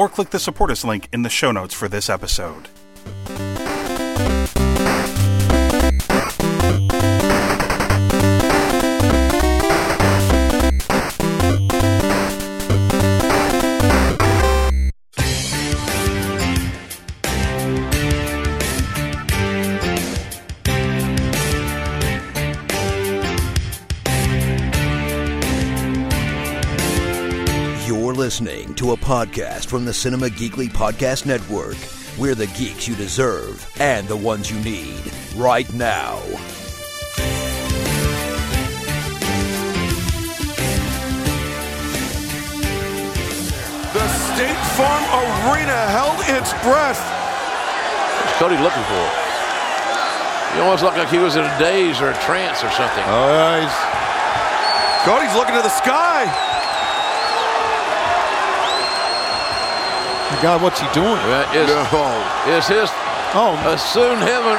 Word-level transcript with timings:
or 0.00 0.08
click 0.08 0.30
the 0.30 0.38
support 0.38 0.70
us 0.70 0.82
link 0.82 1.10
in 1.12 1.20
the 1.20 1.28
show 1.28 1.52
notes 1.52 1.74
for 1.74 1.86
this 1.86 2.08
episode. 2.08 2.70
Listening 28.20 28.74
to 28.74 28.92
a 28.92 28.96
podcast 28.98 29.64
from 29.64 29.86
the 29.86 29.94
Cinema 29.94 30.26
Geekly 30.26 30.68
Podcast 30.68 31.24
Network. 31.24 31.78
We're 32.18 32.34
the 32.34 32.48
geeks 32.48 32.86
you 32.86 32.94
deserve 32.94 33.66
and 33.80 34.06
the 34.08 34.16
ones 34.16 34.50
you 34.50 34.60
need 34.60 35.00
right 35.36 35.72
now. 35.72 36.20
The 43.94 44.06
State 44.36 44.60
Farm 44.76 45.04
Arena 45.48 45.80
held 45.88 46.20
its 46.28 46.52
breath. 46.60 47.00
What's 48.20 48.36
Cody 48.36 48.58
looking 48.58 48.84
for? 48.84 49.08
He 50.52 50.60
almost 50.60 50.82
looked 50.82 50.98
like 50.98 51.08
he 51.08 51.16
was 51.16 51.36
in 51.36 51.44
a 51.44 51.58
daze 51.58 52.02
or 52.02 52.10
a 52.10 52.18
trance 52.18 52.62
or 52.62 52.68
something. 52.72 53.04
Oh, 53.06 53.32
yeah. 53.32 55.04
Cody's 55.06 55.34
looking 55.34 55.54
to 55.54 55.62
the 55.62 55.70
sky. 55.70 56.49
God, 60.38 60.62
what's 60.62 60.78
he 60.78 60.86
doing? 60.94 61.18
Yeah, 61.26 61.50
Is, 61.52 61.66
No. 61.90 62.06
is 62.54 62.64
his 62.70 62.88
Oh, 63.34 63.54
soon 63.78 64.18
heaven 64.22 64.56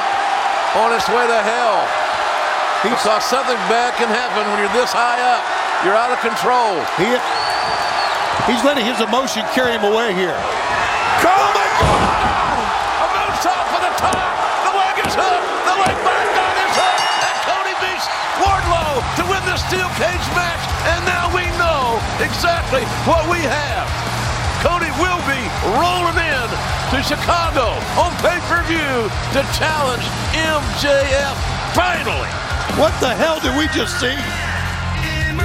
on 0.76 0.88
its 0.92 1.08
way 1.08 1.24
to 1.26 1.40
hell? 1.44 1.80
He 2.84 2.92
saw 3.00 3.18
something 3.18 3.56
bad 3.72 3.92
can 3.96 4.08
happen 4.08 4.44
when 4.52 4.60
you're 4.60 4.72
this 4.76 4.92
high 4.92 5.20
up. 5.20 5.42
You're 5.84 5.96
out 5.96 6.12
of 6.12 6.20
control. 6.24 6.76
he, 7.00 7.08
he's 8.48 8.62
letting 8.64 8.84
his 8.84 9.00
emotion 9.00 9.42
carry 9.56 9.72
him 9.76 9.84
away 9.84 10.12
here. 10.14 10.36
Oh, 11.24 11.48
my 11.56 11.68
God. 11.80 12.64
A 13.02 13.06
moonsault 13.12 13.66
for 13.72 13.80
the 13.82 13.92
top. 14.00 14.28
The 14.68 14.72
leg 14.76 14.94
is 15.04 15.14
hooked. 15.16 15.48
The 15.68 15.76
leg 15.82 15.96
back 16.04 16.28
on 16.36 16.54
is 16.62 16.74
hooked. 16.78 17.06
And 17.28 17.36
Cody 17.48 17.74
beats 17.82 18.06
Wardlow 18.40 18.92
to 19.18 19.22
win 19.28 19.42
the 19.48 19.56
steel 19.68 19.88
cage 20.00 20.26
match. 20.36 20.62
And 20.88 21.00
now 21.08 21.28
we 21.34 21.44
know 21.60 21.96
exactly 22.24 22.84
what 23.08 23.24
we 23.28 23.40
have. 23.44 23.88
Cody 25.02 25.10
will 25.10 25.22
be 25.26 25.42
rolling 25.78 26.18
in 26.18 26.48
to 26.90 27.02
Chicago 27.02 27.74
on 27.98 28.12
pay-per-view 28.22 29.10
to 29.32 29.40
challenge 29.58 30.04
MJF 30.32 31.36
finally. 31.74 32.28
What 32.78 32.92
the 33.00 33.14
hell 33.14 33.40
did 33.40 33.56
we 33.56 33.66
just 33.68 33.98
see? 34.00 34.16
in 35.18 35.36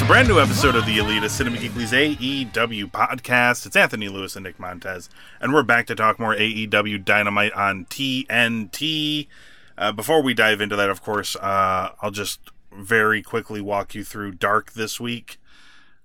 It's 0.00 0.06
a 0.06 0.12
brand 0.12 0.28
new 0.28 0.40
episode 0.40 0.76
of 0.76 0.86
the 0.86 0.96
Elitist 0.96 1.32
Cinema 1.32 1.58
Geekly's 1.58 1.92
AEW 1.92 2.90
podcast. 2.90 3.66
It's 3.66 3.76
Anthony 3.76 4.08
Lewis 4.08 4.34
and 4.34 4.44
Nick 4.44 4.58
Montes, 4.58 5.10
and 5.42 5.52
we're 5.52 5.62
back 5.62 5.86
to 5.88 5.94
talk 5.94 6.18
more 6.18 6.34
AEW 6.34 7.04
Dynamite 7.04 7.52
on 7.52 7.84
TNT. 7.84 9.28
Uh, 9.76 9.92
before 9.92 10.22
we 10.22 10.32
dive 10.32 10.62
into 10.62 10.74
that, 10.74 10.88
of 10.88 11.02
course, 11.02 11.36
uh, 11.36 11.90
I'll 12.00 12.10
just 12.10 12.40
very 12.72 13.20
quickly 13.20 13.60
walk 13.60 13.94
you 13.94 14.02
through 14.02 14.32
Dark 14.32 14.72
this 14.72 14.98
week. 14.98 15.38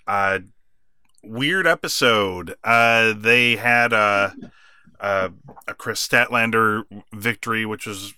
Uh, 0.06 0.40
weird 1.24 1.66
episode. 1.66 2.56
Uh, 2.66 3.14
they 3.14 3.56
had 3.56 3.94
a, 3.94 4.36
a 5.00 5.32
a 5.70 5.74
Kris 5.74 6.06
Statlander 6.06 6.84
victory, 7.14 7.66
which 7.66 7.88
was 7.88 8.14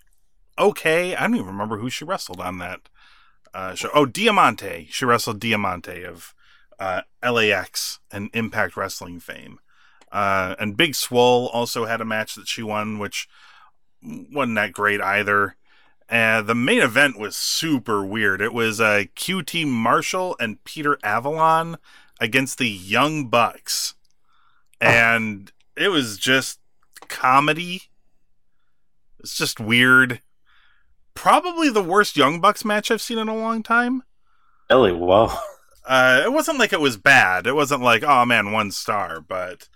okay. 0.58 1.16
I 1.16 1.28
don't 1.28 1.36
even 1.36 1.46
remember 1.46 1.78
who 1.78 1.92
she 1.92 2.04
wrestled 2.04 2.42
on 2.42 2.58
that 2.58 2.90
uh, 3.54 3.76
show. 3.76 3.90
Oh, 3.94 4.06
Diamante. 4.06 4.88
She 4.92 5.06
wrestled 5.06 5.40
Diamante 5.40 6.04
of 6.04 6.34
uh, 6.80 7.02
LAX 7.24 8.00
and 8.12 8.30
Impact 8.34 8.78
Wrestling 8.78 9.20
fame. 9.20 9.60
Uh, 10.12 10.56
and 10.60 10.78
Big 10.78 10.96
Swole 10.96 11.48
also 11.48 11.86
had 11.86 12.02
a 12.02 12.06
match 12.06 12.36
that 12.36 12.48
she 12.48 12.64
won, 12.64 13.00
which 13.00 13.28
wasn't 14.02 14.56
that 14.56 14.72
great 14.72 15.02
either. 15.02 15.56
Uh, 16.10 16.42
the 16.42 16.56
main 16.56 16.82
event 16.82 17.20
was 17.20 17.36
super 17.36 18.06
weird. 18.06 18.42
It 18.42 18.54
was 18.54 18.80
uh, 18.80 19.04
QT 19.16 19.68
Marshall 19.68 20.38
and 20.40 20.64
Peter 20.64 20.98
Avalon 21.04 21.78
against 22.20 22.58
the 22.58 22.70
Young 22.70 23.28
Bucks. 23.28 23.96
And 24.80 25.52
it 25.76 25.90
was 25.90 26.18
just 26.18 26.60
comedy. 27.10 27.84
It's 29.20 29.36
just 29.36 29.60
weird 29.60 30.22
probably 31.18 31.70
the 31.70 31.84
worst 31.84 32.16
Young 32.16 32.40
Bucks 32.40 32.64
match 32.64 32.90
I've 32.92 33.02
seen 33.02 33.18
in 33.18 33.28
a 33.28 33.36
long 33.36 33.64
time. 33.64 34.04
Really? 34.70 34.94
Whoa. 34.94 35.32
Uh, 35.90 36.22
it 36.26 36.34
wasn't 36.34 36.60
like 36.60 36.74
it 36.74 36.82
was 36.82 36.98
bad. 36.98 37.48
It 37.48 37.56
wasn't 37.56 37.82
like, 37.82 38.04
oh 38.04 38.26
man, 38.26 38.52
one 38.52 38.72
star, 38.72 39.22
but 39.22 39.70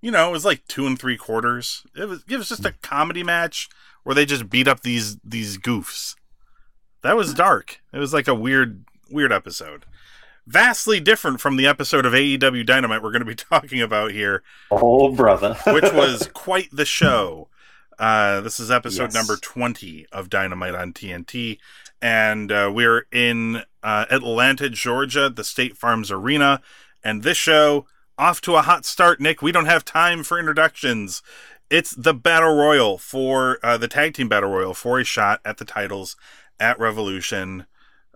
you 0.00 0.10
know, 0.10 0.26
it 0.30 0.32
was 0.32 0.42
like 0.46 0.66
two 0.66 0.86
and 0.86 0.98
three 0.98 1.18
quarters. 1.18 1.82
It 1.94 2.08
was 2.08 2.24
it 2.26 2.38
was 2.38 2.48
just 2.48 2.64
a 2.64 2.72
comedy 2.80 3.22
match 3.22 3.68
where 4.02 4.14
they 4.14 4.24
just 4.24 4.48
beat 4.48 4.66
up 4.66 4.80
these 4.80 5.18
these 5.22 5.58
goofs. 5.58 6.14
That 7.02 7.16
was 7.18 7.34
dark. 7.34 7.82
It 7.92 7.98
was 7.98 8.14
like 8.14 8.26
a 8.26 8.34
weird 8.34 8.86
weird 9.10 9.30
episode. 9.30 9.84
Vastly 10.46 11.00
different 11.00 11.38
from 11.38 11.56
the 11.56 11.66
episode 11.66 12.06
of 12.06 12.14
AEW 12.14 12.64
Dynamite 12.64 13.02
we're 13.02 13.12
going 13.12 13.20
to 13.20 13.26
be 13.26 13.34
talking 13.50 13.82
about 13.82 14.12
here, 14.12 14.42
Oh, 14.70 15.14
brother. 15.14 15.52
which 15.66 15.84
was 15.92 16.30
quite 16.32 16.70
the 16.72 16.86
show. 16.86 17.47
Uh, 17.98 18.40
this 18.40 18.60
is 18.60 18.70
episode 18.70 19.04
Yes. 19.04 19.14
number 19.14 19.36
20 19.36 20.06
of 20.12 20.30
Dynamite 20.30 20.74
on 20.74 20.92
TNT. 20.92 21.58
And 22.00 22.52
uh, 22.52 22.70
we're 22.72 23.06
in 23.10 23.62
uh, 23.82 24.04
Atlanta, 24.10 24.70
Georgia, 24.70 25.28
the 25.28 25.44
State 25.44 25.76
Farms 25.76 26.10
Arena. 26.10 26.60
And 27.02 27.22
this 27.22 27.36
show, 27.36 27.86
off 28.16 28.40
to 28.42 28.56
a 28.56 28.62
hot 28.62 28.84
start, 28.84 29.20
Nick. 29.20 29.42
We 29.42 29.52
don't 29.52 29.66
have 29.66 29.84
time 29.84 30.22
for 30.22 30.38
introductions. 30.38 31.22
It's 31.70 31.90
the 31.90 32.14
Battle 32.14 32.54
Royal 32.56 32.98
for 32.98 33.58
uh, 33.62 33.76
the 33.76 33.88
Tag 33.88 34.14
Team 34.14 34.28
Battle 34.28 34.50
Royal 34.50 34.74
for 34.74 35.00
a 35.00 35.04
shot 35.04 35.40
at 35.44 35.58
the 35.58 35.64
titles 35.64 36.16
at 36.60 36.78
Revolution. 36.78 37.66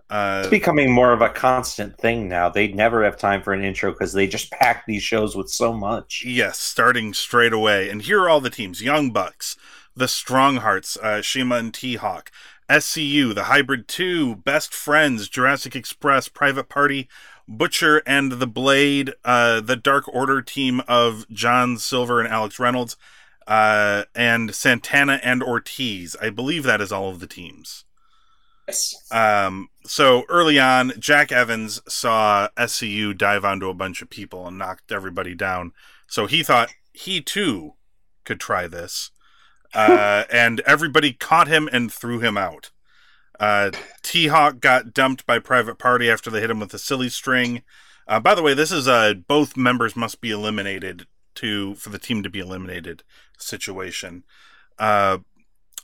Uh, 0.09 0.39
It's 0.43 0.49
becoming 0.49 0.91
more 0.91 1.11
of 1.13 1.21
a 1.21 1.29
constant 1.29 1.97
thing 1.97 2.27
now. 2.27 2.49
They 2.49 2.67
never 2.69 3.03
have 3.03 3.17
time 3.17 3.41
for 3.41 3.53
an 3.53 3.63
intro 3.63 3.91
because 3.91 4.13
they 4.13 4.27
just 4.27 4.51
pack 4.51 4.85
these 4.85 5.03
shows 5.03 5.35
with 5.35 5.49
so 5.49 5.73
much. 5.73 6.23
Yes, 6.25 6.57
starting 6.59 7.13
straight 7.13 7.53
away. 7.53 7.89
And 7.89 8.01
here 8.01 8.21
are 8.21 8.29
all 8.29 8.41
the 8.41 8.49
teams 8.49 8.81
Young 8.81 9.11
Bucks, 9.11 9.55
the 9.95 10.07
Strong 10.07 10.57
Hearts, 10.57 10.97
uh, 10.97 11.21
CIMA 11.21 11.55
and 11.55 11.73
T 11.73 11.95
Hawk, 11.95 12.31
SCU, 12.69 13.33
the 13.33 13.45
Hybrid 13.45 13.87
2, 13.87 14.37
Best 14.37 14.73
Friends, 14.73 15.29
Jurassic 15.29 15.75
Express, 15.75 16.27
Private 16.27 16.69
Party, 16.69 17.07
Butcher 17.47 18.01
and 18.05 18.33
the 18.33 18.47
Blade, 18.47 19.13
uh, 19.23 19.61
the 19.61 19.75
Dark 19.75 20.07
Order 20.13 20.41
team 20.41 20.81
of 20.87 21.27
John 21.29 21.77
Silver 21.77 22.19
and 22.19 22.29
Alex 22.31 22.59
Reynolds, 22.59 22.95
uh, 23.47 24.03
and 24.15 24.55
Santana 24.55 25.19
and 25.21 25.43
Ortiz. 25.43 26.15
I 26.21 26.29
believe 26.29 26.63
that 26.63 26.81
is 26.81 26.91
all 26.91 27.09
of 27.09 27.19
the 27.19 27.27
teams. 27.27 27.85
Yes. 28.67 28.95
Um, 29.11 29.67
so 29.83 30.23
early 30.29 30.57
on, 30.57 30.93
Jack 30.97 31.31
Evans 31.31 31.81
saw 31.87 32.47
SCU 32.57 33.17
dive 33.17 33.43
onto 33.43 33.67
a 33.67 33.73
bunch 33.73 34.01
of 34.01 34.09
people 34.09 34.47
and 34.47 34.57
knocked 34.57 34.91
everybody 34.91 35.35
down. 35.35 35.73
So 36.07 36.27
he 36.27 36.43
thought 36.43 36.73
he 36.93 37.19
too 37.19 37.73
could 38.23 38.39
try 38.39 38.67
this. 38.67 39.11
Uh, 39.73 40.23
and 40.31 40.59
everybody 40.61 41.13
caught 41.13 41.47
him 41.47 41.69
and 41.71 41.91
threw 41.91 42.19
him 42.19 42.37
out. 42.37 42.71
Uh, 43.39 43.71
T 44.01 44.27
Hawk 44.27 44.59
got 44.59 44.93
dumped 44.93 45.25
by 45.25 45.39
Private 45.39 45.77
Party 45.77 46.09
after 46.09 46.29
they 46.29 46.41
hit 46.41 46.51
him 46.51 46.59
with 46.59 46.73
a 46.73 46.79
silly 46.79 47.09
string. 47.09 47.63
Uh, 48.07 48.19
by 48.19 48.35
the 48.35 48.43
way, 48.43 48.53
this 48.53 48.71
is 48.71 48.87
a 48.87 49.15
both 49.27 49.57
members 49.57 49.95
must 49.95 50.21
be 50.21 50.31
eliminated 50.31 51.07
to 51.35 51.75
for 51.75 51.89
the 51.89 51.99
team 51.99 52.21
to 52.23 52.29
be 52.29 52.39
eliminated 52.39 53.03
situation. 53.37 54.23
Uh, 54.77 55.19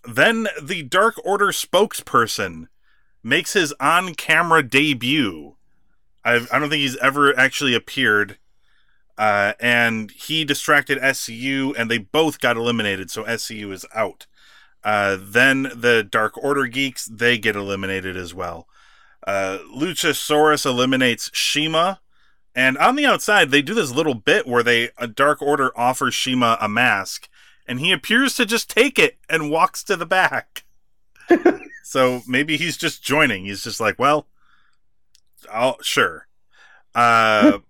then 0.07 0.47
the 0.62 0.83
Dark 0.83 1.15
Order 1.25 1.47
spokesperson 1.47 2.68
makes 3.24 3.53
his 3.53 3.74
on-camera 3.80 4.63
debut. 4.63 5.56
I've, 6.24 6.50
I 6.51 6.59
don't 6.59 6.69
think 6.69 6.81
he's 6.81 6.97
ever 6.97 7.38
actually 7.38 7.74
appeared. 7.74 8.38
Uh, 9.19 9.51
and 9.60 10.12
he 10.12 10.45
distracted 10.45 10.98
SCU, 10.98 11.74
and 11.77 11.92
they 11.92 11.98
both 11.98 12.39
got 12.39 12.56
eliminated, 12.56 13.12
so 13.12 13.25
SCU 13.25 13.74
is 13.74 13.86
out. 13.94 14.25
Uh, 14.81 15.18
then 15.19 15.63
the 15.75 16.07
Dark 16.10 16.42
Order 16.42 16.68
geeks 16.68 17.06
they 17.06 17.38
get 17.38 17.57
eliminated 17.57 18.16
as 18.16 18.33
well. 18.33 18.66
Uh, 19.27 19.57
Luchasaurus 19.75 20.66
eliminates 20.66 21.30
CIMA, 21.33 22.00
and 22.56 22.77
on 22.77 22.95
the 22.95 23.06
outside 23.06 23.51
they 23.51 23.62
do 23.62 23.74
this 23.74 23.92
little 23.92 24.13
bit 24.13 24.48
where 24.48 24.63
they 24.63 24.92
a 24.98 25.06
Dark 25.06 25.42
Order 25.42 25.77
offers 25.77 26.16
CIMA 26.16 26.57
a 26.62 26.69
mask, 26.69 27.27
and 27.68 27.81
he 27.81 27.92
appears 27.92 28.38
to 28.38 28.45
just 28.45 28.69
take 28.69 28.98
it 28.98 29.18
and 29.30 29.51
walks 29.51 29.83
to 29.83 29.98
the 29.98 30.06
back. 30.06 30.63
so 31.83 32.21
maybe 32.25 32.56
he's 32.56 32.77
just 32.77 33.04
joining. 33.04 33.44
He's 33.44 33.66
just 33.66 33.81
like, 33.81 34.00
well, 34.00 34.27
I'll 35.51 35.77
sure. 35.81 36.27
Uh, 36.95 37.57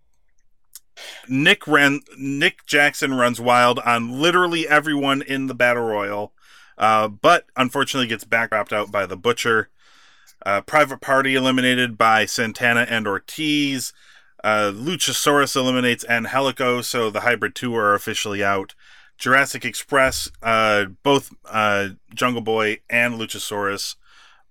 Nick 1.27 1.67
ran. 1.67 2.01
Nick 2.17 2.65
Jackson 2.65 3.13
runs 3.13 3.39
wild 3.39 3.79
on 3.79 4.21
literally 4.21 4.67
everyone 4.67 5.21
in 5.21 5.47
the 5.47 5.53
battle 5.53 5.83
royal, 5.83 6.33
uh, 6.77 7.07
but 7.07 7.45
unfortunately 7.55 8.07
gets 8.07 8.23
back 8.23 8.51
wrapped 8.51 8.73
out 8.73 8.91
by 8.91 9.05
the 9.05 9.17
butcher. 9.17 9.69
Uh, 10.45 10.61
Private 10.61 11.01
Party 11.01 11.35
eliminated 11.35 11.97
by 11.97 12.25
Santana 12.25 12.85
and 12.89 13.07
Ortiz. 13.07 13.93
Uh, 14.43 14.71
Luchasaurus 14.73 15.55
eliminates 15.55 16.05
Angelico, 16.07 16.81
so 16.81 17.09
the 17.09 17.21
Hybrid 17.21 17.55
2 17.55 17.75
are 17.75 17.93
officially 17.93 18.43
out. 18.43 18.73
Jurassic 19.17 19.65
Express, 19.65 20.31
uh, 20.41 20.85
both 21.03 21.33
uh, 21.45 21.89
Jungle 22.15 22.41
Boy 22.41 22.79
and 22.89 23.15
Luchasaurus 23.15 23.95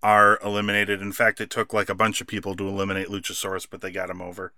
are 0.02 0.38
eliminated. 0.44 1.00
In 1.00 1.12
fact, 1.12 1.40
it 1.40 1.48
took 1.48 1.72
like 1.72 1.88
a 1.88 1.94
bunch 1.94 2.20
of 2.20 2.26
people 2.26 2.54
to 2.54 2.68
eliminate 2.68 3.08
Luchasaurus, 3.08 3.66
but 3.68 3.80
they 3.80 3.90
got 3.90 4.10
him 4.10 4.20
over. 4.20 4.52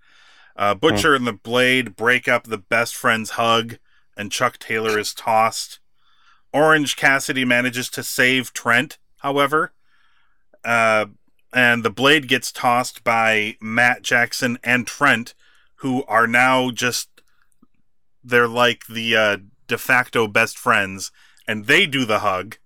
Uh, 0.61 0.75
Butcher 0.75 1.15
and 1.15 1.27
the 1.27 1.33
Blade 1.33 1.97
break 1.97 2.29
up 2.29 2.45
the 2.45 2.59
best 2.59 2.95
friends 2.95 3.31
hug, 3.31 3.79
and 4.15 4.31
Chuck 4.31 4.59
Taylor 4.59 4.99
is 4.99 5.15
tossed. 5.15 5.81
Orange 6.53 6.97
Cassidy 6.97 7.47
manages 7.47 7.89
to 7.89 8.03
save 8.03 8.53
Trent, 8.53 8.99
however. 9.21 9.73
Uh, 10.63 11.07
and 11.51 11.83
the 11.83 11.89
Blade 11.89 12.29
gets 12.29 12.53
tossed 12.53 13.03
by 13.03 13.57
Matt 13.59 14.03
Jackson 14.03 14.59
and 14.63 14.87
Trent, 14.87 15.33
who 15.77 16.05
are 16.05 16.27
now 16.27 16.71
just. 16.71 17.09
They're 18.23 18.47
like 18.47 18.87
the 18.87 19.17
uh, 19.17 19.37
de 19.67 19.79
facto 19.79 20.29
best 20.29 20.59
friends, 20.59 21.11
and 21.49 21.65
they 21.65 21.87
do 21.87 22.05
the 22.05 22.19
hug. 22.19 22.59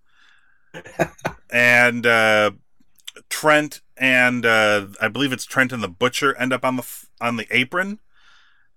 and 1.52 2.04
uh, 2.04 2.50
Trent 3.28 3.82
and 3.96 4.44
uh, 4.44 4.88
I 5.00 5.06
believe 5.06 5.32
it's 5.32 5.44
Trent 5.44 5.70
and 5.70 5.80
the 5.82 5.88
Butcher 5.88 6.36
end 6.36 6.52
up 6.52 6.64
on 6.64 6.74
the 6.74 7.03
on 7.20 7.36
the 7.36 7.46
apron, 7.50 8.00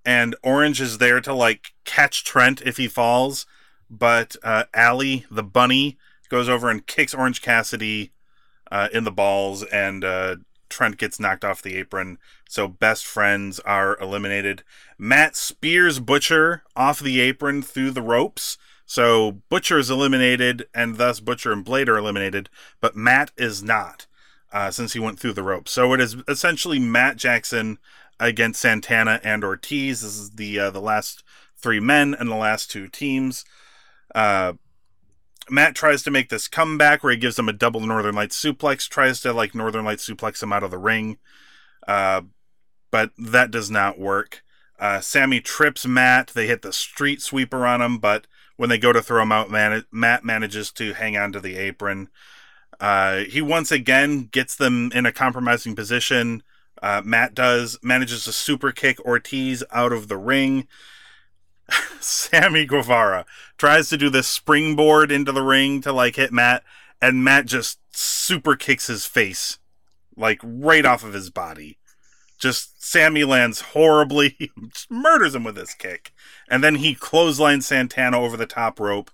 and 0.06 0.36
Orange 0.44 0.80
is 0.82 0.98
there 0.98 1.22
to 1.22 1.34
like 1.34 1.74
catch 1.86 2.24
Trent 2.24 2.62
if 2.62 2.78
he 2.78 2.88
falls, 2.88 3.46
but 3.90 4.36
uh, 4.44 4.66
Allie 4.74 5.26
the 5.30 5.44
bunny 5.44 5.98
goes 6.30 6.50
over 6.50 6.70
and 6.70 6.86
kicks 6.86 7.14
Orange 7.14 7.42
Cassidy 7.42 8.12
uh, 8.72 8.90
in 8.94 9.04
the 9.04 9.12
balls, 9.12 9.64
and 9.64 10.04
uh, 10.04 10.36
Trent 10.70 10.98
gets 10.98 11.20
knocked 11.20 11.46
off 11.46 11.62
the 11.62 11.76
apron. 11.76 12.18
So 12.50 12.68
best 12.68 13.06
friends 13.06 13.60
are 13.62 13.98
eliminated. 14.00 14.64
Matt 14.98 15.36
spears 15.36 16.00
Butcher 16.00 16.64
off 16.76 17.00
the 17.00 17.20
apron 17.20 17.62
through 17.62 17.92
the 17.92 18.02
ropes. 18.02 18.58
So 18.86 19.42
Butcher 19.50 19.78
is 19.78 19.90
eliminated, 19.90 20.68
and 20.74 20.96
thus 20.96 21.20
Butcher 21.20 21.52
and 21.52 21.64
Blade 21.64 21.90
are 21.90 21.98
eliminated, 21.98 22.50
but 22.80 22.96
Matt 22.96 23.32
is 23.38 23.62
not 23.62 24.08
uh, 24.52 24.72
since 24.72 24.94
he 24.94 25.00
went 25.00 25.20
through 25.20 25.34
the 25.34 25.44
ropes. 25.44 25.72
So 25.72 25.94
it 25.94 26.00
is 26.00 26.16
essentially 26.28 26.80
Matt 26.80 27.18
Jackson 27.18 27.80
against 28.20 28.62
Santana 28.62 29.20
and 29.24 29.44
Ortiz. 29.44 30.02
This 30.02 30.18
is 30.18 30.32
the 30.32 30.60
uh, 30.60 30.72
the 30.72 30.82
last 30.82 31.24
three 31.58 31.80
men 31.80 32.16
and 32.18 32.30
the 32.30 32.36
last 32.36 32.72
two 32.72 32.88
teams. 32.88 33.46
Uh, 34.14 34.54
Matt 35.50 35.76
tries 35.76 36.04
to 36.04 36.12
make 36.12 36.30
this 36.30 36.48
comeback 36.48 37.04
where 37.04 37.12
he 37.12 37.18
gives 37.18 37.40
him 37.40 37.50
a 37.50 37.54
double 37.54 37.80
Northern 37.80 38.16
Lights 38.16 38.42
suplex, 38.42 38.88
tries 38.88 39.22
to 39.22 39.34
like 39.34 39.56
Northern 39.56 39.86
Lights 39.86 40.08
suplex 40.08 40.44
him 40.44 40.52
out 40.52 40.64
of 40.64 40.72
the 40.72 40.78
ring, 40.78 41.18
uh, 41.88 42.22
but 42.92 43.12
that 43.18 43.52
does 43.52 43.72
not 43.72 44.00
work. 44.00 44.44
Uh, 44.80 45.00
Sammy 45.00 45.40
trips 45.40 45.86
Matt. 45.86 46.28
They 46.28 46.48
hit 46.48 46.62
the 46.62 46.74
street 46.74 47.22
sweeper 47.22 47.66
on 47.66 47.82
him, 47.82 47.98
but 47.98 48.28
when 48.58 48.70
they 48.70 48.78
go 48.78 48.94
to 48.94 49.02
throw 49.02 49.22
him 49.22 49.32
out, 49.32 49.50
man- 49.50 49.86
Matt 49.92 50.24
manages 50.24 50.72
to 50.74 50.94
hang 50.94 51.18
on 51.18 51.32
to 51.32 51.40
the 51.40 51.58
apron. 51.58 52.10
Uh, 52.80 53.20
he 53.20 53.42
once 53.42 53.72
again 53.72 54.26
gets 54.32 54.56
them 54.56 54.92
in 54.94 55.06
a 55.06 55.12
compromising 55.12 55.76
position. 55.76 56.44
Uh, 56.82 57.02
Matt 57.04 57.34
does 57.34 57.80
manages 57.82 58.24
to 58.26 58.32
super 58.32 58.72
kick 58.72 59.00
Ortiz 59.02 59.64
out 59.72 59.92
of 59.92 60.08
the 60.08 60.18
ring. 60.18 60.68
Sammy 62.00 62.66
Guevara 62.66 63.26
tries 63.58 63.90
to 63.90 63.98
do 63.98 64.10
this 64.10 64.28
springboard 64.28 65.12
into 65.12 65.32
the 65.32 65.42
ring 65.42 65.82
to 65.82 65.92
like 65.92 66.16
hit 66.16 66.32
Matt, 66.32 66.64
and 67.02 67.24
Matt 67.24 67.46
just 67.46 67.80
super 67.92 68.56
kicks 68.56 68.88
his 68.88 69.06
face, 69.06 69.60
like 70.16 70.40
right 70.44 70.86
off 70.86 71.04
of 71.04 71.14
his 71.14 71.30
body. 71.30 71.78
Just 72.38 72.84
Sammy 72.84 73.24
lands 73.24 73.62
horribly, 73.62 74.38
just 74.74 74.92
murders 74.92 75.36
him 75.36 75.44
with 75.44 75.56
this 75.56 75.74
kick, 75.74 76.14
and 76.50 76.64
then 76.64 76.76
he 76.76 76.94
clotheslines 76.94 77.66
Santana 77.66 78.20
over 78.20 78.38
the 78.38 78.46
top 78.46 78.80
rope, 78.80 79.12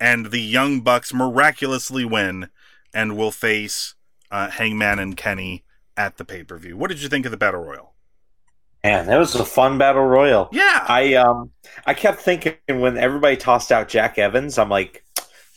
and 0.00 0.26
the 0.26 0.40
Young 0.40 0.80
Bucks 0.80 1.14
miraculously 1.14 2.04
win 2.04 2.48
and 2.92 3.16
will 3.16 3.30
face 3.30 3.94
uh, 4.30 4.50
Hangman 4.50 4.98
and 4.98 5.16
Kenny 5.16 5.63
at 5.96 6.16
the 6.16 6.24
pay 6.24 6.44
per 6.44 6.58
view. 6.58 6.76
What 6.76 6.88
did 6.88 7.02
you 7.02 7.08
think 7.08 7.24
of 7.24 7.30
the 7.30 7.36
battle 7.36 7.60
royal? 7.60 7.92
Man, 8.82 9.06
that 9.06 9.18
was 9.18 9.34
a 9.34 9.44
fun 9.44 9.78
battle 9.78 10.04
royal. 10.04 10.48
Yeah, 10.52 10.84
I 10.86 11.14
um 11.14 11.50
I 11.86 11.94
kept 11.94 12.20
thinking 12.20 12.56
when 12.68 12.98
everybody 12.98 13.36
tossed 13.36 13.72
out 13.72 13.88
Jack 13.88 14.18
Evans, 14.18 14.58
I'm 14.58 14.68
like, 14.68 15.04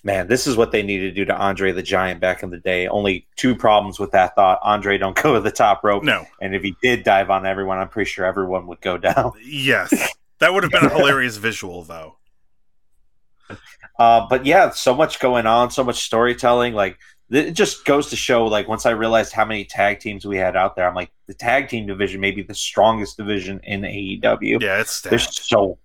man, 0.03 0.27
this 0.27 0.47
is 0.47 0.55
what 0.55 0.71
they 0.71 0.81
need 0.81 0.99
to 0.99 1.11
do 1.11 1.25
to 1.25 1.35
Andre 1.35 1.73
the 1.73 1.83
Giant 1.83 2.21
back 2.21 2.41
in 2.41 2.49
the 2.49 2.59
day. 2.59 2.87
Only 2.87 3.27
two 3.35 3.53
problems 3.55 3.99
with 3.99 4.11
that 4.11 4.35
thought. 4.35 4.59
Andre 4.63 4.97
don't 4.97 5.21
go 5.21 5.33
to 5.33 5.41
the 5.41 5.51
top 5.51 5.83
rope. 5.83 6.03
No. 6.03 6.25
And 6.41 6.55
if 6.55 6.63
he 6.63 6.75
did 6.81 7.03
dive 7.03 7.29
on 7.29 7.45
everyone, 7.45 7.77
I'm 7.77 7.89
pretty 7.89 8.09
sure 8.09 8.25
everyone 8.25 8.67
would 8.67 8.79
go 8.81 8.97
down. 8.97 9.33
yes, 9.43 10.13
that 10.39 10.53
would 10.53 10.63
have 10.63 10.71
been 10.71 10.85
a 10.85 10.89
hilarious 10.97 11.35
visual, 11.37 11.83
though. 11.83 12.15
Uh, 13.99 14.27
but 14.29 14.45
yeah, 14.45 14.69
so 14.69 14.95
much 14.95 15.19
going 15.19 15.45
on, 15.45 15.71
so 15.71 15.83
much 15.83 16.03
storytelling. 16.03 16.73
Like 16.73 16.97
it 17.29 17.51
just 17.51 17.85
goes 17.85 18.09
to 18.09 18.15
show. 18.15 18.45
Like 18.45 18.67
once 18.67 18.85
I 18.85 18.91
realized 18.91 19.33
how 19.33 19.45
many 19.45 19.65
tag 19.65 19.99
teams 19.99 20.25
we 20.25 20.37
had 20.37 20.55
out 20.55 20.75
there, 20.75 20.87
I'm 20.87 20.95
like, 20.95 21.11
the 21.27 21.33
tag 21.33 21.69
team 21.69 21.85
division 21.87 22.21
may 22.21 22.31
be 22.31 22.41
the 22.41 22.53
strongest 22.53 23.17
division 23.17 23.59
in 23.63 23.81
AEW. 23.81 24.61
Yeah, 24.61 24.79
it's 24.81 24.91
stacked. 24.91 25.11
There's 25.11 25.47
so 25.47 25.77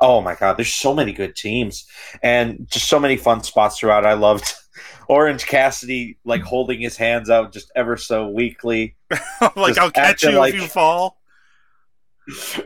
oh 0.00 0.20
my 0.20 0.34
god, 0.34 0.56
there's 0.56 0.72
so 0.72 0.94
many 0.94 1.12
good 1.12 1.34
teams 1.34 1.86
and 2.22 2.66
just 2.70 2.88
so 2.88 3.00
many 3.00 3.16
fun 3.16 3.42
spots 3.42 3.78
throughout. 3.78 4.06
I 4.06 4.14
loved 4.14 4.54
Orange 5.08 5.46
Cassidy 5.46 6.18
like 6.24 6.42
holding 6.42 6.80
his 6.80 6.96
hands 6.96 7.28
out 7.30 7.52
just 7.52 7.70
ever 7.74 7.96
so 7.96 8.28
weakly. 8.28 8.96
like 9.56 9.76
I'll 9.78 9.90
catch 9.90 10.22
you 10.22 10.30
like- 10.32 10.54
if 10.54 10.62
you 10.62 10.68
fall. 10.68 11.16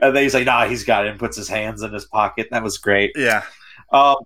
And 0.03 0.17
then 0.17 0.25
he's 0.25 0.35
like, 0.35 0.45
nah, 0.45 0.67
he's 0.67 0.83
got 0.83 1.07
it 1.07 1.11
and 1.11 1.21
puts 1.21 1.37
his 1.37 1.49
hands 1.49 1.83
in 1.83 1.93
his 1.93 2.05
pocket. 2.05 2.49
That 2.51 2.65
was 2.65 2.79
great. 2.79 3.13
Yeah, 3.15 3.45
Um, 3.93 4.17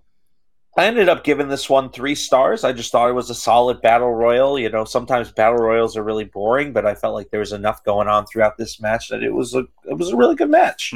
I 0.79 0.85
ended 0.87 1.09
up 1.09 1.25
giving 1.25 1.49
this 1.49 1.71
one 1.71 1.91
three 1.91 2.15
stars. 2.15 2.63
I 2.63 2.73
just 2.73 2.93
thought 2.93 3.09
it 3.09 3.15
was 3.15 3.31
a 3.31 3.35
solid 3.35 3.81
battle 3.81 4.13
royal. 4.13 4.59
You 4.59 4.69
know, 4.69 4.85
sometimes 4.85 5.33
battle 5.33 5.59
royals 5.59 5.97
are 5.97 6.03
really 6.03 6.25
boring, 6.25 6.73
but 6.73 6.85
I 6.85 6.95
felt 6.95 7.15
like 7.15 7.31
there 7.31 7.41
was 7.41 7.53
enough 7.53 7.83
going 7.85 8.09
on 8.09 8.27
throughout 8.27 8.59
this 8.59 8.79
match 8.81 9.09
that 9.09 9.23
it 9.23 9.33
was 9.33 9.55
a 9.55 9.67
it 9.85 9.97
was 9.97 10.11
a 10.11 10.17
really 10.17 10.35
good 10.35 10.51
match. 10.51 10.93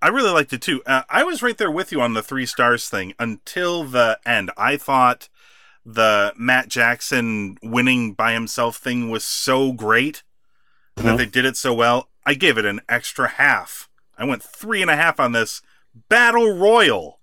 I 0.00 0.08
really 0.08 0.30
liked 0.30 0.52
it 0.52 0.62
too. 0.62 0.82
Uh, 0.86 1.02
I 1.10 1.24
was 1.24 1.42
right 1.42 1.58
there 1.58 1.70
with 1.70 1.90
you 1.90 2.00
on 2.00 2.14
the 2.14 2.22
three 2.22 2.46
stars 2.46 2.88
thing 2.88 3.14
until 3.18 3.82
the 3.82 4.20
end. 4.24 4.52
I 4.56 4.76
thought 4.76 5.28
the 5.84 6.32
Matt 6.36 6.68
Jackson 6.68 7.56
winning 7.62 8.12
by 8.12 8.32
himself 8.34 8.76
thing 8.76 9.10
was 9.10 9.24
so 9.24 9.72
great 9.72 10.22
that 10.94 11.04
Mhm. 11.04 11.16
they 11.16 11.26
did 11.26 11.44
it 11.44 11.56
so 11.56 11.74
well. 11.74 12.08
I 12.24 12.34
gave 12.34 12.56
it 12.58 12.64
an 12.64 12.82
extra 12.88 13.26
half. 13.26 13.88
I 14.16 14.24
went 14.24 14.42
three 14.44 14.82
and 14.82 14.90
a 14.90 14.96
half 14.96 15.18
on 15.18 15.32
this 15.32 15.62
battle 16.08 16.52
royal, 16.56 17.17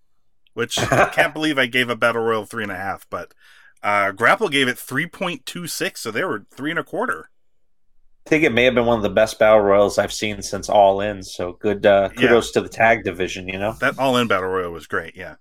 which 0.56 0.80
I 0.92 1.10
can't 1.10 1.34
believe 1.34 1.60
I 1.60 1.68
gave 1.68 1.90
a 1.90 1.96
battle 1.96 2.24
royal 2.24 2.46
three 2.46 2.64
and 2.64 2.72
a 2.72 2.76
half. 2.76 3.06
But 3.12 3.36
uh, 3.84 4.12
Grapple 4.12 4.50
gave 4.50 4.68
it 4.68 4.80
three 4.80 5.06
point 5.06 5.46
two 5.46 5.68
six, 5.68 6.02
so 6.02 6.10
they 6.10 6.24
were 6.24 6.48
three 6.52 6.72
and 6.72 6.80
a 6.80 6.84
quarter. 6.84 7.30
I 8.26 8.30
think 8.32 8.44
it 8.44 8.54
may 8.54 8.64
have 8.64 8.74
been 8.74 8.88
one 8.88 8.98
of 8.98 9.04
the 9.04 9.10
best 9.10 9.38
battle 9.38 9.60
royals 9.60 10.00
I've 10.00 10.12
seen 10.12 10.42
since 10.42 10.68
All 10.68 11.00
In. 11.02 11.22
So 11.22 11.54
good 11.54 11.86
uh, 11.86 12.10
kudos 12.10 12.50
to 12.54 12.62
the 12.62 12.70
tag 12.70 13.04
division. 13.04 13.48
You 13.48 13.60
know, 13.60 13.74
That 13.74 14.00
all 14.00 14.18
in 14.18 14.28
battle 14.28 14.50
royal 14.50 14.72
was 14.72 14.88
great. 14.88 15.16
Yeah. 15.16 15.36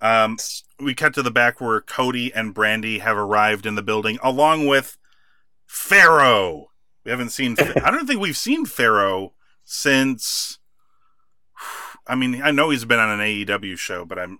Um, 0.00 0.38
we 0.78 0.94
cut 0.94 1.12
to 1.14 1.22
the 1.22 1.30
back 1.30 1.60
where 1.60 1.82
Cody 1.82 2.32
and 2.32 2.54
Brandi 2.54 3.00
have 3.00 3.18
arrived 3.18 3.66
in 3.66 3.74
the 3.74 3.82
building, 3.82 4.18
along 4.22 4.66
with 4.66 4.96
Pharaoh. 5.66 6.70
We 7.04 7.10
haven't 7.10 7.30
seen. 7.30 7.56
I 7.84 7.90
don't 7.90 8.06
think 8.06 8.20
we've 8.20 8.36
seen 8.36 8.64
Pharaoh 8.64 9.34
since. 9.64 10.58
I 12.06 12.14
mean, 12.14 12.40
I 12.42 12.50
know 12.50 12.70
he's 12.70 12.86
been 12.86 12.98
on 12.98 13.20
an 13.20 13.20
AEW 13.20 13.76
show, 13.76 14.06
but 14.06 14.18
I'm 14.18 14.38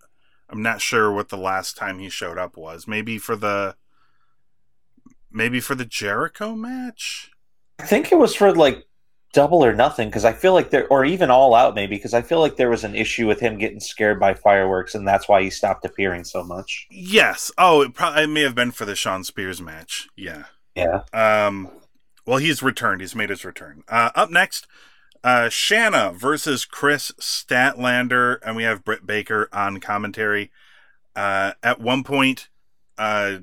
I'm 0.50 0.62
not 0.62 0.80
sure 0.80 1.12
what 1.12 1.28
the 1.28 1.36
last 1.36 1.76
time 1.76 1.98
he 1.98 2.08
showed 2.08 2.38
up 2.38 2.56
was. 2.56 2.86
Maybe 2.86 3.18
for 3.18 3.36
the 3.36 3.76
maybe 5.30 5.60
for 5.60 5.74
the 5.74 5.84
Jericho 5.84 6.54
match. 6.54 7.30
I 7.78 7.84
think 7.86 8.12
it 8.12 8.18
was 8.18 8.34
for 8.34 8.52
like 8.52 8.84
double 9.32 9.64
or 9.64 9.72
nothing 9.72 10.08
because 10.08 10.24
I 10.24 10.32
feel 10.32 10.52
like 10.54 10.70
there, 10.70 10.88
or 10.88 11.04
even 11.04 11.30
all 11.30 11.54
out 11.54 11.74
maybe 11.74 11.96
because 11.96 12.14
I 12.14 12.22
feel 12.22 12.40
like 12.40 12.56
there 12.56 12.68
was 12.68 12.82
an 12.82 12.96
issue 12.96 13.28
with 13.28 13.38
him 13.38 13.58
getting 13.58 13.78
scared 13.78 14.18
by 14.18 14.34
fireworks 14.34 14.94
and 14.94 15.06
that's 15.06 15.28
why 15.28 15.42
he 15.42 15.50
stopped 15.50 15.84
appearing 15.84 16.24
so 16.24 16.42
much. 16.42 16.88
Yes. 16.90 17.52
Oh, 17.56 17.82
it 17.82 17.94
probably 17.94 18.24
it 18.24 18.28
may 18.28 18.42
have 18.42 18.56
been 18.56 18.72
for 18.72 18.84
the 18.84 18.96
Shawn 18.96 19.24
Spears 19.24 19.62
match. 19.62 20.08
Yeah. 20.16 20.44
Yeah. 20.74 21.02
Um. 21.12 21.70
Well, 22.26 22.38
he's 22.38 22.62
returned. 22.62 23.00
He's 23.00 23.14
made 23.14 23.30
his 23.30 23.44
return. 23.44 23.82
Uh, 23.88 24.10
up 24.14 24.30
next, 24.30 24.66
uh, 25.22 25.48
Shanna 25.48 26.12
versus 26.12 26.64
Kris 26.64 27.12
Statlander, 27.20 28.38
and 28.44 28.56
we 28.56 28.62
have 28.62 28.84
Britt 28.84 29.06
Baker 29.06 29.48
on 29.52 29.80
commentary. 29.80 30.50
Uh, 31.14 31.52
at 31.62 31.80
one 31.80 32.04
point, 32.04 32.48
uh, 32.96 33.38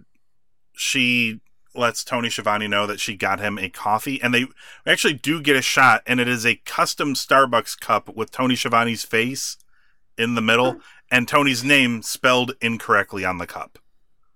she 0.73 1.41
lets 1.75 2.03
Tony 2.03 2.29
Schiavone 2.29 2.67
know 2.67 2.87
that 2.87 2.99
she 2.99 3.15
got 3.15 3.39
him 3.39 3.57
a 3.59 3.69
coffee, 3.69 4.21
and 4.21 4.33
they 4.33 4.47
actually 4.85 5.13
do 5.13 5.41
get 5.41 5.55
a 5.55 5.61
shot, 5.61 6.01
and 6.07 6.19
it 6.19 6.27
is 6.27 6.45
a 6.45 6.55
custom 6.65 7.13
Starbucks 7.13 7.79
cup 7.79 8.15
with 8.15 8.31
Tony 8.31 8.55
Schiavone's 8.55 9.03
face 9.03 9.57
in 10.17 10.35
the 10.35 10.41
middle, 10.41 10.79
and 11.11 11.27
Tony's 11.27 11.63
name 11.63 12.01
spelled 12.01 12.53
incorrectly 12.61 13.23
on 13.23 13.37
the 13.37 13.47
cup. 13.47 13.77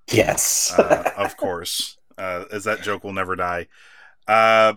Yes. 0.08 0.74
Uh, 0.78 1.12
of 1.18 1.38
course, 1.38 1.98
uh, 2.18 2.46
as 2.52 2.66
that 2.66 2.84
joke 2.84 3.04
will 3.04 3.14
never 3.14 3.36
die. 3.36 3.68
Uh, 4.28 4.74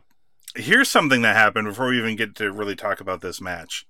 here's 0.55 0.91
something 0.91 1.23
that 1.23 1.37
happened 1.37 1.69
before 1.69 1.89
we 1.89 1.99
even 1.99 2.17
get 2.17 2.35
to 2.37 2.53
really 2.53 2.77
talk 2.77 3.01
about 3.01 3.21
this 3.21 3.41
match. 3.41 3.87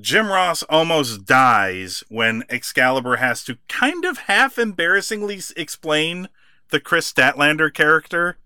Jim 0.00 0.28
Ross 0.28 0.62
almost 0.64 1.24
dies 1.24 2.02
when 2.08 2.42
Excalibur 2.48 3.16
has 3.16 3.44
to 3.44 3.58
kind 3.68 4.04
of 4.04 4.18
half 4.18 4.58
embarrassingly 4.58 5.40
explain 5.56 6.28
the 6.70 6.80
Kris 6.80 7.12
Statlander 7.12 7.72
character. 7.72 8.36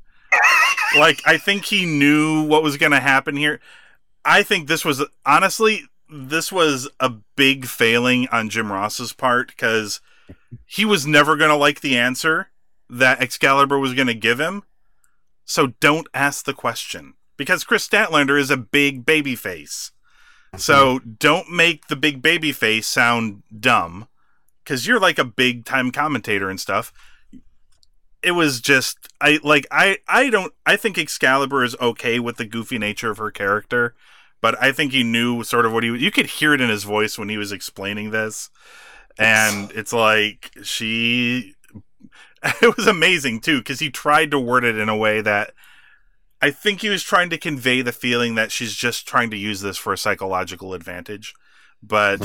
like, 0.98 1.20
I 1.24 1.38
think 1.38 1.64
he 1.64 1.86
knew 1.86 2.42
what 2.42 2.62
was 2.62 2.76
going 2.76 2.92
to 2.92 3.00
happen 3.00 3.36
here. 3.36 3.60
I 4.24 4.42
think 4.42 4.68
this 4.68 4.84
was, 4.84 5.02
honestly, 5.24 5.84
this 6.10 6.52
was 6.52 6.88
a 7.00 7.10
big 7.36 7.66
failing 7.66 8.28
on 8.28 8.50
Jim 8.50 8.70
Ross's 8.70 9.12
part 9.12 9.48
because 9.48 10.00
he 10.66 10.84
was 10.84 11.06
never 11.06 11.36
going 11.36 11.50
to 11.50 11.56
like 11.56 11.80
the 11.80 11.96
answer 11.96 12.48
that 12.90 13.22
Excalibur 13.22 13.78
was 13.78 13.94
going 13.94 14.06
to 14.06 14.14
give 14.14 14.38
him. 14.40 14.64
So 15.48 15.68
don't 15.80 16.06
ask 16.12 16.44
the 16.44 16.52
question 16.52 17.14
because 17.38 17.64
Kris 17.64 17.88
Statlander 17.88 18.38
is 18.38 18.50
a 18.50 18.56
big 18.56 19.06
baby 19.06 19.34
face. 19.34 19.92
So 20.56 20.98
don't 20.98 21.50
make 21.50 21.88
the 21.88 21.96
big 21.96 22.20
baby 22.20 22.52
face 22.52 22.86
sound 22.86 23.42
dumb 23.58 24.08
because 24.62 24.86
you're 24.86 25.00
like 25.00 25.18
a 25.18 25.24
big 25.24 25.64
time 25.64 25.90
commentator 25.90 26.50
and 26.50 26.60
stuff. 26.60 26.92
It 28.22 28.32
was 28.32 28.60
just 28.60 29.08
I 29.22 29.40
like 29.42 29.66
I 29.70 29.98
I 30.06 30.28
don't 30.28 30.52
I 30.66 30.76
think 30.76 30.98
Excalibur 30.98 31.64
is 31.64 31.76
okay 31.80 32.20
with 32.20 32.36
the 32.36 32.46
goofy 32.46 32.78
nature 32.78 33.10
of 33.10 33.18
her 33.18 33.30
character, 33.30 33.94
but 34.42 34.60
I 34.62 34.72
think 34.72 34.92
he 34.92 35.02
knew 35.02 35.44
sort 35.44 35.64
of 35.64 35.72
what 35.72 35.82
he 35.82 35.96
you 35.96 36.10
could 36.10 36.26
hear 36.26 36.52
it 36.52 36.60
in 36.60 36.68
his 36.68 36.84
voice 36.84 37.18
when 37.18 37.30
he 37.30 37.38
was 37.38 37.52
explaining 37.52 38.10
this, 38.10 38.50
and 39.18 39.70
it's 39.72 39.92
like 39.92 40.50
she 40.62 41.54
it 42.62 42.76
was 42.76 42.86
amazing 42.86 43.40
too 43.40 43.58
because 43.58 43.80
he 43.80 43.90
tried 43.90 44.30
to 44.30 44.38
word 44.38 44.64
it 44.64 44.76
in 44.76 44.88
a 44.88 44.96
way 44.96 45.20
that 45.20 45.52
I 46.40 46.50
think 46.50 46.80
he 46.82 46.88
was 46.88 47.02
trying 47.02 47.30
to 47.30 47.38
convey 47.38 47.82
the 47.82 47.92
feeling 47.92 48.34
that 48.36 48.52
she's 48.52 48.74
just 48.74 49.06
trying 49.08 49.30
to 49.30 49.36
use 49.36 49.60
this 49.60 49.76
for 49.76 49.92
a 49.92 49.98
psychological 49.98 50.72
advantage. 50.74 51.34
But 51.82 52.20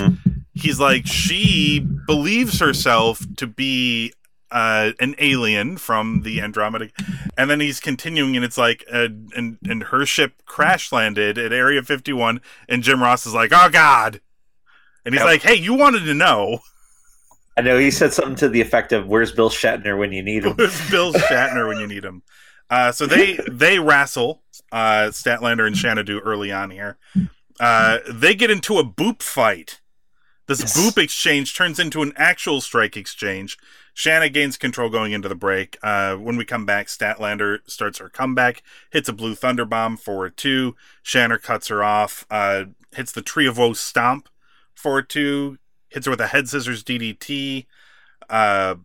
he's 0.54 0.80
like, 0.80 1.08
she 1.08 1.80
believes 1.80 2.60
herself 2.60 3.24
to 3.38 3.48
be 3.48 4.14
uh, 4.52 4.92
an 5.00 5.16
alien 5.18 5.78
from 5.78 6.22
the 6.22 6.42
Andromeda. 6.42 6.90
And 7.38 7.50
then 7.50 7.60
he's 7.60 7.80
continuing, 7.80 8.36
and 8.36 8.46
it's 8.46 8.58
like, 8.58 8.84
uh, 8.92 9.08
and, 9.36 9.58
and 9.68 9.84
her 9.86 10.06
ship 10.06 10.44
crash 10.46 10.92
landed 10.92 11.38
at 11.40 11.52
Area 11.52 11.82
51. 11.82 12.40
And 12.70 12.84
Jim 12.84 13.02
Ross 13.02 13.26
is 13.26 13.34
like, 13.34 13.52
oh, 13.54 13.70
God. 13.70 14.22
And 15.06 15.14
he's 15.14 15.22
Yep. 15.22 15.26
like, 15.28 15.42
hey, 15.42 15.56
you 15.56 15.74
wanted 15.74 16.06
to 16.06 16.14
know. 16.14 16.60
I 17.56 17.62
know 17.62 17.78
he 17.78 17.92
said 17.92 18.14
something 18.14 18.36
to 18.38 18.50
the 18.50 18.62
effect 18.62 18.92
of 18.94 19.08
"Where's 19.08 19.32
Bill 19.32 19.50
Shatner 19.50 19.98
when 19.98 20.12
you 20.12 20.24
need 20.24 20.44
him?" 20.46 20.54
Where's 20.56 20.90
Bill 20.90 21.14
Shatner 21.14 21.68
when 21.68 21.80
you 21.80 21.88
need 21.88 22.04
him? 22.04 22.24
Uh, 22.70 22.92
so 22.92 23.06
they 23.06 23.40
they 23.50 23.78
wrestle 23.80 24.42
uh, 24.72 25.10
Statlander 25.12 25.68
and 25.68 25.76
Xanadu 25.76 26.20
early 26.20 26.52
on 26.52 26.72
here. 26.72 26.98
Uh, 27.60 28.00
they 28.12 28.34
get 28.34 28.50
into 28.50 28.80
a 28.80 28.84
boop 28.84 29.22
fight. 29.22 29.80
This 30.48 30.60
Yes. 30.62 30.78
boop 30.78 31.02
exchange 31.02 31.56
turns 31.56 31.80
into 31.80 32.02
an 32.02 32.12
actual 32.18 32.60
strike 32.60 32.98
exchange. 32.98 33.58
Shanna 33.94 34.28
gains 34.30 34.58
control 34.58 34.90
going 34.90 35.12
into 35.14 35.30
the 35.30 35.36
break. 35.36 35.78
Uh, 35.84 36.16
when 36.16 36.36
we 36.36 36.44
come 36.46 36.66
back, 36.66 36.88
Statlander 36.88 37.60
starts 37.70 38.00
her 38.00 38.10
comeback, 38.10 38.64
hits 38.92 39.08
a 39.08 39.14
blue 39.14 39.36
thunder 39.36 39.66
bomb 39.66 39.96
for 39.96 40.26
a 40.26 40.32
two. 40.32 40.76
Shanna 41.04 41.38
cuts 41.40 41.68
her 41.68 41.84
off, 41.84 42.26
uh, 42.32 42.66
hits 42.94 43.12
the 43.12 43.22
Tree 43.22 43.48
of 43.48 43.58
Woe 43.58 43.74
stomp 43.74 44.28
for 44.74 44.98
a 44.98 45.06
two, 45.06 45.60
hits 45.94 46.06
her 46.06 46.12
with 46.12 46.22
a 46.22 46.28
head 46.28 46.50
scissors 46.50 46.84
DDT. 46.84 47.66
Uh, 48.30 48.76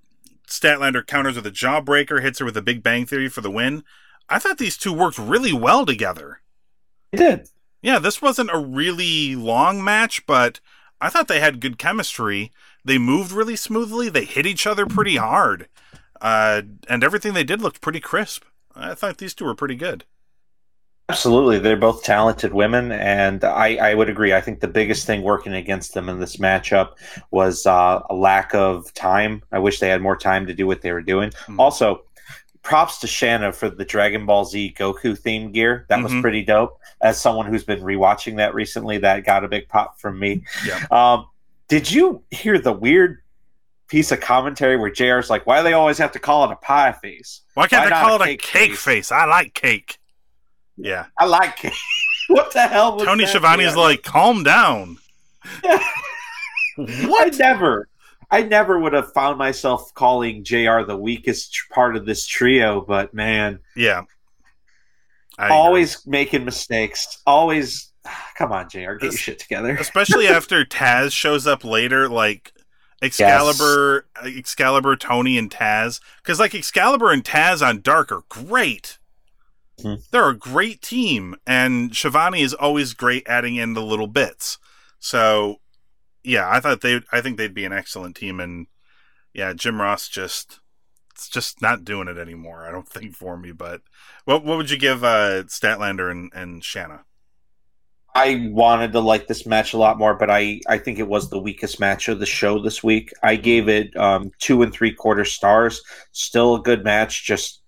Statlander 0.46 1.06
counters 1.06 1.36
with 1.36 1.46
a 1.46 1.50
jawbreaker, 1.50 2.22
hits 2.22 2.38
her 2.38 2.44
with 2.44 2.56
a 2.56 2.62
Big 2.62 2.82
Bang 2.82 3.06
Theory 3.06 3.28
for 3.28 3.40
the 3.40 3.50
win. 3.50 3.82
I 4.28 4.38
thought 4.38 4.58
these 4.58 4.76
two 4.76 4.92
worked 4.92 5.18
really 5.18 5.52
well 5.52 5.86
together. 5.86 6.40
He 7.10 7.18
did. 7.18 7.48
Yeah, 7.80 7.98
this 7.98 8.20
wasn't 8.20 8.50
a 8.52 8.58
really 8.58 9.34
long 9.34 9.82
match, 9.82 10.26
but 10.26 10.60
I 11.00 11.08
thought 11.08 11.28
they 11.28 11.40
had 11.40 11.60
good 11.60 11.78
chemistry. 11.78 12.52
They 12.84 12.98
moved 12.98 13.32
really 13.32 13.56
smoothly. 13.56 14.08
They 14.08 14.24
hit 14.24 14.46
each 14.46 14.66
other 14.66 14.86
pretty 14.86 15.16
hard. 15.16 15.68
Uh, 16.20 16.62
and 16.88 17.04
everything 17.04 17.32
they 17.32 17.44
did 17.44 17.62
looked 17.62 17.80
pretty 17.80 18.00
crisp. 18.00 18.44
I 18.74 18.94
thought 18.94 19.18
these 19.18 19.34
two 19.34 19.44
were 19.44 19.54
pretty 19.54 19.76
good. 19.76 20.04
Absolutely, 21.10 21.58
they're 21.58 21.74
both 21.76 22.02
talented 22.02 22.52
women, 22.52 22.92
and 22.92 23.42
I, 23.42 23.76
I 23.76 23.94
would 23.94 24.10
agree. 24.10 24.34
I 24.34 24.42
think 24.42 24.60
the 24.60 24.68
biggest 24.68 25.06
thing 25.06 25.22
working 25.22 25.54
against 25.54 25.94
them 25.94 26.10
in 26.10 26.20
this 26.20 26.36
matchup 26.36 26.96
was 27.30 27.64
uh, 27.64 28.00
a 28.10 28.14
lack 28.14 28.54
of 28.54 28.92
time. 28.92 29.42
I 29.50 29.58
wish 29.58 29.80
they 29.80 29.88
had 29.88 30.02
more 30.02 30.18
time 30.18 30.46
to 30.46 30.52
do 30.54 30.66
what 30.66 30.82
they 30.82 30.92
were 30.92 31.00
doing. 31.00 31.30
Mhm. 31.46 31.58
Also, 31.58 32.02
props 32.62 32.98
to 32.98 33.06
Shanna 33.06 33.52
for 33.54 33.70
the 33.70 33.86
Dragon 33.86 34.26
Ball 34.26 34.44
Z 34.44 34.74
Goku 34.78 35.18
theme 35.18 35.50
gear. 35.50 35.86
That 35.88 36.02
was 36.02 36.12
Mhm. 36.12 36.20
pretty 36.20 36.42
dope. 36.42 36.78
As 37.00 37.18
someone 37.18 37.46
who's 37.46 37.64
been 37.64 37.80
rewatching 37.80 38.36
that 38.36 38.52
recently, 38.52 38.98
that 38.98 39.24
got 39.24 39.44
a 39.44 39.48
big 39.48 39.66
pop 39.68 39.98
from 39.98 40.18
me. 40.18 40.42
Yeah. 40.66 40.84
Um, 40.90 41.26
did 41.68 41.90
you 41.90 42.22
hear 42.30 42.58
the 42.58 42.72
weird 42.72 43.22
piece 43.88 44.12
of 44.12 44.20
commentary 44.20 44.76
where 44.76 44.90
JR's 44.90 45.30
like, 45.30 45.46
"Why 45.46 45.56
do 45.58 45.64
they 45.64 45.72
always 45.72 45.96
have 45.96 46.12
to 46.12 46.18
call 46.18 46.44
it 46.44 46.52
a 46.52 46.56
pie 46.56 46.92
face? 46.92 47.40
Why 47.54 47.66
can't 47.66 47.84
Why 47.90 47.96
they 47.98 48.06
call 48.06 48.20
a 48.20 48.24
it 48.26 48.34
a 48.34 48.36
cake 48.36 48.42
cake 48.42 48.70
face? 48.72 48.82
face? 48.82 49.12
I 49.12 49.24
like 49.24 49.54
cake. 49.54 49.96
Yeah. 50.78 51.06
I 51.18 51.26
like 51.26 51.56
cake." 51.56 51.72
what 52.28 52.52
the 52.52 52.66
hell? 52.66 52.94
Was 52.96 53.04
Tony? 53.04 53.24
Schiavone's 53.24 53.74
Yeah. 53.74 53.82
like, 53.82 54.02
calm 54.02 54.42
down. 54.42 54.98
I 56.78 57.30
never, 57.38 57.88
I 58.30 58.42
never 58.42 58.78
would 58.78 58.92
have 58.92 59.12
found 59.12 59.38
myself 59.38 59.92
calling 59.94 60.44
JR 60.44 60.82
the 60.86 60.96
weakest 60.96 61.56
part 61.72 61.96
of 61.96 62.06
this 62.06 62.26
trio, 62.26 62.80
but 62.80 63.12
man, 63.14 63.58
Yeah. 63.74 64.02
I 65.38 65.46
agree. 65.46 65.56
always 65.56 66.06
making 66.06 66.44
mistakes. 66.44 67.20
Always, 67.26 67.92
come 68.36 68.52
on, 68.52 68.68
JR 68.68 68.94
Get 68.94 69.02
your 69.02 69.12
shit 69.12 69.38
together. 69.38 69.76
especially 69.80 70.28
after 70.28 70.64
Taz 70.64 71.12
shows 71.12 71.46
up 71.46 71.64
later, 71.64 72.08
like 72.08 72.52
Excalibur, 73.02 74.06
uh, 74.20 74.26
Excalibur, 74.26 74.96
Tony, 74.96 75.38
and 75.38 75.50
Taz, 75.50 76.00
because 76.22 76.38
like 76.40 76.54
Excalibur 76.54 77.10
and 77.12 77.24
Taz 77.24 77.66
on 77.66 77.80
Dark 77.80 78.10
are 78.12 78.22
great. 78.28 78.97
Mhm. 79.80 80.02
They're 80.10 80.28
a 80.28 80.36
great 80.36 80.82
team, 80.82 81.36
and 81.46 81.94
Schiavone 81.94 82.42
is 82.42 82.54
always 82.54 82.94
great 82.94 83.26
adding 83.28 83.56
in 83.56 83.74
the 83.74 83.82
little 83.82 84.06
bits. 84.08 84.58
So, 84.98 85.60
yeah, 86.24 86.50
I 86.50 86.60
thought 86.60 86.80
they, 86.82 87.00
I 87.12 87.20
think 87.20 87.38
they'd 87.38 87.54
be 87.54 87.64
an 87.64 87.72
excellent 87.72 88.16
team, 88.16 88.40
and 88.40 88.66
yeah, 89.34 89.52
Jim 89.54 89.80
Ross 89.80 90.08
just, 90.08 90.60
it's 91.14 91.28
just 91.28 91.62
not 91.62 91.84
doing 91.84 92.08
it 92.08 92.18
anymore. 92.18 92.66
I 92.66 92.72
don't 92.72 92.88
think 92.88 93.16
for 93.16 93.36
me, 93.38 93.52
but 93.52 93.82
what 94.26 94.44
what 94.44 94.58
would 94.58 94.70
you 94.70 94.78
give 94.78 95.04
uh, 95.04 95.44
Statlander 95.44 96.10
and 96.10 96.32
and 96.34 96.64
Shanna? 96.64 97.04
I 98.14 98.48
wanted 98.50 98.92
to 98.92 99.00
like 99.00 99.26
this 99.28 99.46
match 99.46 99.74
a 99.74 99.78
lot 99.78 99.98
more, 99.98 100.14
but 100.14 100.30
I, 100.30 100.60
I 100.68 100.78
think 100.78 100.98
it 100.98 101.06
was 101.06 101.30
the 101.30 101.38
weakest 101.38 101.78
match 101.78 102.08
of 102.08 102.18
the 102.18 102.26
show 102.26 102.58
this 102.58 102.82
week. 102.82 103.12
I 103.22 103.36
gave 103.36 103.68
it 103.68 103.96
um, 103.96 104.32
two 104.40 104.62
and 104.62 104.72
three 104.72 104.92
quarter 104.92 105.24
stars. 105.24 105.82
Still 106.12 106.56
a 106.56 106.62
good 106.62 106.82
match. 106.84 107.24
Just 107.24 107.62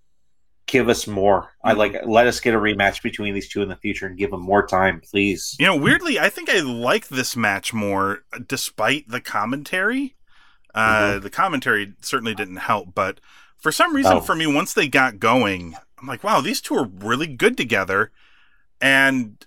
give 0.70 0.88
us 0.88 1.06
more. 1.06 1.50
I 1.62 1.70
mm-hmm. 1.70 1.78
like 1.78 1.96
let 2.06 2.26
us 2.26 2.40
get 2.40 2.54
a 2.54 2.58
rematch 2.58 3.02
between 3.02 3.34
these 3.34 3.48
two 3.48 3.62
in 3.62 3.68
the 3.68 3.76
future 3.76 4.06
and 4.06 4.16
give 4.16 4.30
them 4.30 4.40
more 4.40 4.66
time, 4.66 5.00
please. 5.00 5.56
You 5.58 5.66
know, 5.66 5.76
weirdly, 5.76 6.18
I 6.18 6.28
think 6.28 6.48
I 6.48 6.60
like 6.60 7.08
this 7.08 7.36
match 7.36 7.74
more, 7.74 8.20
uh, 8.32 8.38
despite 8.46 9.08
the 9.08 9.20
commentary. 9.20 10.16
Uh, 10.74 11.02
mm-hmm. 11.02 11.24
The 11.24 11.30
commentary 11.30 11.94
certainly 12.00 12.34
didn't 12.34 12.56
help, 12.56 12.94
but 12.94 13.20
for 13.58 13.72
some 13.72 13.94
reason, 13.94 14.18
Oh. 14.18 14.20
for 14.20 14.36
me, 14.36 14.46
once 14.46 14.72
they 14.72 14.88
got 14.88 15.18
going, 15.18 15.74
I'm 15.98 16.06
like, 16.06 16.22
wow, 16.24 16.40
these 16.40 16.60
two 16.60 16.76
are 16.76 16.86
really 16.86 17.26
good 17.26 17.56
together, 17.56 18.12
and 18.80 19.44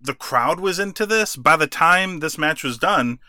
the 0.00 0.14
crowd 0.14 0.60
was 0.60 0.78
into 0.78 1.06
this. 1.06 1.36
By 1.36 1.56
the 1.56 1.66
time 1.66 2.20
this 2.20 2.36
match 2.36 2.64
was 2.64 2.76
done, 2.76 3.20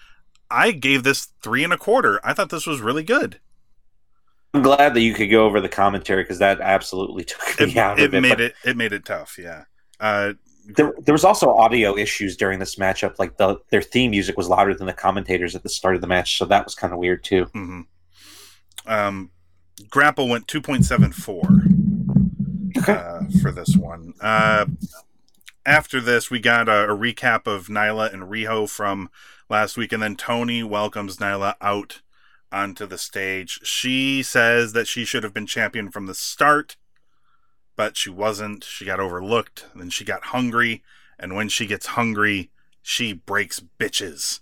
I 0.49 0.71
gave 0.71 1.03
this 1.03 1.27
three 1.41 1.63
and 1.63 1.71
a 1.71 1.77
quarter. 1.77 2.19
I 2.23 2.33
thought 2.33 2.49
this 2.49 2.67
was 2.67 2.81
really 2.81 3.03
good. 3.03 3.39
I'm 4.53 4.61
glad 4.63 4.93
that 4.95 5.01
you 5.01 5.13
could 5.13 5.29
go 5.29 5.45
over 5.45 5.61
the 5.61 5.69
commentary 5.69 6.23
because 6.23 6.39
that 6.39 6.59
absolutely 6.61 7.23
took 7.25 7.59
me 7.59 7.77
It, 7.77 7.77
out 7.77 7.99
it 7.99 8.05
of 8.05 8.13
it. 8.13 8.21
made 8.21 8.29
but 8.29 8.41
it 8.41 8.55
it 8.63 8.77
made 8.77 8.93
it 8.93 9.05
tough. 9.05 9.37
Yeah. 9.37 9.65
Uh, 9.99 10.33
There, 10.65 10.93
there 10.99 11.13
was 11.13 11.23
also 11.25 11.55
audio 11.55 11.97
issues 11.97 12.37
during 12.37 12.59
this 12.59 12.75
matchup. 12.75 13.19
Like 13.19 13.37
the 13.37 13.57
their 13.69 13.81
theme 13.81 14.11
music 14.11 14.37
was 14.37 14.47
louder 14.49 14.73
than 14.75 14.87
the 14.87 14.93
commentators 14.93 15.55
at 15.55 15.63
the 15.63 15.69
start 15.69 15.95
of 15.95 16.01
the 16.01 16.07
match, 16.07 16.37
so 16.37 16.45
that 16.45 16.63
was 16.65 16.75
kind 16.75 16.93
of 16.93 16.99
weird 16.99 17.23
too. 17.23 17.45
mhm. 17.55 17.85
Um, 18.85 19.31
Grapple 19.89 20.27
went 20.27 20.47
two 20.47 20.61
point 20.61 20.85
seven 20.85 21.11
four. 21.11 21.43
uh, 22.87 23.21
for 23.41 23.51
this 23.51 23.75
one. 23.75 24.13
Uh, 24.21 24.65
after 25.65 26.01
this, 26.01 26.31
we 26.31 26.39
got 26.39 26.67
a, 26.69 26.85
a 26.89 26.97
recap 26.97 27.45
of 27.47 27.67
Nyla 27.67 28.13
and 28.13 28.23
Riho 28.23 28.69
from 28.69 29.09
last 29.49 29.77
week, 29.77 29.91
and 29.91 30.01
then 30.01 30.15
Tony 30.15 30.63
welcomes 30.63 31.17
Nyla 31.17 31.55
out 31.61 32.01
onto 32.51 32.85
the 32.85 32.97
stage. 32.97 33.59
She 33.63 34.23
says 34.23 34.73
that 34.73 34.87
she 34.87 35.05
should 35.05 35.23
have 35.23 35.33
been 35.33 35.45
champion 35.45 35.89
from 35.89 36.05
the 36.05 36.15
start, 36.15 36.77
but 37.75 37.97
she 37.97 38.09
wasn't. 38.09 38.63
She 38.63 38.85
got 38.85 38.99
overlooked, 38.99 39.65
then 39.75 39.89
she 39.89 40.03
got 40.03 40.25
hungry, 40.25 40.83
and 41.17 41.35
when 41.35 41.49
she 41.49 41.65
gets 41.65 41.87
hungry, 41.87 42.51
she 42.81 43.13
breaks 43.13 43.61
bitches. 43.79 44.39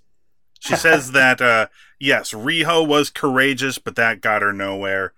She 0.59 0.75
says 0.77 1.11
that, 1.11 1.41
uh, 1.41 1.67
yes, 1.99 2.31
Riho 2.31 2.87
was 2.87 3.09
courageous, 3.09 3.77
but 3.77 3.95
that 3.95 4.21
got 4.21 4.41
her 4.41 4.53
nowhere 4.53 5.13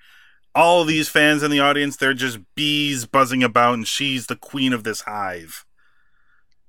all 0.55 0.83
these 0.83 1.09
fans 1.09 1.43
in 1.43 1.51
the 1.51 1.59
audience, 1.59 1.95
they're 1.95 2.13
just 2.13 2.39
bees 2.55 3.05
buzzing 3.05 3.43
about, 3.43 3.75
and 3.75 3.87
she's 3.87 4.27
the 4.27 4.35
queen 4.35 4.73
of 4.73 4.83
this 4.83 5.01
hive. 5.01 5.65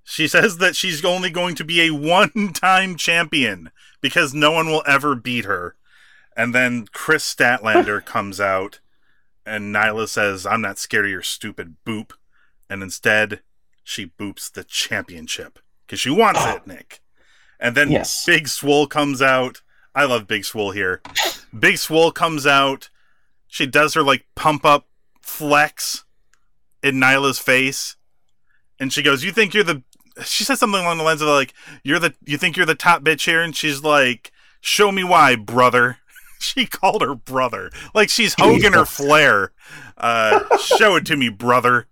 She 0.05 0.29
says 0.29 0.59
that 0.59 0.77
she's 0.77 1.05
only 1.05 1.31
going 1.31 1.55
to 1.57 1.65
be 1.65 1.81
a 1.81 1.91
one 1.95 2.53
time 2.53 2.97
champion 2.97 3.71
because 4.01 4.35
no 4.35 4.53
one 4.53 4.67
will 4.67 4.85
ever 4.87 5.15
beat 5.15 5.45
her. 5.45 5.77
And 6.37 6.55
then 6.55 6.87
Kris 6.93 7.35
Statlander 7.35 8.05
comes 8.05 8.41
out, 8.41 8.81
and 9.45 9.75
Nyla 9.75 10.09
says, 10.09 10.47
I'm 10.47 10.61
not 10.61 10.79
scared 10.79 11.07
of 11.07 11.11
your 11.11 11.23
stupid 11.23 11.77
boop. 11.87 12.13
And 12.69 12.83
instead, 12.83 13.41
she 13.83 14.07
boops 14.07 14.51
the 14.51 14.63
championship 14.65 15.59
because 15.87 16.01
she 16.01 16.11
wants 16.11 16.41
it, 16.45 16.61
ah. 16.61 16.63
Nick. 16.65 17.01
And 17.59 17.77
then 17.77 17.91
Yes. 17.91 18.25
Big 18.25 18.49
Swole 18.49 18.87
comes 18.87 19.21
out. 19.21 19.63
I 19.95 20.05
love 20.05 20.27
Big 20.27 20.45
Swole 20.45 20.71
here. 20.71 21.03
Big 21.57 21.79
Swole 21.79 22.13
comes 22.13 22.47
out. 22.47 22.89
She 23.49 23.67
does 23.67 23.95
her 23.95 24.03
like 24.03 24.25
pump 24.37 24.65
up 24.65 24.87
flex 25.21 26.05
in 26.83 26.97
Nyla's 26.97 27.39
face. 27.39 27.97
And 28.79 28.93
she 28.93 29.03
goes, 29.03 29.25
You 29.25 29.33
think 29.33 29.53
you're 29.53 29.65
the 29.65 29.83
she 30.25 30.45
says 30.45 30.59
something 30.59 30.81
along 30.81 30.99
the 30.99 31.05
lines 31.05 31.21
of 31.21 31.29
like, 31.29 31.53
You're 31.83 31.99
the 31.99 32.15
you 32.25 32.39
think 32.39 32.57
you're 32.57 32.67
the 32.67 32.75
top 32.75 33.03
bitch 33.03 33.25
here? 33.27 33.43
And 33.43 33.55
she's 33.55 33.83
like, 33.83 34.33
Show 34.61 34.93
me 34.93 35.05
why, 35.05 35.37
brother. 35.37 35.99
She 36.43 36.67
called 36.67 37.03
her 37.03 37.15
brother. 37.15 37.71
Like 37.95 38.09
she's 38.09 38.35
Hogan 38.39 38.75
or 38.75 38.87
Flair. 38.87 39.53
Uh 39.97 40.57
show 40.57 40.97
it 40.97 41.05
to 41.07 41.17
me, 41.17 41.29
brother. 41.29 41.87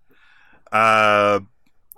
Uh 0.71 1.41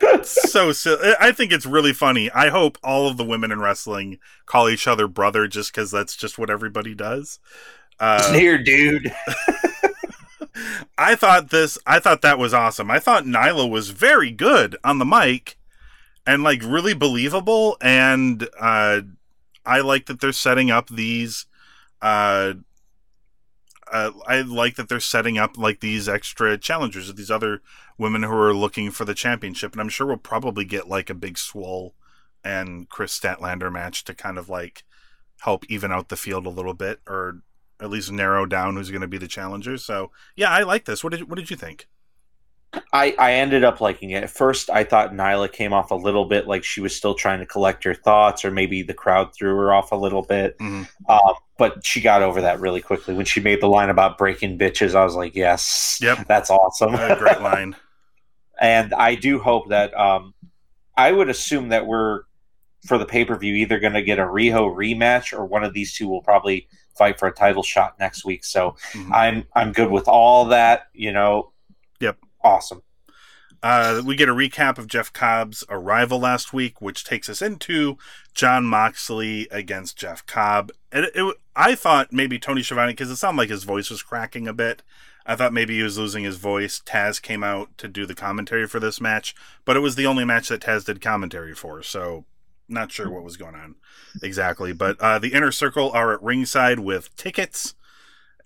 so 0.23 0.71
silly. 0.71 1.13
I 1.19 1.31
think 1.31 1.51
it's 1.51 1.65
really 1.65 1.93
funny. 1.93 2.29
I 2.31 2.49
hope 2.49 2.77
all 2.83 3.07
of 3.07 3.17
the 3.17 3.23
women 3.23 3.51
in 3.51 3.59
wrestling 3.59 4.19
call 4.45 4.69
each 4.69 4.87
other 4.87 5.07
brother 5.07 5.47
just 5.47 5.73
because 5.73 5.91
that's 5.91 6.15
just 6.15 6.37
what 6.37 6.49
everybody 6.49 6.93
does. 6.93 7.39
Uh, 7.99 8.33
Here, 8.33 8.57
dude. 8.57 9.13
I 10.97 11.15
thought 11.15 11.49
this. 11.49 11.77
I 11.85 11.99
thought 11.99 12.21
that 12.21 12.39
was 12.39 12.53
awesome. 12.53 12.91
I 12.91 12.99
thought 12.99 13.25
Nyla 13.25 13.69
was 13.69 13.89
very 13.89 14.31
good 14.31 14.75
on 14.83 14.97
the 14.97 15.05
mic, 15.05 15.57
and 16.25 16.43
like 16.43 16.61
really 16.63 16.93
believable. 16.93 17.77
And 17.81 18.47
uh, 18.59 19.01
I 19.65 19.81
like 19.81 20.07
that 20.07 20.19
they're 20.19 20.31
setting 20.31 20.71
up 20.71 20.89
these. 20.89 21.45
Uh, 22.01 22.53
uh, 23.91 24.11
I 24.25 24.41
like 24.41 24.75
that 24.75 24.87
they're 24.87 24.99
setting 24.99 25.37
up 25.37 25.57
like 25.57 25.81
these 25.81 26.07
extra 26.07 26.57
challengers, 26.57 27.13
these 27.13 27.31
other 27.31 27.61
women 27.97 28.23
who 28.23 28.33
are 28.33 28.53
looking 28.53 28.89
for 28.89 29.05
the 29.05 29.13
championship, 29.13 29.73
and 29.73 29.81
I'm 29.81 29.89
sure 29.89 30.07
we'll 30.07 30.17
probably 30.17 30.63
get 30.63 30.87
like 30.87 31.09
a 31.09 31.13
big 31.13 31.37
Swole 31.37 31.93
and 32.43 32.89
Kris 32.89 33.17
Statlander 33.19 33.71
match 33.71 34.03
to 34.05 34.13
kind 34.13 34.37
of 34.37 34.49
like 34.49 34.83
help 35.41 35.65
even 35.69 35.91
out 35.91 36.09
the 36.09 36.15
field 36.15 36.45
a 36.45 36.49
little 36.49 36.73
bit, 36.73 37.01
or 37.05 37.41
at 37.81 37.89
least 37.89 38.11
narrow 38.11 38.45
down 38.45 38.75
who's 38.75 38.91
going 38.91 39.01
to 39.01 39.07
be 39.07 39.17
the 39.17 39.27
challenger. 39.27 39.77
So 39.77 40.11
yeah, 40.35 40.49
I 40.49 40.63
like 40.63 40.85
this. 40.85 41.03
What 41.03 41.11
did 41.11 41.29
what 41.29 41.37
did 41.37 41.49
you 41.49 41.57
think? 41.57 41.87
I, 42.93 43.13
I 43.19 43.33
ended 43.33 43.63
up 43.63 43.81
liking 43.81 44.11
it. 44.11 44.23
At 44.23 44.29
first, 44.29 44.69
I 44.69 44.83
thought 44.85 45.11
Nyla 45.13 45.51
came 45.51 45.73
off 45.73 45.91
a 45.91 45.95
little 45.95 46.25
bit 46.25 46.47
like 46.47 46.63
she 46.63 46.79
was 46.79 46.95
still 46.95 47.13
trying 47.13 47.39
to 47.39 47.45
collect 47.45 47.83
her 47.83 47.93
thoughts, 47.93 48.45
or 48.45 48.51
maybe 48.51 48.81
the 48.81 48.93
crowd 48.93 49.33
threw 49.35 49.55
her 49.57 49.73
off 49.73 49.91
a 49.91 49.95
little 49.95 50.21
bit. 50.21 50.57
Mhm. 50.59 50.87
Um, 51.09 51.33
but 51.57 51.85
she 51.85 51.99
got 52.01 52.21
over 52.21 52.41
that 52.41 52.59
really 52.61 52.81
quickly. 52.81 53.13
When 53.13 53.25
she 53.25 53.39
made 53.41 53.61
the 53.61 53.67
line 53.67 53.89
about 53.89 54.17
breaking 54.17 54.57
bitches, 54.57 54.95
I 54.95 55.03
was 55.03 55.15
like, 55.15 55.35
yes, 55.35 55.99
Yep. 56.01 56.27
that's 56.27 56.49
awesome. 56.49 56.95
A 56.95 57.15
great 57.17 57.41
line. 57.41 57.75
and 58.61 58.93
I 58.93 59.15
do 59.15 59.39
hope 59.39 59.69
that 59.69 59.93
um, 59.99 60.33
I 60.95 61.11
would 61.11 61.29
assume 61.29 61.69
that 61.69 61.85
we're 61.87 62.21
for 62.85 62.97
the 62.97 63.05
pay 63.05 63.25
per 63.25 63.37
view 63.37 63.53
either 63.55 63.79
going 63.79 63.93
to 63.93 64.01
get 64.01 64.17
a 64.17 64.23
Riho 64.23 64.73
rematch 64.73 65.37
or 65.37 65.45
one 65.45 65.63
of 65.63 65.73
these 65.73 65.93
two 65.93 66.07
will 66.07 66.21
probably 66.23 66.67
fight 66.97 67.19
for 67.19 67.27
a 67.27 67.31
title 67.33 67.63
shot 67.63 67.99
next 67.99 68.23
week. 68.25 68.43
So 68.45 68.75
Mhm. 68.93 69.11
I'm 69.13 69.47
I'm 69.55 69.71
good 69.71 69.91
with 69.91 70.07
all 70.07 70.45
that. 70.45 70.87
You 70.93 71.11
know. 71.11 71.49
Awesome. 72.43 72.83
Uh, 73.63 74.01
we 74.03 74.15
get 74.15 74.29
a 74.29 74.33
recap 74.33 74.79
of 74.79 74.87
Jeff 74.87 75.13
Cobb's 75.13 75.63
arrival 75.69 76.19
last 76.19 76.51
week, 76.51 76.81
which 76.81 77.03
takes 77.03 77.29
us 77.29 77.41
into 77.41 77.97
Jon 78.33 78.65
Moxley 78.65 79.47
against 79.51 79.97
Jeff 79.97 80.25
Cobb. 80.25 80.71
And 80.91 81.05
it, 81.05 81.11
it, 81.15 81.35
I 81.55 81.75
thought 81.75 82.11
maybe 82.11 82.39
Tony 82.39 82.63
Schiavone, 82.63 82.93
because 82.93 83.11
it 83.11 83.17
sounded 83.17 83.37
like 83.37 83.49
his 83.49 83.63
voice 83.63 83.91
was 83.91 84.01
cracking 84.01 84.47
a 84.47 84.53
bit. 84.53 84.81
I 85.27 85.35
thought 85.35 85.53
maybe 85.53 85.77
he 85.77 85.83
was 85.83 85.99
losing 85.99 86.23
his 86.23 86.37
voice. 86.37 86.81
Taz 86.83 87.21
came 87.21 87.43
out 87.43 87.77
to 87.77 87.87
do 87.87 88.07
the 88.07 88.15
commentary 88.15 88.67
for 88.67 88.79
this 88.79 88.99
match, 88.99 89.35
but 89.63 89.77
it 89.77 89.81
was 89.81 89.93
the 89.95 90.07
only 90.07 90.25
match 90.25 90.49
that 90.49 90.61
Taz 90.61 90.85
did 90.85 90.99
commentary 90.99 91.53
for, 91.53 91.83
so 91.83 92.25
not 92.67 92.91
sure 92.91 93.11
what 93.11 93.23
was 93.23 93.37
going 93.37 93.53
on 93.53 93.75
exactly. 94.23 94.73
But 94.73 94.99
uh, 94.99 95.19
the 95.19 95.33
Inner 95.33 95.51
Circle 95.51 95.91
are 95.91 96.13
at 96.13 96.23
ringside 96.23 96.79
with 96.79 97.15
tickets. 97.15 97.75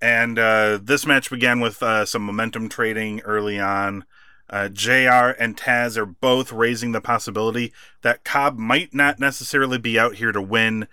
And 0.01 0.37
uh, 0.37 0.79
this 0.81 1.05
match 1.05 1.29
began 1.29 1.59
with 1.59 1.81
uh, 1.81 2.05
some 2.05 2.23
momentum 2.23 2.69
trading 2.69 3.21
early 3.21 3.59
on. 3.59 4.05
Uh, 4.49 4.69
JR 4.69 5.33
and 5.39 5.57
Taz 5.57 5.97
are 5.97 6.05
both 6.05 6.51
raising 6.51 6.91
the 6.91 7.01
possibility 7.01 7.73
that 8.01 8.23
Cobb 8.23 8.57
might 8.57 8.93
not 8.93 9.19
necessarily 9.19 9.79
be 9.79 9.97
out 9.97 10.15
here 10.15 10.31
to 10.31 10.41
win, 10.41 10.87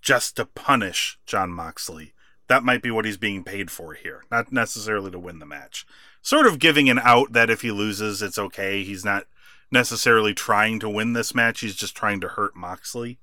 just 0.00 0.36
to 0.36 0.46
punish 0.46 1.18
Jon 1.26 1.50
Moxley. 1.50 2.14
That 2.48 2.62
might 2.62 2.80
be 2.80 2.90
what 2.90 3.04
he's 3.04 3.16
being 3.16 3.42
paid 3.42 3.70
for 3.70 3.94
here, 3.94 4.24
not 4.30 4.52
necessarily 4.52 5.10
to 5.10 5.18
win 5.18 5.40
the 5.40 5.46
match. 5.46 5.84
Sort 6.22 6.46
of 6.46 6.58
giving 6.58 6.88
an 6.88 7.00
out 7.00 7.32
that 7.32 7.50
if 7.50 7.62
he 7.62 7.70
loses, 7.70 8.22
it's 8.22 8.38
okay. 8.38 8.82
He's 8.82 9.04
not 9.04 9.26
necessarily 9.70 10.32
trying 10.32 10.78
to 10.80 10.88
win 10.88 11.12
this 11.12 11.34
match, 11.34 11.60
he's 11.60 11.74
just 11.74 11.96
trying 11.96 12.20
to 12.20 12.28
hurt 12.28 12.54
Moxley. 12.56 13.18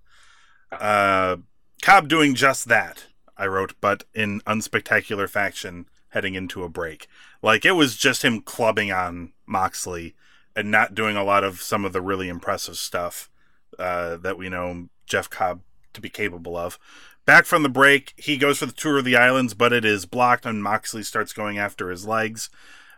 Uh, 0.71 1.37
Cobb 1.81 2.07
doing 2.09 2.35
just 2.35 2.67
that, 2.67 3.05
I 3.37 3.47
wrote, 3.47 3.73
but 3.81 4.03
in 4.13 4.41
unspectacular 4.41 5.29
fashion 5.29 5.87
heading 6.09 6.35
into 6.35 6.63
a 6.63 6.69
break. 6.69 7.07
Like 7.41 7.65
it 7.65 7.71
was 7.71 7.97
just 7.97 8.23
him 8.23 8.41
clubbing 8.41 8.91
on 8.91 9.33
Moxley 9.45 10.15
and 10.55 10.69
not 10.69 10.93
doing 10.93 11.17
a 11.17 11.23
lot 11.23 11.43
of 11.43 11.61
some 11.61 11.85
of 11.85 11.93
the 11.93 12.01
really 12.01 12.29
impressive 12.29 12.77
stuff 12.77 13.29
uh, 13.79 14.17
that 14.17 14.37
we 14.37 14.49
know 14.49 14.89
Jeff 15.07 15.29
Cobb 15.29 15.61
to 15.93 16.01
be 16.01 16.09
capable 16.09 16.55
of. 16.55 16.77
Back 17.25 17.45
from 17.45 17.63
the 17.63 17.69
break, 17.69 18.13
he 18.17 18.37
goes 18.37 18.59
for 18.59 18.65
the 18.65 18.73
tour 18.73 18.99
of 18.99 19.05
the 19.05 19.15
islands, 19.15 19.53
but 19.53 19.71
it 19.71 19.85
is 19.85 20.05
blocked, 20.05 20.45
and 20.45 20.61
Moxley 20.61 21.03
starts 21.03 21.31
going 21.33 21.57
after 21.57 21.89
his 21.89 22.05
legs. 22.05 22.49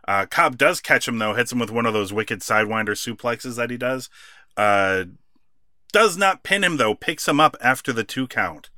Uh, 0.08 0.26
Cobb 0.26 0.58
does 0.58 0.82
catch 0.82 1.08
him 1.08 1.18
though, 1.18 1.34
hits 1.34 1.52
him 1.52 1.60
with 1.60 1.72
one 1.72 1.86
of 1.86 1.94
those 1.94 2.14
wicked 2.14 2.42
sidewinder 2.42 2.90
suplexes 2.90 3.56
that 3.56 3.70
he 3.70 3.78
does. 3.78 4.10
Uh, 4.58 5.06
does 5.92 6.18
not 6.18 6.44
pin 6.44 6.64
him 6.64 6.78
though, 6.78 6.96
picks 6.96 7.28
him 7.28 7.40
up 7.40 7.56
after 7.62 7.94
the 7.94 8.04
two 8.04 8.28
count. 8.28 8.70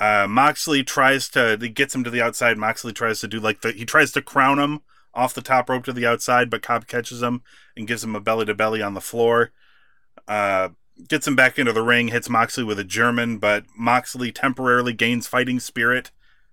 Uh, 0.00 0.26
Moxley 0.28 0.84
tries 0.84 1.28
to 1.30 1.56
gets 1.56 1.94
him 1.94 2.04
to 2.04 2.10
the 2.10 2.22
outside. 2.22 2.56
Moxley 2.56 2.92
tries 2.92 3.20
to 3.20 3.28
do 3.28 3.40
like 3.40 3.60
the 3.62 3.72
he 3.72 3.84
tries 3.84 4.12
to 4.12 4.22
crown 4.22 4.58
him 4.58 4.80
off 5.14 5.34
the 5.34 5.42
top 5.42 5.68
rope 5.68 5.84
to 5.84 5.92
the 5.92 6.06
outside, 6.06 6.50
but 6.50 6.62
Cobb 6.62 6.86
catches 6.86 7.22
him 7.22 7.42
and 7.76 7.88
gives 7.88 8.04
him 8.04 8.14
a 8.14 8.20
belly 8.20 8.46
to 8.46 8.54
belly 8.54 8.80
on 8.80 8.94
the 8.94 9.00
floor. 9.00 9.50
Uh, 10.28 10.70
gets 11.08 11.26
him 11.26 11.34
back 11.34 11.58
into 11.58 11.72
the 11.72 11.82
ring, 11.82 12.08
hits 12.08 12.28
Moxley 12.28 12.64
with 12.64 12.78
a 12.78 12.84
German, 12.84 13.38
but 13.38 13.64
Moxley 13.76 14.30
temporarily 14.30 14.92
gains 14.92 15.26
fighting 15.26 15.58
spirit, 15.58 16.10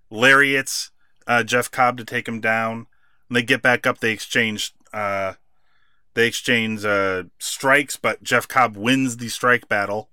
lariats 0.10 0.91
uh, 1.27 1.43
Jeff 1.43 1.69
Cobb 1.69 1.97
to 1.97 2.05
take 2.05 2.27
him 2.27 2.39
down. 2.39 2.88
When 3.27 3.36
they 3.36 3.43
get 3.43 3.62
back 3.62 3.86
up, 3.86 3.99
they 3.99 4.12
exchange 4.12 4.73
uh, 4.93 5.34
they 6.13 6.27
exchange 6.27 6.86
uh, 6.86 7.23
strikes, 7.39 7.97
but 7.97 8.23
Jeff 8.23 8.47
Cobb 8.47 8.77
wins 8.77 9.17
the 9.17 9.29
strike 9.29 9.67
battle. 9.67 10.10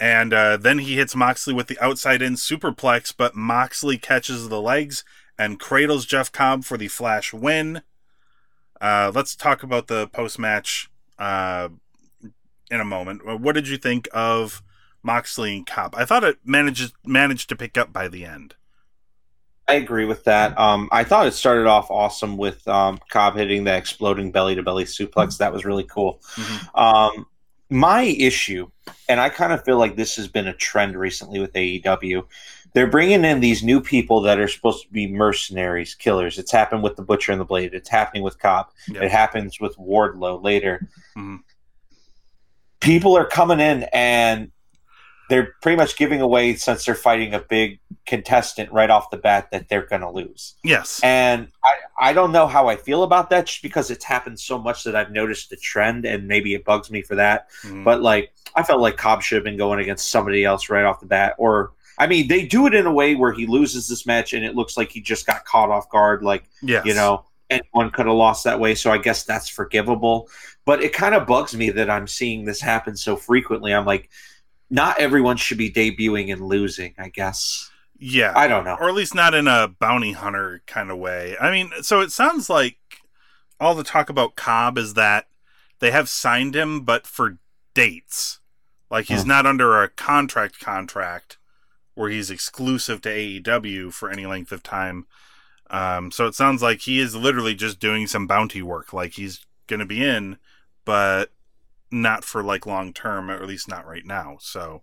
And 0.00 0.34
uh, 0.34 0.56
then 0.56 0.80
he 0.80 0.96
hits 0.96 1.14
Moxley 1.14 1.54
with 1.54 1.68
the 1.68 1.78
outside 1.80 2.20
in 2.20 2.34
superplex, 2.34 3.14
but 3.16 3.36
Moxley 3.36 3.96
catches 3.96 4.48
the 4.48 4.60
legs 4.60 5.04
and 5.38 5.60
cradles 5.60 6.04
Jeff 6.04 6.30
Cobb 6.32 6.64
for 6.64 6.76
the 6.76 6.88
flash 6.88 7.32
win. 7.32 7.82
Uh, 8.80 9.10
let's 9.14 9.36
talk 9.36 9.62
about 9.62 9.86
the 9.86 10.08
post 10.08 10.38
match 10.38 10.90
uh, 11.18 11.68
in 12.70 12.80
a 12.80 12.84
moment. 12.84 13.24
What 13.40 13.54
did 13.54 13.68
you 13.68 13.76
think 13.78 14.08
of 14.12 14.62
Moxley 15.02 15.56
and 15.56 15.66
Cobb? 15.66 15.94
I 15.96 16.04
thought 16.04 16.24
it 16.24 16.38
managed 16.44 16.92
managed 17.04 17.48
to 17.50 17.56
pick 17.56 17.78
up 17.78 17.92
by 17.92 18.08
the 18.08 18.24
end. 18.24 18.56
I 19.66 19.74
agree 19.74 20.04
with 20.04 20.24
that. 20.24 20.58
Um, 20.58 20.90
I 20.92 21.04
thought 21.04 21.26
it 21.26 21.32
started 21.32 21.66
off 21.66 21.90
awesome 21.90 22.36
with 22.36 22.66
um, 22.68 22.98
Cobb 23.10 23.36
hitting 23.36 23.64
the 23.64 23.74
exploding 23.74 24.30
belly 24.30 24.54
to 24.56 24.62
belly 24.62 24.84
suplex. 24.84 25.38
That 25.38 25.52
was 25.52 25.64
really 25.64 25.84
cool. 25.84 26.20
Mhm. 26.34 26.78
Um, 26.78 27.26
my 27.74 28.02
issue, 28.02 28.70
and 29.08 29.20
I 29.20 29.28
kind 29.28 29.52
of 29.52 29.64
feel 29.64 29.78
like 29.78 29.96
this 29.96 30.16
has 30.16 30.28
been 30.28 30.46
a 30.46 30.54
trend 30.54 30.96
recently 30.96 31.40
with 31.40 31.52
AEW, 31.52 32.24
they're 32.72 32.86
bringing 32.86 33.24
in 33.24 33.40
these 33.40 33.62
new 33.62 33.80
people 33.80 34.20
that 34.22 34.38
are 34.38 34.48
supposed 34.48 34.84
to 34.84 34.92
be 34.92 35.06
mercenaries, 35.06 35.94
killers. 35.94 36.38
It's 36.38 36.52
happened 36.52 36.82
with 36.82 36.96
the 36.96 37.02
Butcher 37.02 37.32
and 37.32 37.40
the 37.40 37.44
Blade. 37.44 37.74
It's 37.74 37.88
happening 37.88 38.22
with 38.22 38.38
Cobb. 38.38 38.68
Yeah. 38.88 39.02
It 39.02 39.10
happens 39.10 39.60
with 39.60 39.76
Wardlow 39.76 40.42
later. 40.42 40.88
Mhm. 41.16 41.40
People 42.80 43.16
are 43.16 43.26
coming 43.26 43.60
in 43.60 43.84
and 43.92 44.50
they're 45.34 45.52
pretty 45.62 45.74
much 45.74 45.96
giving 45.96 46.20
away 46.20 46.54
since 46.54 46.84
they're 46.84 46.94
fighting 46.94 47.34
a 47.34 47.40
big 47.40 47.80
contestant 48.06 48.70
right 48.70 48.88
off 48.88 49.10
the 49.10 49.16
bat 49.16 49.50
that 49.50 49.68
they're 49.68 49.84
going 49.84 50.02
to 50.02 50.08
lose. 50.08 50.54
Yes. 50.62 51.00
And 51.02 51.48
I, 51.64 52.10
I 52.10 52.12
don't 52.12 52.30
know 52.30 52.46
how 52.46 52.68
I 52.68 52.76
feel 52.76 53.02
about 53.02 53.30
that 53.30 53.46
just 53.46 53.60
because 53.60 53.90
it's 53.90 54.04
happened 54.04 54.38
so 54.38 54.58
much 54.58 54.84
that 54.84 54.94
I've 54.94 55.10
noticed 55.10 55.50
the 55.50 55.56
trend 55.56 56.04
and 56.04 56.28
maybe 56.28 56.54
it 56.54 56.64
bugs 56.64 56.88
me 56.88 57.02
for 57.02 57.16
that. 57.16 57.50
Mhm. 57.64 57.82
But 57.82 58.00
like, 58.00 58.32
I 58.54 58.62
felt 58.62 58.80
like 58.80 58.96
Cobb 58.96 59.22
should 59.22 59.34
have 59.34 59.44
been 59.44 59.56
going 59.56 59.80
against 59.80 60.08
somebody 60.08 60.44
else 60.44 60.70
right 60.70 60.84
off 60.84 61.00
the 61.00 61.06
bat. 61.06 61.34
Or, 61.36 61.72
I 61.98 62.06
mean, 62.06 62.28
they 62.28 62.46
do 62.46 62.68
it 62.68 62.74
in 62.74 62.86
a 62.86 62.92
way 62.92 63.16
where 63.16 63.32
he 63.32 63.48
loses 63.48 63.88
this 63.88 64.06
match 64.06 64.34
and 64.34 64.44
it 64.44 64.54
looks 64.54 64.76
like 64.76 64.92
he 64.92 65.00
just 65.00 65.26
got 65.26 65.44
caught 65.44 65.68
off 65.68 65.90
guard. 65.90 66.22
Like, 66.22 66.44
yes. 66.62 66.86
you 66.86 66.94
know, 66.94 67.24
anyone 67.50 67.90
could 67.90 68.06
have 68.06 68.14
lost 68.14 68.44
that 68.44 68.60
way. 68.60 68.76
So 68.76 68.92
I 68.92 68.98
guess 68.98 69.24
that's 69.24 69.48
forgivable. 69.48 70.28
But 70.64 70.84
it 70.84 70.92
kind 70.92 71.16
of 71.16 71.26
bugs 71.26 71.56
me 71.56 71.70
that 71.70 71.90
I'm 71.90 72.06
seeing 72.06 72.44
this 72.44 72.60
happen 72.60 72.96
so 72.96 73.16
frequently. 73.16 73.74
I'm 73.74 73.84
like, 73.84 74.10
not 74.74 74.98
everyone 74.98 75.36
should 75.36 75.56
be 75.58 75.70
debuting 75.70 76.32
and 76.32 76.42
losing, 76.42 76.94
I 76.98 77.08
guess. 77.08 77.70
Yeah. 77.96 78.32
I 78.34 78.48
don't 78.48 78.64
know. 78.64 78.76
or 78.80 78.88
at 78.88 78.94
least 78.94 79.14
not 79.14 79.32
in 79.34 79.46
a 79.46 79.68
bounty 79.68 80.12
hunter 80.12 80.62
kind 80.66 80.90
of 80.90 80.98
way. 80.98 81.36
I 81.40 81.52
mean, 81.52 81.70
so 81.82 82.00
it 82.00 82.10
sounds 82.10 82.50
like 82.50 82.76
all 83.60 83.76
the 83.76 83.84
talk 83.84 84.10
about 84.10 84.34
Cobb 84.34 84.76
is 84.76 84.94
that 84.94 85.28
they 85.78 85.92
have 85.92 86.08
signed 86.08 86.56
him, 86.56 86.80
but 86.80 87.06
for 87.06 87.38
dates. 87.72 88.40
Like 88.90 89.06
he's 89.06 89.22
Hmm. 89.22 89.28
not 89.28 89.46
under 89.46 89.80
a 89.80 89.88
contract 89.88 90.58
contract 90.58 91.38
where 91.94 92.10
he's 92.10 92.30
exclusive 92.30 93.00
to 93.02 93.08
AEW 93.08 93.92
for 93.92 94.10
any 94.10 94.26
length 94.26 94.50
of 94.50 94.64
time. 94.64 95.06
Um, 95.70 96.10
so 96.10 96.26
it 96.26 96.34
sounds 96.34 96.62
like 96.62 96.80
he 96.80 96.98
is 96.98 97.14
literally 97.14 97.54
just 97.54 97.78
doing 97.78 98.08
some 98.08 98.26
bounty 98.26 98.60
work. 98.60 98.92
Like 98.92 99.12
he's 99.12 99.46
going 99.68 99.80
to 99.80 99.86
be 99.86 100.04
in, 100.04 100.38
but 100.84 101.30
not 101.94 102.24
for 102.24 102.42
like 102.42 102.66
long 102.66 102.92
term, 102.92 103.30
or 103.30 103.34
at 103.34 103.46
least 103.46 103.68
not 103.68 103.86
right 103.86 104.04
now. 104.04 104.36
So 104.40 104.82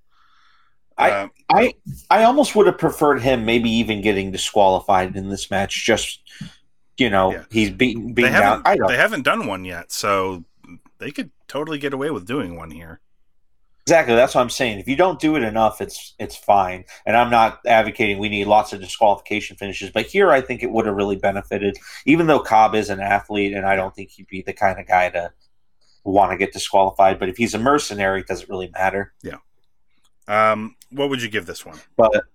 I- 0.98 1.12
uh, 1.12 1.28
I 1.50 1.74
I 2.10 2.24
almost 2.24 2.56
would 2.56 2.68
have 2.68 2.78
preferred 2.78 3.22
him 3.22 3.46
maybe 3.46 3.70
even 3.70 4.02
getting 4.02 4.32
disqualified 4.32 5.16
in 5.16 5.30
this 5.30 5.52
match. 5.52 5.86
Just 5.86 6.22
you 6.98 7.10
know, 7.10 7.32
Yeah. 7.32 7.44
he's 7.50 7.70
beaten 7.72 8.08
they 8.08 8.14
beaten 8.14 8.34
down. 8.34 8.42
haven't 8.44 8.68
I 8.68 8.76
don't 8.78 8.88
they 8.88 8.98
haven't 8.98 9.24
done 9.24 9.48
one 9.48 9.66
yet, 9.66 9.92
so 9.92 10.44
they 11.00 11.12
could 11.12 11.32
totally 11.48 11.78
get 11.80 11.94
away 11.94 12.12
with 12.12 12.26
doing 12.28 12.56
one 12.56 12.72
here. 12.72 13.00
exactly. 13.88 14.14
That's 14.16 14.36
what 14.36 14.42
I'm 14.42 14.50
saying. 14.52 14.80
If 14.80 14.88
you 14.88 14.96
don't 14.96 15.20
do 15.20 15.36
it 15.36 15.44
enough, 15.44 15.82
it's 15.82 16.14
it's 16.20 16.36
fine. 16.36 16.86
And 17.06 17.18
I'm 17.18 17.32
not 17.32 17.60
advocating 17.66 18.20
we 18.20 18.30
need 18.30 18.46
lots 18.46 18.72
of 18.74 18.80
disqualification 18.80 19.58
finishes, 19.58 19.90
but 19.90 20.06
here 20.06 20.32
I 20.32 20.40
think 20.42 20.62
it 20.64 20.72
would 20.72 20.86
have 20.86 20.96
really 20.96 21.16
benefited. 21.18 21.78
Even 22.06 22.28
though 22.28 22.40
Cobb 22.40 22.76
is 22.76 22.90
an 22.90 23.00
athlete, 23.00 23.54
and 23.54 23.66
I 23.66 23.76
don't 23.76 23.94
think 23.96 24.12
he'd 24.12 24.28
be 24.28 24.44
the 24.44 24.54
kind 24.54 24.80
of 24.80 24.88
guy 24.88 25.10
to 25.10 25.32
want 26.04 26.32
to 26.32 26.38
get 26.38 26.54
disqualified. 26.54 27.20
But 27.20 27.30
if 27.30 27.38
he's 27.38 27.54
a 27.54 27.60
mercenary, 27.60 28.22
it 28.22 28.28
doesn't 28.28 28.50
really 28.50 28.70
matter. 28.74 29.14
Yeah. 29.22 29.38
Um, 30.28 30.76
what 30.92 31.10
would 31.10 31.22
you 31.22 31.30
give 31.30 31.46
this 31.46 31.66
one? 31.66 31.80
But 31.98 32.26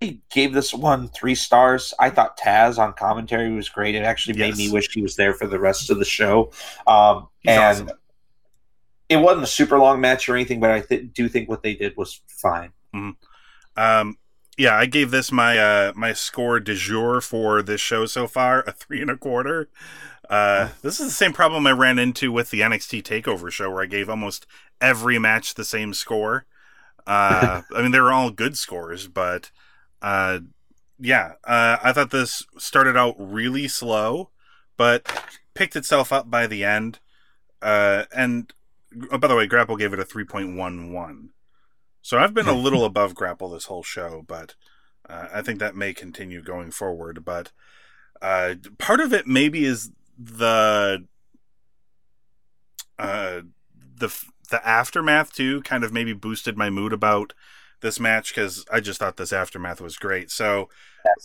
he 0.00 0.20
gave 0.30 0.52
this 0.52 0.74
one 0.74 1.08
three 1.08 1.34
stars. 1.34 1.94
I 1.98 2.10
thought 2.10 2.38
Taz 2.38 2.78
on 2.78 2.92
commentary 2.92 3.52
was 3.52 3.68
great. 3.68 3.94
It 3.94 4.02
actually 4.02 4.38
made 4.38 4.56
me 4.56 4.70
wish 4.70 4.92
he 4.92 5.02
was 5.02 5.16
there 5.16 5.32
for 5.32 5.46
the 5.46 5.58
rest 5.58 5.90
of 5.90 5.98
the 5.98 6.04
show. 6.04 6.52
Um, 6.86 7.28
and 7.46 7.62
awesome. 7.62 7.90
it 9.08 9.16
wasn't 9.16 9.44
a 9.44 9.48
super 9.48 9.78
long 9.78 10.00
match 10.00 10.28
or 10.28 10.34
anything, 10.34 10.60
but 10.60 10.70
I 10.70 10.80
th- 10.80 11.12
do 11.14 11.28
think 11.28 11.48
what 11.48 11.62
they 11.62 11.74
did 11.74 11.96
was 11.96 12.20
fine. 12.28 12.72
Um, 13.76 14.18
yeah, 14.56 14.76
I 14.76 14.86
gave 14.86 15.10
this 15.10 15.30
my 15.30 15.58
uh 15.58 15.92
my 15.94 16.12
score 16.12 16.60
de 16.60 16.74
jour 16.74 17.20
for 17.20 17.62
this 17.62 17.80
show 17.80 18.06
so 18.06 18.26
far, 18.26 18.62
a 18.66 18.72
three 18.72 19.02
and 19.02 19.10
a 19.10 19.16
quarter. 19.16 19.68
Uh, 20.28 20.70
this 20.82 20.98
is 20.98 21.06
the 21.06 21.12
same 21.12 21.32
problem 21.32 21.66
I 21.66 21.72
ran 21.72 21.98
into 21.98 22.32
with 22.32 22.50
the 22.50 22.60
NXT 22.60 23.02
Takeover 23.02 23.50
show, 23.50 23.70
where 23.70 23.82
I 23.82 23.86
gave 23.86 24.10
almost 24.10 24.46
every 24.80 25.18
match 25.18 25.54
the 25.54 25.64
same 25.64 25.94
score. 25.94 26.46
Uh, 27.06 27.62
I 27.74 27.82
mean, 27.82 27.92
they 27.92 28.00
were 28.00 28.12
all 28.12 28.30
good 28.30 28.58
scores, 28.58 29.06
but 29.06 29.50
uh, 30.02 30.40
yeah, 30.98 31.32
uh, 31.44 31.76
I 31.82 31.92
thought 31.92 32.10
this 32.10 32.44
started 32.58 32.96
out 32.96 33.14
really 33.18 33.68
slow, 33.68 34.30
but 34.76 35.06
picked 35.54 35.76
itself 35.76 36.12
up 36.12 36.30
by 36.30 36.46
the 36.46 36.64
end. 36.64 36.98
Uh, 37.62 38.04
and 38.14 38.52
oh, 39.10 39.18
by 39.18 39.28
the 39.28 39.36
way, 39.36 39.46
Grapple 39.46 39.76
gave 39.76 39.92
it 39.92 40.00
a 40.00 40.04
three 40.04 40.24
point 40.24 40.56
one 40.56 40.92
one. 40.92 41.30
So 42.06 42.18
I've 42.18 42.34
been 42.34 42.46
a 42.46 42.54
little 42.56 42.84
above 42.84 43.16
Grapple 43.16 43.50
this 43.50 43.64
whole 43.64 43.82
show, 43.82 44.24
but 44.28 44.54
uh, 45.08 45.26
I 45.34 45.42
think 45.42 45.58
that 45.58 45.74
may 45.74 45.92
continue 45.92 46.40
going 46.40 46.70
forward. 46.70 47.24
But 47.24 47.50
uh, 48.22 48.54
part 48.78 49.00
of 49.00 49.12
it 49.12 49.26
maybe 49.26 49.64
is 49.64 49.90
the 50.16 51.04
uh, 52.96 53.40
the 53.96 54.24
the 54.50 54.64
aftermath 54.64 55.32
too. 55.32 55.62
Kind 55.62 55.82
of 55.82 55.92
maybe 55.92 56.12
boosted 56.12 56.56
my 56.56 56.70
mood 56.70 56.92
about 56.92 57.32
this 57.80 57.98
match 57.98 58.32
because 58.32 58.64
I 58.72 58.78
just 58.78 59.00
thought 59.00 59.16
this 59.16 59.32
aftermath 59.32 59.80
was 59.80 59.96
great. 59.96 60.30
So 60.30 60.68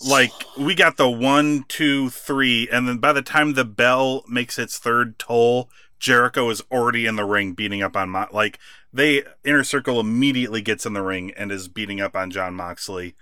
like 0.10 0.34
we 0.58 0.74
got 0.74 0.98
the 0.98 1.08
one, 1.08 1.63
two, 1.67 2.10
three, 2.10 2.67
and 2.72 2.88
then 2.88 2.98
by 2.98 3.13
the 3.13 3.22
time 3.22 3.54
the 3.54 3.65
bell 3.65 4.24
makes 4.28 4.58
its 4.58 4.80
third 4.80 5.20
toll, 5.20 5.70
Jericho 6.00 6.50
is 6.50 6.63
already 6.72 7.06
in 7.06 7.17
the 7.17 7.24
ring 7.24 7.54
beating 7.54 7.84
up 7.84 7.96
on 7.96 8.10
Mo- 8.10 8.28
like 8.32 8.58
they 8.93 9.23
inner 9.43 9.63
circle 9.63 9.99
immediately 9.99 10.62
gets 10.62 10.86
in 10.86 10.93
the 10.93 11.01
ring 11.01 11.32
and 11.38 11.51
is 11.51 11.67
beating 11.67 12.01
up 12.01 12.15
on 12.15 12.32
Jon 12.32 12.54
Moxley. 12.54 13.15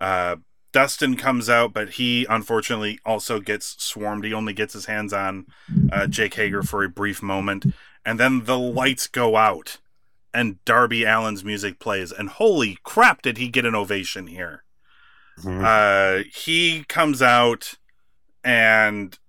Uh, 0.00 0.36
Dustin 0.72 1.16
comes 1.16 1.48
out, 1.48 1.72
but 1.72 1.90
he 1.90 2.26
unfortunately 2.28 3.00
also 3.04 3.40
gets 3.40 3.82
swarmed. 3.82 4.24
He 4.24 4.34
only 4.34 4.52
gets 4.52 4.74
his 4.74 4.86
hands 4.86 5.12
on 5.12 5.46
uh, 5.90 6.06
Jake 6.06 6.34
Hager 6.34 6.62
for 6.62 6.84
a 6.84 6.88
brief 6.88 7.22
moment, 7.22 7.66
and 8.04 8.20
then 8.20 8.44
the 8.44 8.58
lights 8.58 9.06
go 9.06 9.36
out, 9.36 9.78
and 10.34 10.62
Darby 10.64 11.06
Allin's 11.06 11.42
music 11.44 11.78
plays, 11.78 12.12
and 12.12 12.28
holy 12.28 12.78
crap, 12.82 13.22
did 13.22 13.38
he 13.38 13.48
get 13.48 13.64
an 13.64 13.74
ovation 13.74 14.26
here! 14.26 14.62
uh 15.64 16.24
he 16.34 16.82
comes 16.88 17.22
out 17.22 17.74
and 18.42 19.20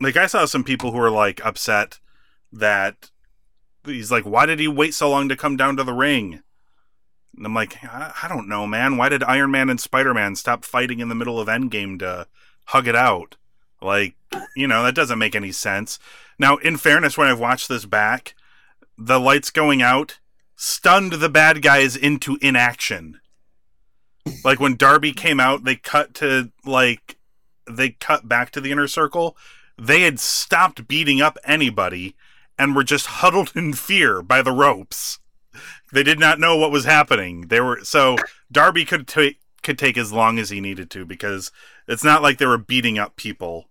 like 0.00 0.16
i 0.16 0.28
saw 0.28 0.44
some 0.44 0.62
people 0.62 0.92
who 0.92 0.98
were 0.98 1.10
like 1.10 1.44
upset 1.44 1.98
that 2.52 3.10
he's 3.84 4.10
like 4.10 4.24
why 4.24 4.46
did 4.46 4.60
he 4.60 4.68
wait 4.68 4.94
so 4.94 5.10
long 5.10 5.28
to 5.28 5.36
come 5.36 5.56
down 5.56 5.76
to 5.76 5.84
the 5.84 5.92
ring? 5.92 6.42
And 7.36 7.46
i'm 7.46 7.54
like 7.54 7.82
i, 7.84 8.12
I 8.22 8.28
don't 8.28 8.48
know 8.48 8.66
man. 8.66 8.96
Why 8.96 9.08
did 9.08 9.22
iron 9.22 9.50
man 9.50 9.70
and 9.70 9.80
spider-man 9.80 10.36
stop 10.36 10.64
fighting 10.64 11.00
in 11.00 11.08
the 11.08 11.14
middle 11.14 11.40
of 11.40 11.48
endgame 11.48 11.98
to 12.00 12.26
hug 12.66 12.88
it 12.88 12.96
out? 12.96 13.36
Like 13.80 14.14
you 14.54 14.66
know 14.66 14.82
that 14.82 14.94
doesn't 14.94 15.18
make 15.18 15.34
any 15.34 15.52
sense. 15.52 15.98
Now 16.38 16.56
in 16.56 16.76
fairness 16.76 17.16
when 17.16 17.28
i've 17.28 17.40
watched 17.40 17.68
this 17.68 17.84
back 17.84 18.34
the 18.98 19.18
lights 19.18 19.50
going 19.50 19.80
out 19.80 20.18
stunned 20.54 21.14
the 21.14 21.28
bad 21.30 21.62
guys 21.62 21.96
into 21.96 22.38
inaction. 22.42 23.18
Like 24.44 24.60
when 24.60 24.76
Darby 24.76 25.12
came 25.12 25.40
out, 25.40 25.64
they 25.64 25.76
cut 25.76 26.12
to 26.14 26.52
like 26.66 27.16
they 27.68 27.90
cut 27.90 28.28
back 28.28 28.50
to 28.50 28.60
the 28.60 28.70
inner 28.70 28.86
circle. 28.86 29.36
They 29.78 30.02
had 30.02 30.20
stopped 30.20 30.86
beating 30.86 31.22
up 31.22 31.38
anybody 31.44 32.14
and 32.60 32.76
were 32.76 32.84
just 32.84 33.06
huddled 33.06 33.52
in 33.56 33.72
fear 33.72 34.20
by 34.20 34.42
the 34.42 34.52
ropes. 34.52 35.18
They 35.92 36.02
did 36.02 36.20
not 36.20 36.38
know 36.38 36.56
what 36.56 36.70
was 36.70 36.84
happening. 36.84 37.48
They 37.48 37.60
were 37.60 37.80
so 37.82 38.16
Darby 38.52 38.84
could 38.84 39.08
take 39.08 39.40
could 39.62 39.78
take 39.78 39.96
as 39.96 40.12
long 40.12 40.38
as 40.38 40.50
he 40.50 40.60
needed 40.60 40.90
to 40.90 41.06
because 41.06 41.50
it's 41.88 42.04
not 42.04 42.22
like 42.22 42.36
they 42.36 42.46
were 42.46 42.58
beating 42.58 42.98
up 42.98 43.16
people 43.16 43.70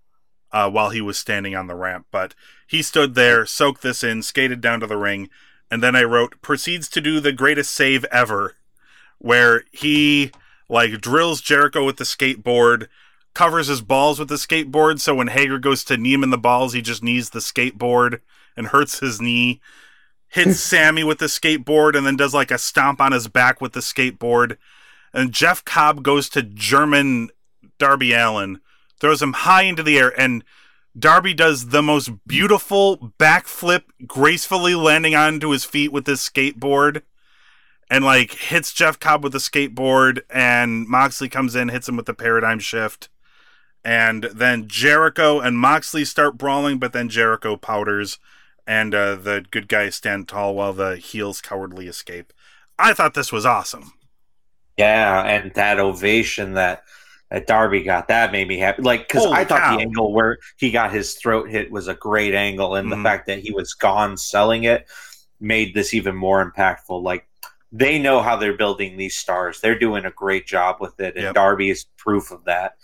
uh, 0.51 0.69
while 0.69 0.89
he 0.89 1.01
was 1.01 1.19
standing 1.19 1.55
on 1.55 1.67
the 1.67 1.75
ramp. 1.75 2.07
But 2.11 2.33
he 2.67 2.81
stood 2.81 3.13
there, 3.13 3.45
soaked 3.45 3.83
this 3.83 4.03
in, 4.03 4.23
skated 4.23 4.59
down 4.59 4.79
to 4.79 4.87
the 4.87 4.97
ring, 4.97 5.29
and 5.69 5.83
then 5.83 5.95
I 5.95 6.03
wrote 6.03 6.41
proceeds 6.41 6.89
to 6.89 7.01
do 7.01 7.19
the 7.19 7.31
greatest 7.31 7.71
save 7.71 8.03
ever 8.05 8.55
where 9.19 9.65
he 9.71 10.31
like 10.67 10.99
drills 10.99 11.41
Jericho 11.41 11.85
with 11.85 11.97
the 11.97 12.03
skateboard, 12.03 12.87
covers 13.35 13.67
his 13.67 13.81
balls 13.81 14.17
with 14.17 14.29
the 14.29 14.35
skateboard, 14.35 14.99
so 14.99 15.13
when 15.13 15.27
Hager 15.27 15.59
goes 15.59 15.83
to 15.85 15.97
knee 15.97 16.13
him 16.13 16.23
in 16.23 16.31
the 16.31 16.37
balls, 16.39 16.73
he 16.73 16.81
just 16.81 17.03
knees 17.03 17.29
the 17.29 17.39
skateboard 17.39 18.21
and 18.59 18.67
hurts 18.67 18.99
his 18.99 19.19
knee. 19.19 19.61
hits 20.27 20.59
Sammy 20.59 21.03
with 21.03 21.17
the 21.17 21.25
skateboard 21.25 21.97
and 21.97 22.05
then 22.05 22.17
does 22.17 22.33
like 22.33 22.51
a 22.51 22.59
stomp 22.59 23.01
on 23.01 23.13
his 23.13 23.27
back 23.27 23.61
with 23.61 23.73
the 23.73 23.79
skateboard. 23.79 24.57
And 25.11 25.31
Jeff 25.31 25.65
Cobb 25.65 26.03
goes 26.03 26.29
to 26.29 26.43
German 26.43 27.29
Darby 27.79 28.13
Allin, 28.13 28.59
throws 28.99 29.21
him 29.21 29.33
high 29.33 29.63
into 29.63 29.81
the 29.81 29.97
air, 29.97 30.13
and 30.19 30.43
Darby 30.97 31.33
does 31.33 31.69
the 31.69 31.81
most 31.81 32.27
beautiful 32.27 33.13
backflip, 33.17 33.83
gracefully 34.05 34.75
landing 34.75 35.15
onto 35.15 35.49
his 35.49 35.63
feet 35.63 35.91
with 35.91 36.05
his 36.05 36.19
skateboard. 36.19 37.03
And 37.89 38.03
like 38.05 38.33
hits 38.33 38.73
Jeff 38.73 38.99
Cobb 38.99 39.23
with 39.23 39.31
the 39.31 39.39
skateboard, 39.39 40.21
and 40.29 40.87
Moxley 40.87 41.29
comes 41.29 41.55
in, 41.55 41.69
hits 41.69 41.89
him 41.89 41.95
with 41.95 42.05
the 42.05 42.13
paradigm 42.13 42.59
shift. 42.59 43.09
And 43.83 44.25
then 44.25 44.67
Jericho 44.67 45.39
and 45.39 45.57
Moxley 45.57 46.05
start 46.05 46.37
brawling, 46.37 46.77
but 46.77 46.93
then 46.93 47.09
Jericho 47.09 47.55
powders, 47.55 48.19
and 48.69 48.93
uh, 48.93 49.15
the 49.15 49.43
good 49.49 49.67
guys 49.67 49.95
stand 49.95 50.27
tall 50.27 50.53
while 50.53 50.73
the 50.73 50.95
heels 50.97 51.41
cowardly 51.41 51.87
escape. 51.87 52.31
I 52.77 52.93
thought 52.93 53.15
this 53.15 53.31
was 53.31 53.43
awesome. 53.43 53.93
Yeah, 54.77 55.23
and 55.23 55.51
that 55.55 55.79
ovation 55.79 56.53
that 56.53 56.83
that 57.31 57.47
Darby 57.47 57.81
got 57.81 58.07
that 58.09 58.31
made 58.31 58.47
me 58.47 58.59
happy. 58.59 58.83
Like 58.83 59.07
because 59.07 59.25
I 59.25 59.43
thought 59.43 59.61
cow. 59.61 59.75
the 59.75 59.81
angle 59.81 60.13
where 60.13 60.37
he 60.57 60.69
got 60.69 60.93
his 60.93 61.15
throat 61.15 61.49
hit 61.49 61.71
was 61.71 61.87
a 61.87 61.95
great 61.95 62.35
angle, 62.35 62.75
and 62.75 62.87
Mhm. 62.87 62.97
the 62.97 63.03
fact 63.03 63.25
that 63.25 63.39
he 63.39 63.51
was 63.51 63.73
gone 63.73 64.15
selling 64.17 64.65
it 64.65 64.87
made 65.39 65.73
this 65.73 65.95
even 65.95 66.15
more 66.15 66.39
impactful. 66.49 67.01
Like 67.01 67.27
they 67.71 67.97
know 67.97 68.21
how 68.21 68.35
they're 68.35 68.55
building 68.55 68.97
these 68.97 69.15
stars; 69.15 69.61
they're 69.61 69.79
doing 69.79 70.05
a 70.05 70.11
great 70.11 70.45
job 70.45 70.77
with 70.79 70.99
it, 70.99 71.15
and 71.15 71.23
Yep. 71.23 71.33
Darby 71.33 71.71
is 71.71 71.85
proof 71.97 72.29
of 72.29 72.45
that. 72.45 72.75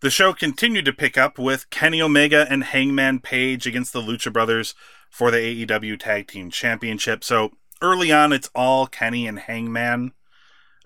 The 0.00 0.10
show 0.10 0.32
continued 0.32 0.86
to 0.86 0.94
pick 0.94 1.18
up 1.18 1.38
with 1.38 1.68
Kenny 1.68 2.00
Omega 2.00 2.46
and 2.48 2.64
Hangman 2.64 3.18
Page 3.18 3.66
against 3.66 3.92
the 3.92 4.00
Lucha 4.00 4.32
Brothers 4.32 4.74
for 5.10 5.30
the 5.30 5.36
AEW 5.36 6.00
Tag 6.00 6.26
Team 6.26 6.50
Championship. 6.50 7.22
So 7.22 7.50
early 7.82 8.10
on, 8.10 8.32
it's 8.32 8.48
all 8.54 8.86
Kenny 8.86 9.26
and 9.26 9.38
Hangman. 9.38 10.12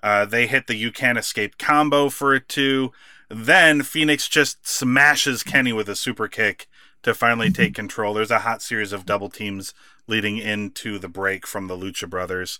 Uh, 0.02 0.24
they 0.24 0.48
hit 0.48 0.66
the 0.66 0.74
You 0.74 0.90
Can't 0.90 1.16
Escape 1.16 1.58
combo 1.58 2.08
for 2.08 2.34
a 2.34 2.40
two. 2.40 2.90
Then 3.30 3.82
Phoenix 3.82 4.28
just 4.28 4.66
smashes 4.66 5.44
Kenny 5.44 5.72
with 5.72 5.88
a 5.88 5.94
super 5.94 6.26
kick 6.26 6.66
to 7.04 7.14
finally 7.14 7.52
take 7.52 7.74
control. 7.76 8.14
There's 8.14 8.32
a 8.32 8.40
hot 8.40 8.62
series 8.62 8.92
of 8.92 9.06
double 9.06 9.30
teams 9.30 9.74
leading 10.08 10.38
into 10.38 10.98
the 10.98 11.08
break 11.08 11.46
from 11.46 11.68
the 11.68 11.76
Lucha 11.76 12.10
Brothers. 12.10 12.58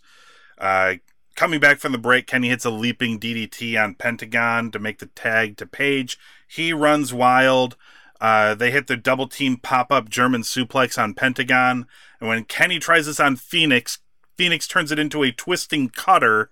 Uh, 0.57 0.95
coming 1.35 1.61
back 1.61 1.79
from 1.79 1.93
the 1.93 1.99
break, 1.99 2.27
Kenny 2.27 2.49
hits 2.49 2.65
a 2.65 2.71
leaping 2.71 3.19
DDT 3.19 3.83
on 3.83 3.95
Pentagon 3.95 4.71
to 4.71 4.79
make 4.79 4.99
the 4.99 5.07
tag 5.07 5.57
to 5.57 5.67
Page. 5.67 6.19
He 6.47 6.73
runs 6.73 7.13
wild. 7.13 7.77
Uh, 8.21 8.55
they 8.55 8.71
hit 8.71 8.87
the 8.87 8.97
double 8.97 9.29
team 9.29 9.57
pop 9.57 9.91
up 9.91 10.09
German 10.09 10.43
suplex 10.43 10.97
on 11.03 11.15
Pentagon. 11.15 11.87
And 12.21 12.29
when 12.29 12.45
Kenny 12.45 12.79
tries 12.79 13.07
this 13.07 13.21
on 13.21 13.37
Phoenix, 13.37 13.99
Phoenix 14.37 14.67
turns 14.67 14.93
it 14.93 14.99
into 14.99 15.23
a 15.23 15.33
twisting 15.33 15.89
cutter. 15.89 16.51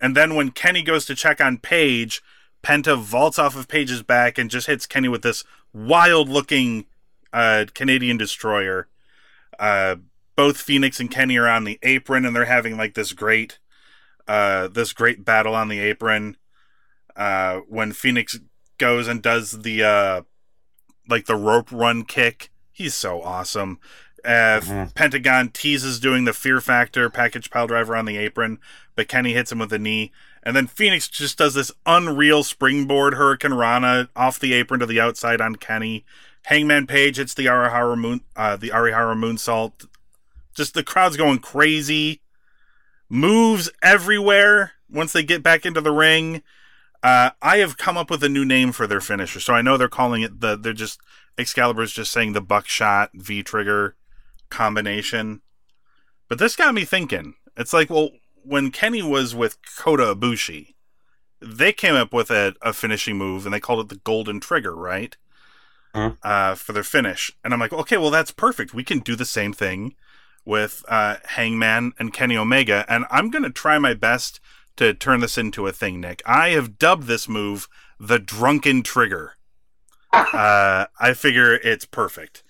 And 0.00 0.16
then 0.16 0.34
when 0.34 0.50
Kenny 0.50 0.82
goes 0.82 1.04
to 1.06 1.14
check 1.14 1.40
on 1.40 1.58
Page, 1.58 2.22
Penta 2.62 2.98
vaults 2.98 3.38
off 3.38 3.56
of 3.56 3.68
Page's 3.68 4.02
back 4.02 4.38
and 4.38 4.50
just 4.50 4.68
hits 4.68 4.86
Kenny 4.86 5.08
with 5.08 5.22
this 5.22 5.44
wild 5.72 6.28
looking 6.28 6.86
uh, 7.32 7.66
Canadian 7.74 8.16
destroyer. 8.16 8.88
Uh, 9.58 9.96
both 10.36 10.56
Phoenix 10.56 10.98
and 10.98 11.10
Kenny 11.10 11.36
are 11.36 11.48
on 11.48 11.64
the 11.64 11.78
apron 11.82 12.24
and 12.24 12.34
they're 12.34 12.46
having 12.46 12.76
like 12.76 12.94
this 12.94 13.12
great 13.12 13.58
uh, 14.28 14.68
this 14.68 14.92
great 14.92 15.24
battle 15.24 15.54
on 15.54 15.68
the 15.68 15.78
apron. 15.80 16.36
Uh, 17.16 17.58
when 17.68 17.92
Phoenix 17.92 18.38
goes 18.78 19.06
and 19.08 19.22
does 19.22 19.62
the 19.62 19.82
uh, 19.82 20.22
like 21.08 21.26
the 21.26 21.36
rope 21.36 21.70
run 21.70 22.04
kick, 22.04 22.50
he's 22.72 22.94
so 22.94 23.20
awesome. 23.22 23.78
Uh, 24.24 24.60
Mhm. 24.62 24.94
Pentagon 24.94 25.48
teases 25.50 25.98
doing 25.98 26.24
the 26.24 26.32
Fear 26.32 26.60
Factor 26.60 27.10
package 27.10 27.50
pile 27.50 27.66
driver 27.66 27.96
on 27.96 28.04
the 28.04 28.16
apron, 28.16 28.58
but 28.94 29.08
Kenny 29.08 29.34
hits 29.34 29.50
him 29.52 29.58
with 29.58 29.72
a 29.72 29.78
knee. 29.78 30.12
And 30.44 30.54
then 30.56 30.66
Phoenix 30.68 31.08
just 31.08 31.38
does 31.38 31.54
this 31.54 31.70
unreal 31.86 32.42
springboard 32.44 33.14
Hurricane 33.14 33.52
Rana 33.54 34.08
off 34.16 34.38
the 34.40 34.54
apron 34.54 34.80
to 34.80 34.86
the 34.86 35.00
outside 35.00 35.40
on 35.40 35.56
Kenny. 35.56 36.04
Hangman 36.44 36.86
Page 36.86 37.16
hits 37.18 37.34
the 37.34 37.46
Orihara 37.46 37.96
moon, 37.98 38.22
uh, 38.36 38.56
the 38.56 38.70
Orihara 38.70 39.14
moonsault. 39.16 39.86
Just 40.54 40.74
the 40.74 40.82
crowd's 40.82 41.16
going 41.16 41.38
crazy. 41.40 42.21
Moves 43.14 43.70
everywhere 43.82 44.72
once 44.90 45.12
they 45.12 45.22
get 45.22 45.42
back 45.42 45.66
into 45.66 45.82
the 45.82 45.92
ring. 45.92 46.42
Uh, 47.02 47.32
I 47.42 47.58
have 47.58 47.76
come 47.76 47.98
up 47.98 48.08
with 48.08 48.24
a 48.24 48.28
new 48.30 48.42
name 48.42 48.72
for 48.72 48.86
their 48.86 49.02
finisher, 49.02 49.38
so 49.38 49.52
I 49.52 49.60
know 49.60 49.76
they're 49.76 49.86
calling 49.86 50.22
it 50.22 50.40
the. 50.40 50.56
They're 50.56 50.72
just 50.72 50.98
Excalibur's 51.36 51.92
just 51.92 52.10
saying 52.10 52.32
the 52.32 52.40
buckshot 52.40 53.10
V 53.12 53.42
trigger 53.42 53.96
combination. 54.48 55.42
But 56.26 56.38
this 56.38 56.56
got 56.56 56.72
me 56.72 56.86
thinking. 56.86 57.34
It's 57.54 57.74
like, 57.74 57.90
well, 57.90 58.12
when 58.44 58.70
Kenny 58.70 59.02
was 59.02 59.34
with 59.34 59.58
Kota 59.76 60.14
Ibushi, 60.14 60.68
they 61.42 61.74
came 61.74 61.94
up 61.94 62.14
with 62.14 62.30
a, 62.30 62.54
a 62.62 62.72
finishing 62.72 63.18
move 63.18 63.44
and 63.44 63.52
they 63.52 63.60
called 63.60 63.80
it 63.80 63.88
the 63.90 64.00
Golden 64.02 64.40
Trigger, 64.40 64.74
right? 64.74 65.14
Uh, 66.22 66.54
for 66.54 66.72
their 66.72 66.82
finish. 66.82 67.30
And 67.44 67.52
I'm 67.52 67.60
like, 67.60 67.74
okay, 67.74 67.98
well, 67.98 68.10
that's 68.10 68.30
perfect. 68.30 68.72
We 68.72 68.84
can 68.84 69.00
do 69.00 69.16
the 69.16 69.26
same 69.26 69.52
thing 69.52 69.96
with 70.44 70.84
uh, 70.88 71.16
Hangman 71.24 71.92
and 71.98 72.12
Kenny 72.12 72.36
Omega. 72.36 72.84
And 72.88 73.04
I'm 73.10 73.30
going 73.30 73.44
to 73.44 73.50
try 73.50 73.78
my 73.78 73.94
best 73.94 74.40
to 74.76 74.94
turn 74.94 75.20
this 75.20 75.38
into 75.38 75.66
a 75.66 75.72
thing, 75.72 76.00
Nick. 76.00 76.22
I 76.26 76.50
have 76.50 76.78
dubbed 76.78 77.04
this 77.04 77.28
move 77.28 77.68
the 77.98 78.18
Drunken 78.18 78.82
Trigger. 78.82 79.36
uh, 80.12 80.86
I 80.98 81.14
figure 81.14 81.54
it's 81.54 81.84
perfect. 81.84 82.42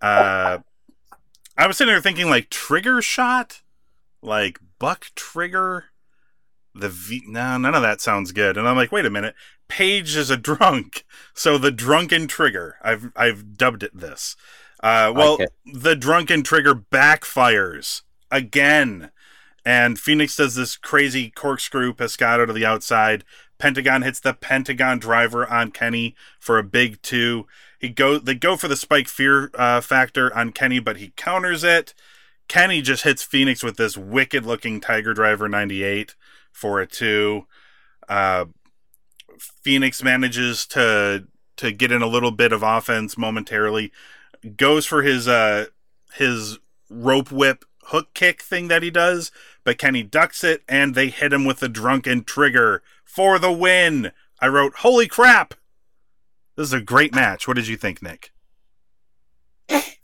Uh, 0.00 0.58
I 1.56 1.66
was 1.66 1.76
sitting 1.76 1.92
there 1.92 2.00
thinking 2.00 2.28
like 2.28 2.50
trigger 2.50 3.00
shot, 3.00 3.62
like 4.22 4.58
buck 4.78 5.10
trigger. 5.14 5.86
The 6.74 6.88
V, 6.88 7.22
no, 7.26 7.56
none 7.58 7.74
of 7.74 7.82
that 7.82 8.00
sounds 8.00 8.30
good. 8.32 8.56
And 8.56 8.68
I'm 8.68 8.76
like, 8.76 8.92
wait 8.92 9.06
a 9.06 9.10
minute, 9.10 9.34
Page 9.68 10.16
is 10.16 10.30
a 10.30 10.36
drunk, 10.38 11.04
so 11.34 11.58
the 11.58 11.70
drunken 11.70 12.26
trigger. 12.26 12.76
I've 12.82 13.12
I've 13.14 13.56
dubbed 13.56 13.82
it 13.82 13.96
this. 13.96 14.36
Uh, 14.82 15.12
well, 15.14 15.36
it. 15.40 15.50
the 15.66 15.96
drunken 15.96 16.42
trigger 16.42 16.74
backfires 16.74 18.02
again, 18.30 19.10
and 19.64 19.98
Phoenix 19.98 20.36
does 20.36 20.54
this 20.54 20.76
crazy 20.76 21.30
corkscrew 21.30 21.92
pescado 21.92 22.46
to 22.46 22.52
the 22.52 22.66
outside. 22.66 23.24
Pentagon 23.58 24.02
hits 24.02 24.20
the 24.20 24.34
Pentagon 24.34 24.98
driver 24.98 25.46
on 25.46 25.72
Kenny 25.72 26.14
for 26.38 26.58
a 26.58 26.62
big 26.62 27.02
two. 27.02 27.46
He 27.78 27.88
go 27.88 28.18
they 28.18 28.34
go 28.34 28.56
for 28.56 28.68
the 28.68 28.76
spike 28.76 29.08
fear 29.08 29.50
uh, 29.54 29.80
factor 29.80 30.34
on 30.36 30.52
Kenny, 30.52 30.78
but 30.78 30.98
he 30.98 31.12
counters 31.16 31.64
it. 31.64 31.94
Kenny 32.48 32.80
just 32.80 33.04
hits 33.04 33.22
Phoenix 33.22 33.62
with 33.62 33.76
this 33.76 33.96
wicked 33.96 34.46
looking 34.46 34.80
Tiger 34.80 35.12
Driver 35.12 35.48
98 35.48 36.14
for 36.50 36.80
a 36.80 36.86
two. 36.86 37.46
Uh, 38.08 38.46
Phoenix 39.38 40.02
manages 40.02 40.66
to 40.68 41.26
to 41.56 41.72
get 41.72 41.92
in 41.92 42.02
a 42.02 42.06
little 42.06 42.30
bit 42.30 42.52
of 42.52 42.62
offense 42.62 43.18
momentarily. 43.18 43.92
Goes 44.56 44.86
for 44.86 45.02
his 45.02 45.26
uh 45.28 45.66
his 46.14 46.58
rope 46.90 47.30
whip 47.32 47.64
hook 47.84 48.12
kick 48.14 48.42
thing 48.42 48.68
that 48.68 48.82
he 48.82 48.90
does, 48.90 49.30
but 49.64 49.78
Kenny 49.78 50.02
ducks 50.02 50.44
it 50.44 50.62
and 50.68 50.94
they 50.94 51.08
hit 51.08 51.32
him 51.32 51.44
with 51.44 51.60
the 51.60 51.68
drunken 51.68 52.24
trigger 52.24 52.82
for 53.04 53.38
the 53.38 53.52
win. 53.52 54.12
I 54.40 54.48
wrote, 54.48 54.74
"Holy 54.76 55.08
crap. 55.08 55.54
This 56.56 56.68
is 56.68 56.72
a 56.72 56.80
great 56.80 57.14
match. 57.14 57.46
What 57.48 57.56
did 57.56 57.68
you 57.68 57.76
think, 57.76 58.02
Nick?" 58.02 58.32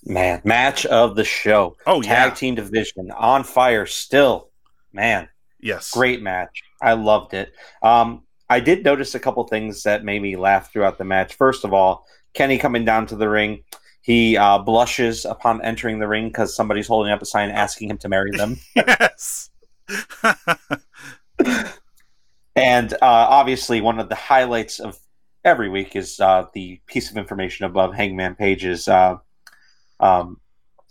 Man, 0.07 0.43
match 0.45 0.85
of 0.87 1.17
the 1.17 1.25
show. 1.25 1.77
Oh 1.87 2.03
Tag 2.03 2.31
yeah. 2.31 2.35
team 2.35 2.55
division 2.55 3.11
on 3.13 3.43
fire 3.45 3.87
still. 3.87 4.51
Man, 4.93 5.29
Yes. 5.61 5.91
great 5.91 6.23
match. 6.23 6.63
I 6.83 6.93
loved 6.93 7.33
it. 7.33 7.53
Um, 7.83 8.25
I 8.51 8.61
did 8.61 8.85
notice 8.85 9.15
a 9.15 9.21
couple 9.21 9.43
things 9.49 9.83
that 9.85 10.05
made 10.05 10.21
me 10.21 10.37
laugh 10.37 10.71
throughout 10.71 10.99
the 10.99 11.05
match. 11.05 11.35
First 11.35 11.65
of 11.65 11.73
all, 11.73 12.07
Kenny 12.35 12.59
coming 12.59 12.85
down 12.85 13.07
to 13.07 13.17
the 13.17 13.29
ring. 13.29 13.65
He 14.05 14.37
uh, 14.37 14.59
blushes 14.59 15.25
upon 15.25 15.63
entering 15.63 15.99
the 15.99 16.07
ring 16.07 16.29
because 16.29 16.55
somebody's 16.55 16.87
holding 16.87 17.11
up 17.11 17.23
a 17.23 17.25
sign 17.25 17.49
asking 17.49 17.89
him 17.89 17.97
to 17.99 18.09
marry 18.09 18.31
them. 18.33 18.59
Yes. 18.77 19.49
and 22.55 22.93
uh, 22.93 22.99
obviously, 23.01 23.81
one 23.81 23.99
of 23.99 24.11
the 24.11 24.15
highlights 24.15 24.79
of 24.79 24.99
every 25.43 25.71
week 25.71 25.97
is 25.97 26.21
uh, 26.21 26.45
the 26.53 26.83
piece 26.87 27.11
of 27.11 27.17
information 27.17 27.65
above 27.65 27.95
Hangman 27.95 28.35
Page's 28.35 28.89
uh, 28.89 29.17
um, 30.01 30.39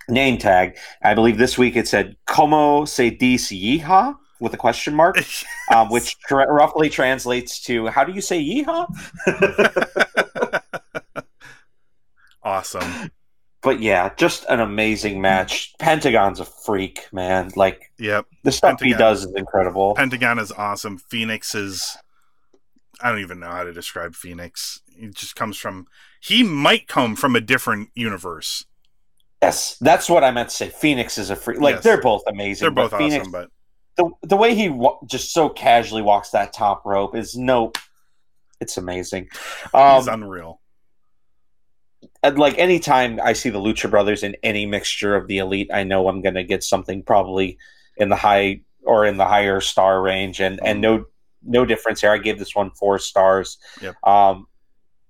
name 0.09 0.39
tag. 0.39 0.77
I 1.03 1.13
believe 1.13 1.37
this 1.37 1.55
week 1.55 1.75
it 1.75 1.87
said 1.87 2.17
"Como 2.25 2.85
se 2.85 3.11
dice 3.11 3.51
yeehaw?" 3.51 4.15
with 4.39 4.55
a 4.55 4.57
question 4.57 4.95
mark, 4.95 5.17
um, 5.71 5.89
which 5.89 6.17
tra- 6.21 6.51
roughly 6.51 6.89
translates 6.89 7.61
to 7.65 7.87
"How 7.87 8.03
do 8.03 8.11
you 8.11 8.21
say 8.21 8.43
yeehaw?" 8.43 8.87
Awesome. 12.43 13.11
But 13.61 13.79
yeah, 13.79 14.13
just 14.17 14.45
an 14.49 14.59
amazing 14.59 15.21
match. 15.21 15.73
Pentagon's 15.79 16.39
a 16.41 16.45
freak, 16.45 17.07
man. 17.13 17.51
Like 17.55 17.91
Yep. 17.97 18.25
the 18.43 18.51
stuff 18.51 18.81
he 18.81 18.89
Pentagon. 18.91 18.99
does 18.99 19.23
is 19.25 19.33
incredible. 19.35 19.95
Pentagon 19.95 20.37
is 20.39 20.51
awesome. 20.51 20.97
Phoenix 20.97 21.55
is 21.55 21.97
I 23.01 23.09
don't 23.09 23.21
even 23.21 23.39
know 23.39 23.49
how 23.49 23.63
to 23.63 23.73
describe 23.73 24.15
Phoenix. 24.15 24.81
He 24.87 25.07
just 25.09 25.35
comes 25.35 25.57
from 25.57 25.87
he 26.21 26.43
might 26.43 26.87
come 26.87 27.15
from 27.15 27.35
a 27.35 27.41
different 27.41 27.89
universe. 27.95 28.65
Yes, 29.41 29.77
that's 29.81 30.09
what 30.09 30.23
I 30.23 30.31
meant 30.31 30.49
to 30.49 30.55
say. 30.55 30.69
Phoenix 30.69 31.17
is 31.17 31.29
a 31.29 31.35
freak. 31.35 31.59
Like 31.59 31.75
Yes. 31.75 31.83
they're 31.83 32.01
both 32.01 32.23
amazing. 32.27 32.63
They're 32.65 32.71
but 32.71 32.91
both 32.91 32.99
Phoenix, 32.99 33.21
awesome, 33.27 33.31
but 33.31 33.49
the 33.97 34.09
the 34.27 34.37
way 34.37 34.55
he 34.55 34.69
wa- 34.69 34.97
just 35.05 35.31
so 35.33 35.47
casually 35.49 36.01
walks 36.01 36.29
that 36.31 36.51
top 36.53 36.85
rope 36.85 37.15
is 37.15 37.35
no. 37.37 37.71
It's 38.59 38.77
amazing. 38.77 39.27
he's 39.31 39.73
Um, 39.73 40.07
unreal. 40.23 40.61
And 42.23 42.39
like 42.39 42.57
anytime 42.57 43.19
I 43.21 43.33
see 43.33 43.49
the 43.49 43.59
Lucha 43.59 43.89
Brothers 43.89 44.23
in 44.23 44.35
any 44.41 44.65
mixture 44.65 45.15
of 45.15 45.27
the 45.27 45.39
elite, 45.39 45.69
I 45.73 45.83
know 45.83 46.07
I'm 46.07 46.21
going 46.21 46.35
to 46.35 46.43
get 46.43 46.63
something 46.63 47.03
probably 47.03 47.57
in 47.97 48.09
the 48.09 48.15
high 48.15 48.61
or 48.81 49.05
in 49.05 49.17
the 49.17 49.25
higher 49.25 49.59
star 49.59 50.01
range, 50.01 50.39
and 50.39 50.59
and 50.63 50.79
no 50.79 51.05
no 51.43 51.65
difference 51.65 52.01
here. 52.01 52.11
I 52.11 52.17
gave 52.17 52.39
this 52.39 52.55
one 52.55 52.71
four 52.71 52.97
stars. 52.97 53.57
Yep. 53.81 53.95
Um, 54.03 54.47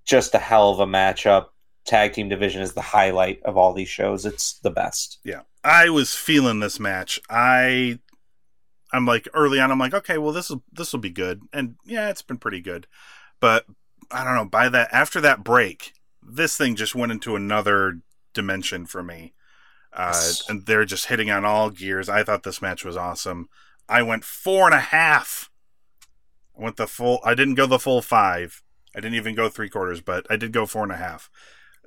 just 0.05 0.33
a 0.33 0.39
hell 0.39 0.71
of 0.71 0.79
a 0.79 0.87
matchup. 0.87 1.47
Tag 1.85 2.13
team 2.13 2.29
division 2.29 2.61
is 2.61 2.73
the 2.73 2.81
highlight 2.81 3.43
of 3.43 3.57
all 3.57 3.73
these 3.73 3.89
shows. 3.89 4.25
It's 4.25 4.59
the 4.59 4.71
best. 4.71 5.19
Yeah, 5.23 5.41
I 5.63 5.89
was 5.89 6.15
feeling 6.15 6.61
this 6.61 6.79
match. 6.79 7.19
I, 7.29 7.99
I'm 8.91 9.05
like 9.05 9.27
early 9.33 9.59
on. 9.59 9.69
I'm 9.69 9.79
like, 9.79 9.93
okay, 9.93 10.17
well 10.17 10.33
this 10.33 10.49
will 10.49 10.63
this 10.71 10.93
will 10.93 10.99
be 10.99 11.11
good, 11.11 11.43
and 11.53 11.75
yeah, 11.85 12.09
it's 12.09 12.21
been 12.23 12.37
pretty 12.37 12.61
good. 12.61 12.87
But 13.39 13.65
I 14.09 14.23
don't 14.23 14.35
know. 14.35 14.45
By 14.45 14.69
that 14.69 14.89
after 14.91 15.21
that 15.21 15.43
break, 15.43 15.93
this 16.25 16.57
thing 16.57 16.75
just 16.75 16.95
went 16.95 17.11
into 17.11 17.35
another 17.35 17.99
dimension 18.33 18.85
for 18.85 19.03
me. 19.03 19.33
Uh, 19.95 20.31
and 20.49 20.65
they're 20.65 20.85
just 20.85 21.05
hitting 21.05 21.29
on 21.29 21.45
all 21.45 21.69
gears. 21.69 22.09
I 22.09 22.23
thought 22.23 22.43
this 22.43 22.61
match 22.61 22.83
was 22.83 22.97
awesome. 22.97 23.47
I 23.87 24.01
went 24.01 24.23
four 24.23 24.65
and 24.65 24.73
a 24.73 24.79
half. 24.79 25.51
I 26.57 26.63
went 26.63 26.77
the 26.77 26.87
full. 26.87 27.19
I 27.23 27.35
didn't 27.35 27.55
go 27.55 27.67
the 27.67 27.77
full 27.77 28.01
five. 28.01 28.63
I 28.95 28.99
didn't 28.99 29.15
even 29.15 29.35
go 29.35 29.49
three 29.49 29.69
quarters, 29.69 30.01
but 30.01 30.25
I 30.29 30.35
did 30.35 30.51
go 30.51 30.65
four 30.65 30.83
and 30.83 30.91
a 30.91 30.97
half. 30.97 31.29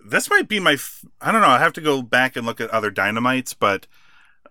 This 0.04 0.30
might 0.30 0.48
be 0.48 0.60
my. 0.60 0.74
f- 0.74 1.04
I 1.20 1.32
don't 1.32 1.40
know. 1.40 1.48
I 1.48 1.58
have 1.58 1.72
to 1.74 1.80
go 1.80 2.00
back 2.02 2.36
and 2.36 2.46
look 2.46 2.60
at 2.60 2.70
other 2.70 2.90
dynamites, 2.90 3.54
but 3.58 3.88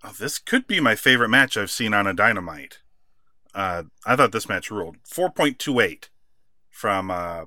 uh, 0.02 0.12
this 0.18 0.38
could 0.38 0.66
be 0.66 0.80
my 0.80 0.94
favorite 0.94 1.30
match 1.30 1.56
I've 1.56 1.70
seen 1.70 1.94
on 1.94 2.06
a 2.06 2.12
dynamite. 2.12 2.80
Uh, 3.54 3.84
I 4.04 4.16
thought 4.16 4.32
this 4.32 4.48
match 4.50 4.70
ruled. 4.70 4.96
Four 5.04 5.30
point 5.30 5.58
two 5.58 5.80
eight 5.80 6.10
from 6.68 7.10
uh, 7.10 7.46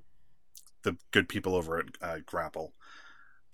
the 0.90 0.98
good 1.12 1.30
people 1.30 1.56
over 1.56 1.80
at 1.80 1.86
uh, 2.02 2.18
Grapple. 2.26 2.74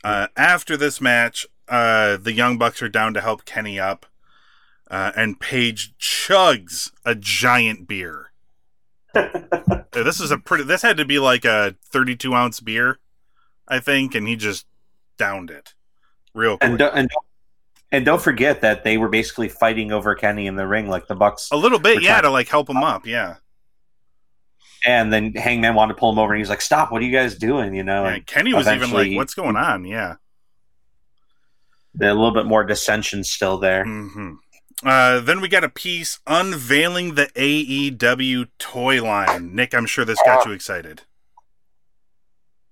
Uh, 0.04 0.28
after 0.38 0.78
this 0.78 1.02
match, 1.02 1.46
uh, 1.68 2.18
the 2.18 2.34
Young 2.34 2.58
Bucks 2.58 2.82
are 2.82 2.90
down 2.90 3.14
to 3.14 3.22
help 3.22 3.46
Kenny 3.46 3.80
up, 3.80 4.06
uh, 4.90 5.12
and 5.16 5.40
Page 5.40 5.94
chugs 6.00 6.92
a 7.04 7.16
giant 7.16 7.88
beer. 7.88 8.32
This 9.92 10.20
is 10.20 10.30
a 10.30 10.38
pretty. 10.38 10.66
This 10.66 10.82
had 10.82 10.98
to 10.98 11.06
be 11.06 11.20
like 11.20 11.46
a 11.46 11.76
thirty-two 11.86 12.36
ounce 12.36 12.60
beer, 12.60 13.00
I 13.66 13.80
think, 13.80 14.14
and 14.14 14.28
he 14.28 14.36
just 14.36 14.66
downed 15.18 15.50
it 15.50 15.74
real 16.34 16.58
quick. 16.58 16.70
and 16.70 16.78
don't, 16.78 16.94
and 16.94 17.10
and 17.94 18.06
don't 18.06 18.22
forget 18.22 18.60
that 18.60 18.84
they 18.84 18.98
were 18.98 19.08
basically 19.08 19.48
fighting 19.48 19.94
over 19.94 20.14
Kenny 20.16 20.48
in 20.48 20.58
the 20.58 20.68
ring, 20.68 20.90
like 20.90 21.08
the 21.08 21.16
Bucks. 21.16 21.50
a 21.50 21.56
little 21.56 21.80
bit, 21.80 22.04
yeah, 22.04 22.20
to 22.20 22.30
like 22.30 22.50
help 22.50 22.70
him 22.70 22.84
up, 22.84 23.06
yeah. 23.06 23.36
And 24.86 25.12
then 25.12 25.34
Hangman 25.34 25.74
wanted 25.74 25.94
to 25.96 26.00
pull 26.00 26.12
him 26.12 26.20
over, 26.20 26.34
and 26.34 26.38
he 26.38 26.42
was 26.44 26.50
like, 26.50 26.62
"Stop! 26.62 26.92
What 26.92 27.02
are 27.02 27.06
you 27.06 27.12
guys 27.12 27.36
doing?" 27.36 27.74
You 27.74 27.84
know, 27.84 28.04
Yeah, 28.06 28.14
and 28.16 28.26
Kenny 28.26 28.54
was 28.54 28.68
even 28.68 28.92
like, 28.92 29.12
"What's 29.14 29.34
going 29.34 29.56
on?" 29.56 29.86
Yeah. 29.86 30.16
a 32.00 32.06
little 32.14 32.34
bit 32.34 32.46
more 32.46 32.64
dissension 32.64 33.24
still 33.24 33.58
there. 33.58 33.84
hmm 33.86 34.34
Uh, 34.84 35.22
then 35.22 35.40
we 35.42 35.48
got 35.48 35.64
a 35.64 35.70
piece 35.70 36.20
unveiling 36.28 37.16
the 37.16 37.28
AEW 37.36 38.48
toy 38.60 39.02
line. 39.02 39.56
Nick, 39.56 39.74
I'm 39.74 39.86
sure 39.86 40.04
this 40.06 40.20
got 40.26 40.46
you 40.46 40.52
excited. 40.52 41.02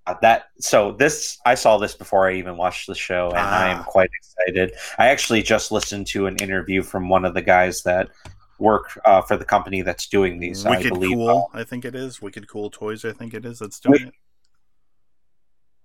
Uh, 0.06 0.16
that 0.22 0.48
so 0.60 0.92
this 0.92 1.38
I 1.46 1.56
saw 1.56 1.78
this 1.78 1.96
before 1.96 2.30
I 2.30 2.34
even 2.34 2.58
watched 2.58 2.88
the 2.88 2.96
show, 2.96 3.30
and 3.30 3.38
I 3.40 3.70
am 3.70 3.80
Ah. 3.80 3.84
quite 3.84 4.10
excited. 4.14 4.74
I 5.00 5.08
actually 5.08 5.42
just 5.42 5.72
listened 5.72 6.08
to 6.08 6.28
an 6.28 6.36
interview 6.38 6.84
from 6.84 7.08
one 7.08 7.24
of 7.24 7.34
the 7.34 7.42
guys 7.42 7.84
that 7.84 8.10
work 8.60 9.00
uh, 9.06 9.22
for 9.22 9.38
the 9.38 9.46
company 9.46 9.82
that's 9.82 10.08
doing 10.08 10.40
these. 10.40 10.66
I 10.66 10.78
Wicked 10.78 10.94
believe 10.94 11.18
Cool, 11.18 11.50
I 11.54 11.64
think 11.64 11.86
it 11.86 11.96
is. 11.96 12.22
Wicked 12.22 12.48
Cool 12.48 12.70
Toys, 12.70 13.06
I 13.06 13.12
think 13.12 13.34
it 13.34 13.46
is. 13.46 13.60
That's 13.60 13.80
doing 13.80 14.08
it. 14.08 14.14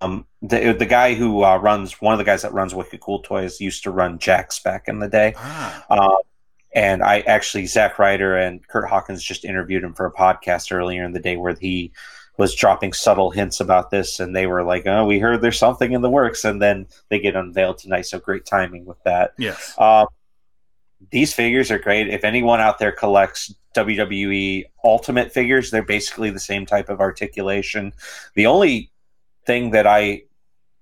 um, 0.00 0.26
the 0.42 0.72
the 0.72 0.86
guy 0.86 1.14
who 1.14 1.44
uh, 1.44 1.56
runs 1.56 2.00
one 2.00 2.14
of 2.14 2.18
the 2.18 2.24
guys 2.24 2.42
that 2.42 2.52
runs 2.52 2.74
Wicked 2.74 3.00
Cool 3.00 3.20
Toys 3.20 3.60
used 3.60 3.82
to 3.84 3.90
run 3.90 4.18
Jakks 4.18 4.62
back 4.62 4.88
in 4.88 4.98
the 4.98 5.08
day. 5.08 5.34
Ah, 5.36 5.84
Um, 5.90 6.16
and 6.74 7.02
I 7.02 7.20
actually, 7.20 7.66
Zack 7.66 7.98
Ryder 7.98 8.36
and 8.36 8.66
Kurt 8.68 8.88
Hawkins 8.88 9.24
just 9.24 9.44
interviewed 9.44 9.82
him 9.82 9.94
for 9.94 10.06
a 10.06 10.12
podcast 10.12 10.70
earlier 10.70 11.02
in 11.02 11.12
the 11.12 11.18
day 11.18 11.36
where 11.36 11.56
he 11.58 11.92
was 12.36 12.54
dropping 12.54 12.92
subtle 12.92 13.30
hints 13.30 13.58
about 13.58 13.90
this. 13.90 14.20
And 14.20 14.36
they 14.36 14.46
were 14.46 14.62
like, 14.62 14.86
oh, 14.86 15.06
we 15.06 15.18
heard 15.18 15.40
there's 15.40 15.58
something 15.58 15.92
in 15.92 16.02
the 16.02 16.10
works. 16.10 16.44
And 16.44 16.60
then 16.60 16.86
they 17.08 17.18
get 17.18 17.34
unveiled 17.34 17.78
tonight. 17.78 18.02
So 18.02 18.20
great 18.20 18.44
timing 18.44 18.84
with 18.84 19.02
that. 19.04 19.32
yes. 19.38 19.74
Um, 19.78 20.06
these 21.10 21.32
figures 21.32 21.70
are 21.70 21.78
great. 21.78 22.08
If 22.08 22.24
anyone 22.24 22.60
out 22.60 22.78
there 22.78 22.92
collects 22.92 23.54
WWE 23.74 24.64
Ultimate 24.84 25.32
figures, 25.32 25.70
they're 25.70 25.82
basically 25.82 26.30
the 26.30 26.40
same 26.40 26.66
type 26.66 26.88
of 26.88 27.00
articulation. 27.00 27.92
The 28.34 28.46
only 28.46 28.90
thing 29.46 29.70
that 29.70 29.86
I, 29.86 30.22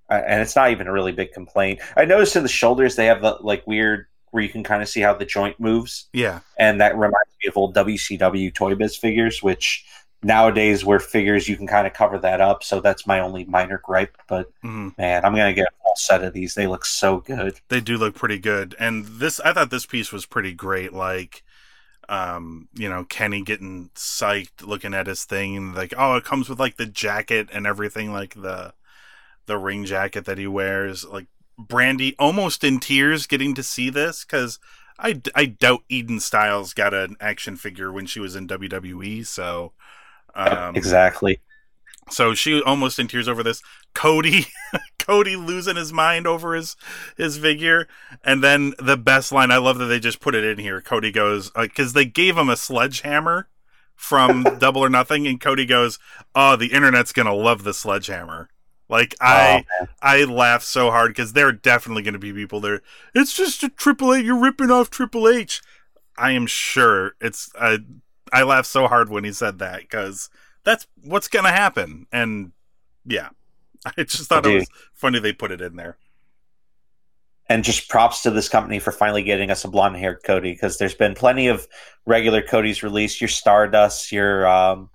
and 0.09 0.41
it's 0.41 0.57
not 0.57 0.71
even 0.71 0.87
a 0.87 0.93
really 0.93 1.13
big 1.13 1.33
complaint, 1.33 1.81
I 1.97 2.05
noticed 2.05 2.37
in 2.37 2.43
the 2.43 2.49
shoulders 2.49 2.97
they 2.97 3.07
have 3.07 3.21
the 3.23 3.37
like 3.41 3.67
weird 3.67 4.07
where 4.31 4.43
you 4.43 4.49
can 4.49 4.65
kind 4.65 4.83
of 4.83 4.89
see 4.89 5.01
how 5.01 5.15
the 5.15 5.25
joint 5.25 5.59
moves, 5.61 6.09
Yeah. 6.13 6.41
and 6.59 6.81
that 6.81 6.95
reminds 6.95 7.31
me 7.43 7.49
of 7.49 7.57
old 7.57 7.75
WCW 7.75 8.53
Toy 8.53 8.75
Biz 8.75 8.97
figures, 8.97 9.43
which 9.43 9.85
nowadays 10.27 10.85
where 10.85 11.01
figures 11.01 11.49
you 11.49 11.57
can 11.57 11.67
kind 11.67 11.87
of 11.87 11.93
cover 11.95 12.19
that 12.19 12.41
up. 12.41 12.65
So 12.65 12.81
that's 12.81 13.07
my 13.07 13.21
only 13.21 13.45
minor 13.45 13.81
gripe. 13.83 14.17
But 14.29 14.51
hmm 14.63 14.89
man, 14.99 15.25
I'm 15.25 15.35
gonna 15.35 15.55
get 15.55 15.69
a 15.69 15.83
full 15.83 15.97
set 15.97 16.25
of 16.25 16.33
these. 16.33 16.55
They 16.55 16.67
look 16.67 16.85
so 16.85 17.21
good. 17.21 17.61
They 17.69 17.81
do 17.81 17.97
look 17.97 18.15
pretty 18.15 18.39
good. 18.39 18.75
And 18.79 19.07
this, 19.07 19.41
I 19.41 19.53
thought 19.53 19.71
this 19.71 19.87
piece 19.87 20.13
was 20.13 20.27
pretty 20.27 20.53
great. 20.53 20.93
Like, 20.93 21.43
um, 22.09 22.69
you 22.75 22.89
know, 22.89 23.05
Kenny 23.05 23.43
getting 23.43 23.91
psyched 23.95 24.67
looking 24.67 24.95
at 24.95 25.07
his 25.09 25.25
thing 25.25 25.57
and 25.57 25.75
like, 25.75 25.95
oh, 25.97 26.17
it 26.17 26.25
comes 26.25 26.49
with 26.49 26.61
like 26.61 26.77
the 26.77 26.87
jacket 26.87 27.49
and 27.53 27.67
everything, 27.67 28.13
like 28.13 28.35
the 28.35 28.75
the 29.47 29.59
ring 29.59 29.85
jacket 29.85 30.25
that 30.27 30.39
he 30.39 30.47
wears. 30.47 31.05
Like 31.05 31.27
Brandi 31.61 32.15
almost 32.19 32.65
in 32.65 32.81
tears 32.81 33.27
getting 33.27 33.55
to 33.55 33.63
see 33.63 33.91
this 33.91 34.25
because 34.25 34.59
I, 34.99 35.21
I 35.35 35.47
doubt 35.47 35.85
Eden 35.89 36.21
Stiles 36.21 36.73
got 36.75 36.95
an 36.95 37.17
action 37.21 37.57
figure 37.57 37.93
when 37.93 38.07
she 38.07 38.21
was 38.21 38.35
in 38.37 38.47
WWE. 38.47 39.25
So, 39.25 39.73
um, 40.37 40.77
exactly. 40.77 41.41
so 42.11 42.35
she 42.35 42.63
almost 42.63 42.99
in 42.99 43.09
tears 43.09 43.29
over 43.29 43.43
this. 43.43 43.63
Cody, 43.95 44.47
Cody 44.99 45.37
losing 45.37 45.77
his 45.77 45.93
mind 45.93 46.27
over 46.27 46.55
his 46.55 46.77
his 47.17 47.39
figure, 47.39 47.89
and 48.23 48.45
then 48.45 48.75
the 48.79 48.97
best 48.97 49.33
line. 49.33 49.51
I 49.51 49.57
love 49.57 49.79
that 49.79 49.87
they 49.87 49.99
just 49.99 50.21
put 50.21 50.35
it 50.35 50.45
in 50.45 50.59
here. 50.59 50.81
Cody 50.83 51.11
goes 51.11 51.51
because 51.51 51.93
they 51.95 52.05
gave 52.05 52.37
him 52.37 52.49
a 52.49 52.57
sledgehammer 52.57 53.49
from 53.95 54.43
Double 54.59 54.85
or 54.85 54.91
Nothing, 54.91 55.27
and 55.27 55.41
Cody 55.41 55.65
goes, 55.67 55.99
"Oh, 56.35 56.57
the 56.57 56.73
internet's 56.73 57.13
gonna 57.13 57.35
love 57.35 57.65
the 57.65 57.75
sledgehammer." 57.75 58.51
Like 58.89 59.17
I, 59.21 59.65
Oh. 59.81 59.87
I 60.01 60.23
laugh 60.25 60.63
so 60.63 60.91
hard 60.93 61.11
because 61.11 61.33
there 61.33 61.49
are 61.49 61.53
definitely 61.53 62.03
going 62.05 62.13
to 62.15 62.21
be 62.21 62.33
people 62.33 62.61
there. 62.61 62.83
It's 63.17 63.33
just 63.35 63.65
a 63.65 63.69
Triple 63.69 64.15
H. 64.15 64.25
You're 64.25 64.41
ripping 64.41 64.71
off 64.71 64.91
Triple 64.91 65.27
H. 65.29 65.61
I 66.17 66.31
am 66.31 66.47
sure 66.47 67.17
it's. 67.21 67.51
I, 67.59 67.79
I 68.33 68.43
laughed 68.43 68.69
so 68.69 68.89
hard 68.89 69.09
when 69.09 69.25
he 69.25 69.33
said 69.33 69.59
that 69.61 69.81
because 69.81 70.29
that's 70.65 70.87
what's 71.05 71.29
going 71.29 71.45
to 71.45 71.53
happen. 71.53 72.07
And 72.13 72.53
yeah, 73.05 73.29
I 73.97 74.03
just 74.03 74.29
thought 74.29 74.47
it 74.47 74.55
was 74.55 74.69
funny 74.95 75.19
they 75.19 75.33
put 75.33 75.53
it 75.53 75.61
in 75.61 75.77
there. 75.77 75.97
and 77.49 77.63
just 77.63 77.89
props 77.89 78.23
to 78.23 78.31
this 78.31 78.49
company 78.49 78.81
for 78.81 78.91
finally 78.91 79.23
getting 79.23 79.51
us 79.51 79.65
a 79.65 79.69
blonde 79.69 79.97
haired 79.97 80.23
Cody 80.25 80.53
because 80.53 80.79
there's 80.79 80.97
been 80.97 81.15
plenty 81.15 81.47
of 81.47 81.67
regular 82.05 82.43
Cody's 82.43 82.83
released. 82.83 83.21
Your 83.21 83.29
Stardust, 83.29 84.11
your 84.11 84.47
um, 84.49 84.91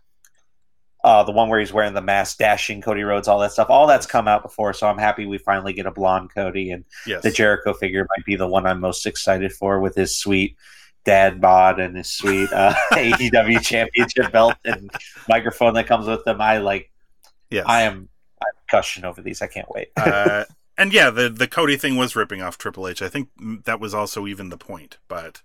uh, 1.04 1.24
the 1.24 1.32
one 1.32 1.50
where 1.50 1.60
he's 1.60 1.74
wearing 1.74 1.94
the 1.94 2.02
mask, 2.02 2.38
dashing 2.38 2.82
Cody 2.82 3.04
Rhodes, 3.04 3.28
all 3.28 3.40
that 3.40 3.54
stuff. 3.54 3.70
All 3.70 3.88
that's 3.88 4.06
come 4.06 4.28
out 4.28 4.44
before, 4.44 4.74
so 4.74 4.88
I'm 4.88 4.98
happy 4.98 5.26
we 5.26 5.38
finally 5.38 5.74
get 5.74 5.86
a 5.86 5.92
blonde 5.92 6.32
Cody. 6.36 6.72
And 6.72 6.84
Yes, 7.08 7.24
the 7.24 7.32
Jericho 7.32 7.74
figure 7.74 8.06
might 8.16 8.26
be 8.26 8.36
the 8.36 8.48
one 8.48 8.68
I'm 8.68 8.82
most 8.82 9.06
excited 9.06 9.54
for 9.54 9.80
with 9.80 9.96
his 9.96 10.16
sweet 10.16 10.58
dad 11.06 11.42
bod 11.42 11.80
and 11.80 11.98
his 11.98 12.10
sweet 12.10 12.52
uh, 12.54 12.74
AEW 12.94 13.62
championship 13.62 14.32
belt 14.32 14.56
and 14.66 14.90
microphone 15.28 15.74
that 15.74 15.88
comes 15.88 16.08
with 16.08 16.24
them. 16.26 16.42
I 16.42 16.60
like. 16.60 16.92
yes. 17.50 17.66
I 17.68 17.84
am. 17.84 18.10
I'm 18.42 18.54
gushing 18.72 19.06
over 19.06 19.22
these. 19.22 19.42
I 19.42 19.48
can't 19.48 19.70
wait. 19.70 19.90
uh, 19.98 20.46
and 20.78 20.94
yeah, 20.94 21.10
the 21.10 21.30
the 21.30 21.48
Cody 21.48 21.78
thing 21.78 21.96
was 21.98 22.16
ripping 22.16 22.42
off 22.42 22.58
Triple 22.58 22.88
H. 22.88 23.02
I 23.02 23.10
think 23.10 23.30
that 23.66 23.80
was 23.80 23.94
also 23.94 24.26
even 24.26 24.50
the 24.50 24.58
point. 24.58 24.98
But 25.08 25.42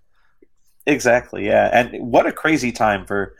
Exactly, 0.87 1.45
yeah. 1.45 1.69
And 1.73 2.11
what 2.11 2.25
a 2.25 2.31
crazy 2.31 2.71
time 2.71 3.05
for 3.05 3.35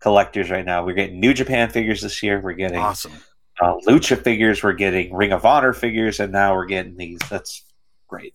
collectors 0.00 0.50
right 0.50 0.64
now. 0.64 0.84
We're 0.84 0.92
getting 0.92 1.18
New 1.18 1.32
Japan 1.32 1.70
figures 1.70 2.02
this 2.02 2.22
year. 2.22 2.40
We're 2.40 2.52
getting 2.52 2.78
awesome. 2.78 3.12
uh, 3.60 3.76
Lucha 3.88 4.22
figures. 4.22 4.62
We're 4.62 4.74
getting 4.74 5.12
Ring 5.14 5.32
of 5.32 5.46
Honor 5.46 5.72
figures, 5.72 6.20
and 6.20 6.30
now 6.30 6.54
we're 6.54 6.66
getting 6.66 6.96
these. 6.98 7.18
That's 7.30 7.64
great. 8.06 8.34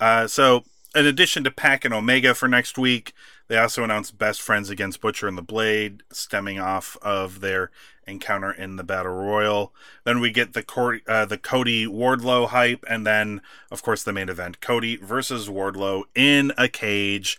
Uh, 0.00 0.26
so, 0.26 0.64
in 0.94 1.06
addition 1.06 1.44
to 1.44 1.50
Pac 1.50 1.84
and 1.84 1.94
Omega 1.94 2.34
for 2.34 2.48
next 2.48 2.78
week, 2.78 3.12
they 3.48 3.58
also 3.58 3.84
announced 3.84 4.18
Best 4.18 4.40
Friends 4.40 4.70
against 4.70 5.00
Butcher 5.00 5.28
and 5.28 5.38
the 5.38 5.42
Blade, 5.42 6.02
stemming 6.10 6.58
off 6.58 6.96
of 7.02 7.40
their 7.40 7.70
encounter 8.06 8.50
in 8.50 8.76
the 8.76 8.84
battle 8.84 9.12
royal. 9.12 9.74
Then 10.04 10.20
we 10.20 10.30
get 10.30 10.54
the 10.54 10.62
Cor- 10.62 11.00
uh, 11.06 11.24
the 11.26 11.38
Cody 11.38 11.86
Wardlow 11.86 12.48
hype, 12.48 12.84
and 12.88 13.06
then 13.06 13.42
of 13.70 13.82
course 13.82 14.02
the 14.02 14.12
main 14.12 14.28
event: 14.28 14.60
Cody 14.60 14.96
versus 14.96 15.48
Wardlow 15.48 16.04
in 16.14 16.52
a 16.58 16.68
cage. 16.68 17.38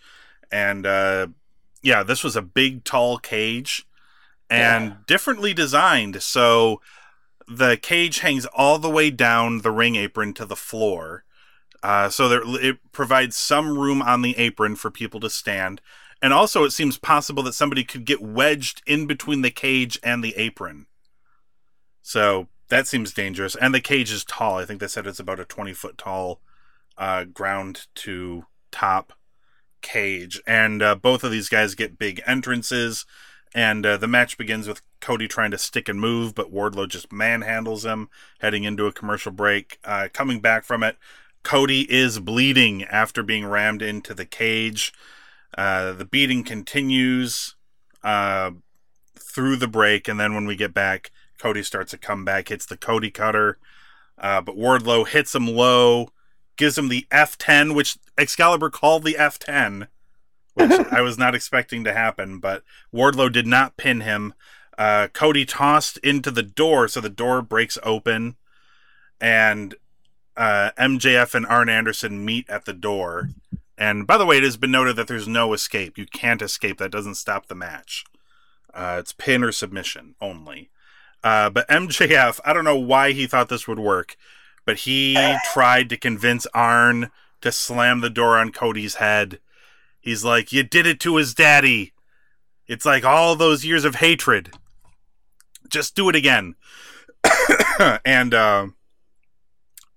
And 0.51 0.85
uh, 0.85 1.27
yeah, 1.81 2.03
this 2.03 2.23
was 2.23 2.35
a 2.35 2.41
big, 2.41 2.83
tall 2.83 3.17
cage, 3.17 3.85
and 4.49 4.85
Yeah. 4.85 4.95
differently 5.07 5.53
designed. 5.53 6.21
So 6.21 6.81
the 7.47 7.77
cage 7.77 8.19
hangs 8.19 8.45
all 8.47 8.77
the 8.79 8.89
way 8.89 9.09
down 9.09 9.61
the 9.61 9.71
ring 9.71 9.95
apron 9.95 10.33
to 10.35 10.45
the 10.45 10.55
floor. 10.55 11.23
Uh, 11.81 12.09
so 12.09 12.27
there, 12.27 12.41
it 12.45 12.77
provides 12.91 13.35
some 13.35 13.77
room 13.77 14.01
on 14.01 14.21
the 14.21 14.37
apron 14.37 14.75
for 14.75 14.91
people 14.91 15.19
to 15.19 15.29
stand. 15.29 15.81
And 16.21 16.33
also, 16.33 16.63
it 16.65 16.71
seems 16.71 16.97
possible 16.97 17.43
that 17.43 17.53
somebody 17.53 17.83
could 17.83 18.05
get 18.05 18.21
wedged 18.21 18.81
in 18.85 19.05
between 19.07 19.41
the 19.41 19.51
cage 19.51 19.97
and 20.03 20.23
the 20.23 20.35
apron. 20.35 20.87
So 22.01 22.47
that 22.67 22.87
seems 22.87 23.13
dangerous. 23.13 23.55
And 23.55 23.73
the 23.73 23.79
cage 23.79 24.11
is 24.11 24.25
tall. 24.25 24.57
I 24.57 24.65
think 24.65 24.79
they 24.81 24.87
said 24.87 25.07
it's 25.07 25.19
about 25.19 25.39
a 25.39 25.45
20 25.45 25.73
foot 25.73 25.97
tall 25.97 26.41
uh, 26.97 27.23
ground 27.23 27.87
to 27.95 28.45
top 28.71 29.13
cage. 29.81 30.41
And 30.45 30.81
uh, 30.81 30.95
both 30.95 31.23
of 31.23 31.31
these 31.31 31.49
guys 31.49 31.75
get 31.75 31.97
big 31.97 32.21
entrances. 32.25 33.05
And 33.55 33.85
uh, 33.85 33.97
the 33.97 34.07
match 34.07 34.37
begins 34.37 34.67
with 34.67 34.81
Cody 34.99 35.27
trying 35.27 35.51
to 35.51 35.57
stick 35.57 35.89
and 35.89 35.99
move, 35.99 36.35
but 36.35 36.53
Wardlow 36.53 36.87
just 36.87 37.09
manhandles 37.09 37.83
him, 37.83 38.09
heading 38.39 38.63
into 38.63 38.85
a 38.85 38.91
commercial 38.93 39.31
break. 39.31 39.79
Uh, 39.83 40.07
coming 40.13 40.39
back 40.39 40.63
from 40.63 40.83
it, 40.83 40.97
Cody 41.43 41.91
is 41.91 42.19
bleeding 42.19 42.83
after 42.83 43.23
being 43.23 43.45
rammed 43.45 43.81
into 43.81 44.13
the 44.13 44.25
cage. 44.25 44.93
Uh, 45.57 45.93
the 45.93 46.05
beating 46.05 46.43
continues 46.43 47.55
uh, 48.03 48.51
through 49.17 49.55
the 49.55 49.67
break, 49.67 50.07
and 50.07 50.19
then 50.19 50.33
when 50.33 50.45
we 50.45 50.55
get 50.55 50.73
back, 50.73 51.11
Cody 51.37 51.63
starts 51.63 51.93
a 51.93 51.97
comeback, 51.97 52.49
hits 52.49 52.65
the 52.65 52.77
Cody 52.77 53.09
cutter, 53.09 53.57
uh, 54.17 54.41
but 54.41 54.57
Wardlow 54.57 55.07
hits 55.07 55.33
him 55.33 55.47
low, 55.47 56.09
gives 56.57 56.77
him 56.77 56.89
the 56.89 57.07
F10, 57.09 57.73
which 57.73 57.97
Excalibur 58.17 58.69
called 58.69 59.03
the 59.03 59.15
F10, 59.17 59.87
which 60.53 60.71
I 60.91 61.01
was 61.01 61.17
not 61.17 61.35
expecting 61.35 61.83
to 61.85 61.93
happen, 61.93 62.39
but 62.39 62.63
Wardlow 62.93 63.31
did 63.31 63.47
not 63.47 63.77
pin 63.77 64.01
him. 64.01 64.33
Uh, 64.77 65.07
Cody 65.07 65.45
tossed 65.45 65.97
into 65.99 66.31
the 66.31 66.43
door, 66.43 66.87
so 66.87 67.01
the 67.01 67.09
door 67.09 67.41
breaks 67.41 67.77
open, 67.83 68.35
and 69.19 69.75
uh, 70.39 70.71
MJF 70.79 71.35
and 71.35 71.45
Arn 71.45 71.67
Anderson 71.67 72.23
meet 72.23 72.49
at 72.49 72.63
the 72.63 72.71
door. 72.73 73.29
And 73.77 74.07
by 74.07 74.17
the 74.17 74.25
way, 74.25 74.37
it 74.37 74.43
has 74.43 74.55
been 74.55 74.71
noted 74.71 74.95
that 74.95 75.07
there's 75.07 75.27
no 75.27 75.51
escape. 75.51 75.97
You 75.97 76.05
can't 76.05 76.41
escape. 76.41 76.77
That 76.77 76.91
doesn't 76.91 77.15
stop 77.15 77.47
the 77.47 77.55
match. 77.55 78.05
Uh, 78.73 78.97
it's 78.99 79.11
pin 79.11 79.43
or 79.43 79.51
submission 79.51 80.15
only. 80.21 80.69
Uh, 81.21 81.49
but 81.49 81.67
MJF, 81.67 82.39
I 82.45 82.53
don't 82.53 82.63
know 82.63 82.79
why 82.79 83.11
he 83.11 83.27
thought 83.27 83.49
this 83.49 83.67
would 83.67 83.79
work, 83.79 84.15
but 84.65 84.79
he 84.79 85.17
tried 85.53 85.89
to 85.89 85.97
convince 85.97 86.47
Arn 86.53 87.11
to 87.41 87.51
slam 87.51 87.99
the 87.99 88.09
door 88.09 88.37
on 88.37 88.53
Cody's 88.53 88.95
head. 88.95 89.39
He's 89.99 90.23
like, 90.23 90.53
You 90.53 90.63
did 90.63 90.87
it 90.87 91.01
to 91.01 91.17
his 91.17 91.33
daddy. 91.33 91.91
It's 92.65 92.85
like 92.85 93.03
all 93.03 93.35
those 93.35 93.65
years 93.65 93.83
of 93.83 93.95
hatred. 93.95 94.53
Just 95.67 95.95
do 95.95 96.07
it 96.07 96.15
again. 96.15 96.55
and 98.05 98.33
uh, 98.33 98.67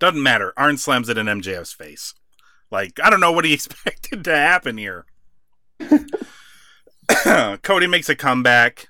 doesn't 0.02 0.20
matter. 0.22 0.52
Arn 0.56 0.78
slams 0.78 1.08
it 1.08 1.16
in 1.16 1.26
MJF's 1.26 1.72
face. 1.72 2.12
Like, 2.72 2.98
I 3.00 3.08
don't 3.08 3.20
know 3.20 3.30
what 3.30 3.44
he 3.44 3.52
expected 3.54 4.24
to 4.24 4.36
happen 4.36 4.76
here. 4.76 5.06
Cody 7.62 7.86
makes 7.86 8.08
a 8.08 8.16
comeback. 8.16 8.88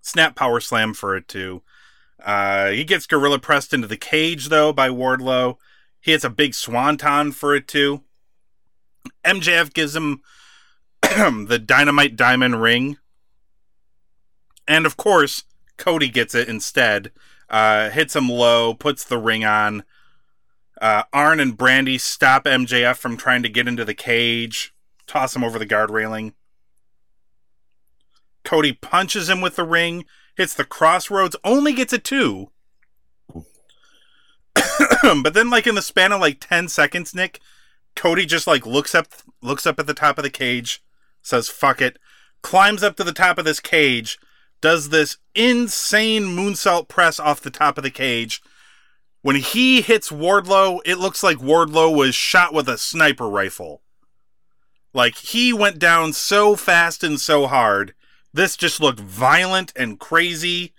Snap 0.00 0.36
power 0.36 0.60
slam 0.60 0.94
for 0.94 1.16
it 1.16 1.26
too. 1.26 1.62
Uh, 2.24 2.68
he 2.68 2.84
gets 2.84 3.06
gorilla 3.06 3.40
pressed 3.40 3.74
into 3.74 3.88
the 3.88 3.96
cage 3.96 4.48
though 4.48 4.72
by 4.72 4.88
Wardlow. 4.88 5.56
He 6.00 6.12
hits 6.12 6.22
a 6.22 6.30
big 6.30 6.54
swanton 6.54 7.32
for 7.32 7.52
it 7.56 7.66
too. 7.66 8.02
MJF 9.24 9.74
gives 9.74 9.96
him 9.96 10.22
the 11.02 11.60
dynamite 11.64 12.14
diamond 12.14 12.62
ring. 12.62 12.98
And 14.68 14.86
of 14.86 14.96
course, 14.96 15.42
Cody 15.76 16.08
gets 16.08 16.32
it 16.32 16.48
instead. 16.48 17.10
Uh, 17.50 17.90
hits 17.90 18.16
him 18.16 18.28
low, 18.28 18.74
puts 18.74 19.04
the 19.04 19.18
ring 19.18 19.44
on. 19.44 19.84
Uh, 20.80 21.04
Arn 21.12 21.40
and 21.40 21.56
Brandi 21.56 22.00
stop 22.00 22.44
MJF 22.44 22.96
from 22.96 23.16
trying 23.16 23.42
to 23.42 23.48
get 23.48 23.68
into 23.68 23.84
the 23.84 23.94
cage, 23.94 24.74
toss 25.06 25.34
him 25.34 25.44
over 25.44 25.58
the 25.58 25.66
guard 25.66 25.90
railing. 25.90 26.34
Cody 28.44 28.72
punches 28.72 29.28
him 29.28 29.40
with 29.40 29.56
the 29.56 29.64
ring, 29.64 30.04
hits 30.36 30.54
the 30.54 30.64
crossroads, 30.64 31.36
only 31.44 31.72
gets 31.72 31.92
a 31.92 31.98
two. 31.98 32.50
but 35.22 35.34
then, 35.34 35.50
like 35.50 35.66
in 35.66 35.74
the 35.74 35.82
span 35.82 36.12
of 36.12 36.20
like 36.20 36.38
ten 36.40 36.68
seconds, 36.68 37.14
Nick, 37.14 37.40
Cody 37.96 38.26
just 38.26 38.46
like 38.46 38.66
looks 38.66 38.94
up, 38.94 39.08
looks 39.42 39.66
up 39.66 39.78
at 39.78 39.86
the 39.86 39.94
top 39.94 40.18
of 40.18 40.24
the 40.24 40.30
cage, 40.30 40.82
says 41.22 41.48
"fuck 41.48 41.80
it," 41.80 41.98
climbs 42.42 42.82
up 42.82 42.96
to 42.96 43.04
the 43.04 43.12
top 43.12 43.38
of 43.38 43.44
this 43.44 43.60
cage, 43.60 44.18
does 44.64 44.88
this 44.88 45.18
insane 45.34 46.22
moonsault 46.22 46.88
press 46.88 47.20
off 47.20 47.42
the 47.42 47.50
top 47.50 47.76
of 47.76 47.84
the 47.84 47.90
cage. 47.90 48.40
When 49.20 49.36
he 49.36 49.82
hits 49.82 50.08
Wardlow, 50.08 50.80
it 50.86 50.96
looks 50.96 51.22
like 51.22 51.36
Wardlow 51.36 51.94
was 51.94 52.14
shot 52.14 52.54
with 52.54 52.66
a 52.66 52.78
sniper 52.78 53.28
rifle. 53.28 53.82
Like 54.94 55.16
he 55.16 55.52
went 55.52 55.78
down 55.78 56.14
so 56.14 56.56
fast 56.56 57.04
and 57.04 57.20
so 57.20 57.46
hard. 57.46 57.92
This 58.32 58.56
just 58.56 58.80
looked 58.80 59.00
violent 59.00 59.70
and 59.76 60.00
crazy. 60.00 60.72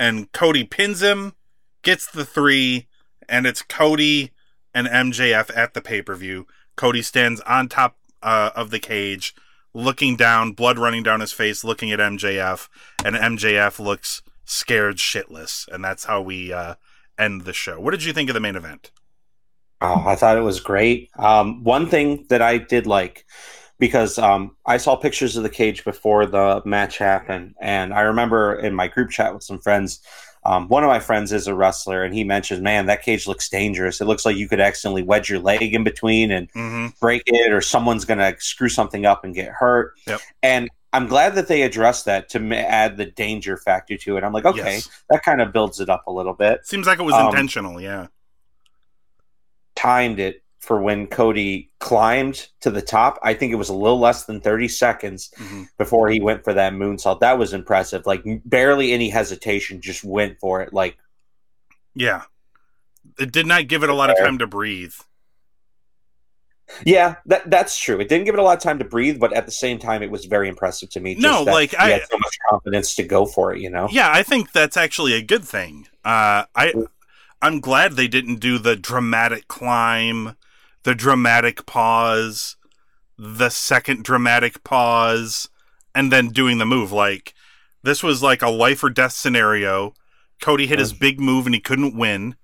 And 0.00 0.32
Cody 0.32 0.64
pins 0.64 1.00
him, 1.00 1.34
gets 1.82 2.10
the 2.10 2.24
three, 2.24 2.88
and 3.28 3.46
it's 3.46 3.62
Cody 3.62 4.32
and 4.74 4.88
MJF 4.88 5.56
at 5.56 5.74
the 5.74 5.80
pay 5.80 6.02
per 6.02 6.16
view. 6.16 6.48
Cody 6.74 7.02
stands 7.02 7.40
on 7.42 7.68
top 7.68 7.98
uh, 8.20 8.50
of 8.56 8.70
the 8.70 8.80
cage, 8.80 9.32
looking 9.74 10.16
down, 10.16 10.52
blood 10.52 10.78
running 10.78 11.02
down 11.02 11.20
his 11.20 11.32
face, 11.32 11.64
looking 11.64 11.92
at 11.92 11.98
MJF, 11.98 12.68
and 13.04 13.16
MJF 13.16 13.78
looks 13.78 14.22
scared 14.44 14.96
shitless. 14.96 15.68
And 15.68 15.84
that's 15.84 16.04
how 16.04 16.22
we 16.22 16.52
uh, 16.52 16.74
end 17.18 17.42
the 17.42 17.52
show. 17.52 17.80
What 17.80 17.92
did 17.92 18.04
you 18.04 18.12
think 18.12 18.30
of 18.30 18.34
the 18.34 18.40
main 18.40 18.56
event? 18.56 18.90
Oh, 19.80 20.04
I 20.06 20.16
thought 20.16 20.36
it 20.36 20.42
was 20.42 20.60
great. 20.60 21.10
Um, 21.16 21.62
one 21.62 21.86
thing 21.86 22.26
that 22.30 22.42
I 22.42 22.58
did 22.58 22.86
like 22.86 23.24
because 23.78 24.18
um, 24.18 24.56
I 24.66 24.76
saw 24.76 24.96
pictures 24.96 25.36
of 25.36 25.44
the 25.44 25.50
cage 25.50 25.84
before 25.84 26.26
the 26.26 26.62
match 26.64 26.98
happened, 26.98 27.54
and 27.60 27.94
I 27.94 28.00
remember 28.00 28.58
in 28.58 28.74
my 28.74 28.88
group 28.88 29.10
chat 29.10 29.32
with 29.32 29.44
some 29.44 29.60
friends. 29.60 30.00
Um, 30.44 30.68
one 30.68 30.84
of 30.84 30.88
my 30.88 31.00
friends 31.00 31.32
is 31.32 31.46
a 31.46 31.54
wrestler, 31.54 32.04
and 32.04 32.14
he 32.14 32.24
mentioned, 32.24 32.62
"Man, 32.62 32.86
that 32.86 33.02
cage 33.02 33.26
looks 33.26 33.48
dangerous. 33.48 34.00
It 34.00 34.06
looks 34.06 34.24
like 34.24 34.36
you 34.36 34.48
could 34.48 34.60
accidentally 34.60 35.02
wedge 35.02 35.28
your 35.28 35.40
leg 35.40 35.74
in 35.74 35.84
between 35.84 36.30
and 36.30 36.50
Mm-hmm. 36.52 36.86
break 37.00 37.22
it, 37.26 37.52
or 37.52 37.60
someone's 37.60 38.04
going 38.04 38.18
to 38.18 38.34
screw 38.40 38.68
something 38.68 39.04
up 39.06 39.24
and 39.24 39.34
get 39.34 39.48
hurt." 39.48 39.94
Yep. 40.06 40.20
And 40.42 40.68
I'm 40.94 41.06
glad 41.06 41.34
that 41.34 41.48
they 41.48 41.62
addressed 41.62 42.06
that 42.06 42.30
to 42.30 42.54
add 42.56 42.96
the 42.96 43.04
danger 43.04 43.58
factor 43.58 43.96
to 43.98 44.16
it. 44.16 44.24
I'm 44.24 44.32
like, 44.32 44.46
okay, 44.46 44.76
Yes. 44.76 44.88
that 45.10 45.22
kind 45.22 45.42
of 45.42 45.52
builds 45.52 45.80
it 45.80 45.90
up 45.90 46.06
a 46.06 46.10
little 46.10 46.32
bit. 46.32 46.66
Seems 46.66 46.86
like 46.86 46.98
it 46.98 47.02
was 47.02 47.14
Um, 47.14 47.26
intentional, 47.28 47.78
yeah. 47.78 48.06
timed 49.74 50.18
it 50.18 50.42
for 50.60 50.80
when 50.82 51.06
Cody 51.06 51.70
climbed 51.78 52.48
to 52.60 52.70
the 52.70 52.82
top. 52.82 53.18
I 53.22 53.34
think 53.34 53.52
it 53.52 53.56
was 53.56 53.68
a 53.68 53.74
little 53.74 53.98
less 54.00 54.24
than 54.24 54.40
30 54.40 54.68
seconds 54.68 55.30
hmm 55.36 55.64
before 55.78 56.08
he 56.08 56.20
went 56.20 56.42
for 56.42 56.52
that 56.54 56.72
moonsault. 56.72 57.20
That 57.20 57.38
was 57.38 57.52
impressive. 57.54 58.04
Like 58.06 58.24
barely 58.44 58.92
any 58.92 59.08
hesitation, 59.10 59.80
just 59.80 60.02
went 60.04 60.38
for 60.40 60.60
it. 60.62 60.72
Like 60.72 60.98
Yeah. 61.94 62.22
It 63.18 63.30
did 63.32 63.46
not 63.46 63.68
give 63.68 63.82
it 63.84 63.88
a 63.90 63.94
lot 63.94 64.10
of 64.10 64.18
time 64.18 64.38
to 64.38 64.46
breathe. 64.46 64.94
yeah, 66.84 67.16
that 67.26 67.48
that's 67.50 67.78
true. 67.78 67.98
It 67.98 68.08
didn't 68.08 68.24
give 68.26 68.34
it 68.34 68.38
a 68.40 68.42
lot 68.42 68.56
of 68.58 68.62
time 68.62 68.78
to 68.80 68.84
breathe, 68.84 69.18
but 69.18 69.32
at 69.32 69.46
the 69.46 69.52
same 69.52 69.78
time, 69.78 70.02
it 70.02 70.10
was 70.10 70.26
very 70.26 70.48
impressive 70.48 70.90
to 70.90 71.00
me. 71.00 71.14
just 71.14 71.22
No, 71.22 71.44
that 71.44 71.52
like, 71.52 71.70
he 71.70 71.76
I- 71.78 71.90
had 71.90 72.02
so 72.10 72.18
much 72.18 72.36
confidence 72.50 72.94
to 72.96 73.02
go 73.04 73.24
for 73.24 73.54
it. 73.54 73.60
You 73.60 73.70
know, 73.70 73.88
Yeah, 73.90 74.10
I 74.12 74.22
think 74.22 74.52
that's 74.52 74.76
actually 74.76 75.14
a 75.14 75.22
good 75.22 75.44
thing. 75.44 75.86
Uh, 76.04 76.44
I 76.54 76.74
I'm 77.40 77.60
glad 77.60 77.92
they 77.92 78.08
didn't 78.08 78.36
do 78.40 78.58
the 78.58 78.76
dramatic 78.76 79.48
climb, 79.48 80.36
the 80.82 80.94
dramatic 80.94 81.66
pause, 81.66 82.56
the 83.16 83.48
second 83.50 84.04
dramatic 84.04 84.64
pause, 84.64 85.48
and 85.94 86.12
then 86.12 86.28
doing 86.28 86.58
the 86.58 86.66
move. 86.66 86.92
Like 86.92 87.34
this 87.82 88.02
was 88.02 88.22
like 88.22 88.42
a 88.42 88.50
life 88.50 88.82
or 88.82 88.90
death 88.90 89.12
scenario. 89.12 89.94
Cody 90.40 90.66
hit 90.66 90.78
his 90.78 90.92
big 90.92 91.18
move 91.18 91.46
and 91.46 91.54
he 91.54 91.60
couldn't 91.60 91.96
win, 91.96 92.36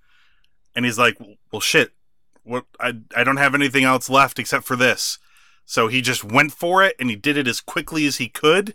and 0.74 0.84
he's 0.84 0.98
like, 0.98 1.16
"Well, 1.52 1.60
shit, 1.60 1.92
what? 2.42 2.64
I 2.80 2.94
I 3.16 3.24
don't 3.24 3.36
have 3.36 3.54
anything 3.54 3.84
else 3.84 4.10
left 4.10 4.38
except 4.38 4.64
for 4.64 4.76
this." 4.76 5.18
So 5.66 5.88
he 5.88 6.02
just 6.02 6.24
went 6.24 6.52
for 6.52 6.82
it 6.82 6.94
and 6.98 7.08
he 7.08 7.16
did 7.16 7.36
it 7.36 7.48
as 7.48 7.60
quickly 7.60 8.06
as 8.06 8.16
he 8.16 8.28
could, 8.28 8.74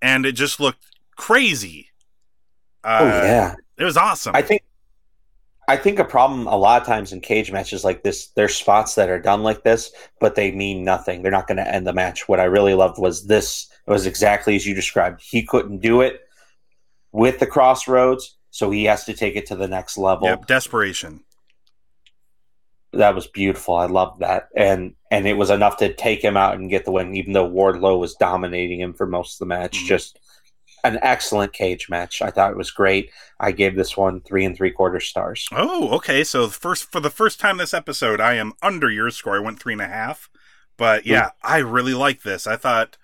and 0.00 0.24
it 0.24 0.32
just 0.32 0.60
looked 0.60 0.84
crazy. 1.16 1.90
Uh, 2.82 2.98
oh 3.00 3.06
yeah. 3.06 3.54
it 3.78 3.84
was 3.84 3.96
awesome. 3.96 4.34
I 4.36 4.42
think 4.42 4.62
I 5.66 5.76
think 5.76 5.98
a 5.98 6.04
problem 6.04 6.46
a 6.46 6.56
lot 6.56 6.80
of 6.82 6.86
times 6.86 7.12
in 7.12 7.20
cage 7.20 7.50
matches 7.50 7.84
like 7.84 8.02
this, 8.02 8.28
there's 8.36 8.54
spots 8.54 8.96
that 8.96 9.08
are 9.08 9.18
done 9.20 9.42
like 9.42 9.62
this, 9.62 9.92
but 10.20 10.34
they 10.34 10.50
mean 10.52 10.84
nothing. 10.84 11.22
They're 11.22 11.32
not 11.32 11.46
going 11.46 11.56
to 11.56 11.66
end 11.74 11.86
the 11.86 11.92
match. 11.92 12.28
What 12.28 12.40
I 12.40 12.44
really 12.44 12.74
loved 12.74 12.98
was 12.98 13.26
this. 13.26 13.68
It 13.86 13.90
was 13.90 14.06
exactly 14.06 14.56
as 14.56 14.66
you 14.66 14.74
described. 14.74 15.22
He 15.22 15.42
couldn't 15.42 15.78
do 15.78 16.00
it. 16.00 16.20
with 17.12 17.38
the 17.38 17.46
crossroads, 17.46 18.36
so 18.50 18.70
he 18.70 18.84
has 18.84 19.04
to 19.04 19.14
take 19.14 19.36
it 19.36 19.46
to 19.46 19.54
the 19.54 19.68
next 19.68 19.96
level. 19.96 20.26
Yep, 20.26 20.46
desperation. 20.46 21.20
That 22.92 23.14
was 23.14 23.26
beautiful. 23.26 23.74
I 23.76 23.86
loved 23.86 24.20
that, 24.20 24.48
and 24.56 24.94
and 25.10 25.26
it 25.26 25.34
was 25.34 25.50
enough 25.50 25.76
to 25.78 25.92
take 25.92 26.22
him 26.22 26.36
out 26.36 26.54
and 26.56 26.70
get 26.70 26.84
the 26.84 26.90
win, 26.92 27.14
even 27.16 27.32
though 27.32 27.48
Wardlow 27.48 27.98
was 27.98 28.14
dominating 28.14 28.80
him 28.80 28.92
for 28.94 29.06
most 29.06 29.34
of 29.34 29.38
the 29.40 29.46
match. 29.54 29.78
Mhm. 29.78 29.86
Just 29.86 30.18
an 30.84 30.98
excellent 31.02 31.52
cage 31.52 31.88
match. 31.88 32.22
I 32.22 32.30
thought 32.30 32.50
it 32.52 32.56
was 32.56 32.70
great. 32.70 33.10
I 33.40 33.50
gave 33.52 33.74
this 33.74 33.96
one 33.96 34.20
three 34.20 34.44
and 34.44 34.56
three 34.56 34.70
quarter 34.70 35.00
stars. 35.00 35.46
Oh, 35.52 35.88
okay. 35.96 36.22
So 36.22 36.48
first 36.48 36.92
for 36.92 37.00
the 37.00 37.10
first 37.10 37.40
time 37.40 37.56
this 37.56 37.74
episode, 37.74 38.20
I 38.20 38.34
am 38.34 38.52
under 38.62 38.90
your 38.90 39.10
score. 39.10 39.36
I 39.36 39.40
went 39.40 39.60
three 39.60 39.72
and 39.72 39.82
a 39.82 39.88
half. 39.88 40.30
But 40.76 41.06
yeah, 41.06 41.30
I 41.42 41.58
really 41.58 41.94
like 41.94 42.22
this. 42.22 42.46
I 42.46 42.56
thought 42.56 42.96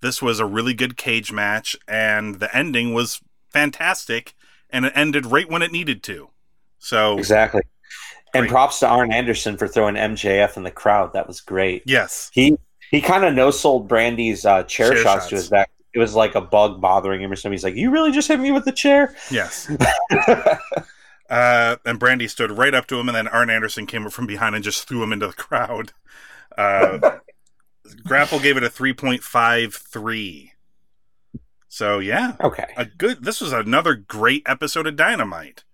this 0.00 0.22
was 0.22 0.38
a 0.38 0.46
really 0.46 0.74
good 0.74 0.96
cage 0.96 1.32
match, 1.32 1.76
and 1.88 2.36
the 2.36 2.54
ending 2.56 2.94
was 2.94 3.20
fantastic, 3.50 4.34
and 4.70 4.84
it 4.84 4.92
ended 4.94 5.26
right 5.26 5.50
when 5.50 5.62
it 5.62 5.72
needed 5.72 6.02
to. 6.04 6.30
So 6.78 7.18
Exactly. 7.18 7.62
And 8.34 8.48
props 8.48 8.80
to 8.80 8.86
Arn 8.88 9.12
Anderson 9.12 9.56
for 9.56 9.66
throwing 9.66 9.94
MJF 9.94 10.56
in 10.56 10.62
the 10.62 10.70
crowd. 10.70 11.14
That 11.14 11.26
was 11.26 11.40
great. 11.40 11.82
yes, 11.86 12.30
He 12.32 12.56
he 12.90 13.00
kind 13.00 13.24
of 13.24 13.34
no 13.34 13.50
sold 13.50 13.88
Brandi's 13.88 14.44
uh, 14.44 14.62
chair, 14.64 14.92
Chair 14.92 15.02
shots, 15.02 15.22
shots. 15.24 15.28
to 15.28 15.34
his 15.36 15.48
back. 15.48 15.70
It 15.96 15.98
was 15.98 16.14
like 16.14 16.34
a 16.34 16.42
bug 16.42 16.80
bothering 16.80 17.22
him 17.22 17.32
or 17.32 17.36
something. 17.36 17.52
He's 17.52 17.64
like, 17.64 17.74
"You 17.74 17.90
really 17.90 18.12
just 18.12 18.28
hit 18.28 18.38
me 18.38 18.52
with 18.52 18.66
the 18.66 18.72
chair?" 18.72 19.16
yes. 19.30 19.70
Uh, 21.28 21.74
and 21.84 21.98
Brandi 21.98 22.30
stood 22.30 22.52
right 22.52 22.72
up 22.72 22.86
to 22.86 23.00
him, 23.00 23.08
and 23.08 23.16
then 23.16 23.26
Arn 23.26 23.50
Anderson 23.50 23.86
came 23.86 24.06
up 24.06 24.12
from 24.12 24.28
behind 24.28 24.54
and 24.54 24.62
just 24.62 24.86
threw 24.86 25.02
him 25.02 25.12
into 25.12 25.26
the 25.26 25.32
crowd. 25.32 25.92
Uh, 26.56 27.18
Grapple 28.04 28.38
gave 28.38 28.56
it 28.56 28.62
a 28.62 28.70
three 28.70 28.92
point 28.92 29.22
five 29.22 29.74
three. 29.74 30.52
So 31.68 31.98
yeah, 31.98 32.36
okay. 32.40 32.72
a 32.76 32.84
good. 32.84 33.24
This 33.24 33.40
was 33.40 33.52
another 33.52 33.94
great 33.94 34.42
episode 34.46 34.86
of 34.86 34.96
Dynamite. 34.96 35.64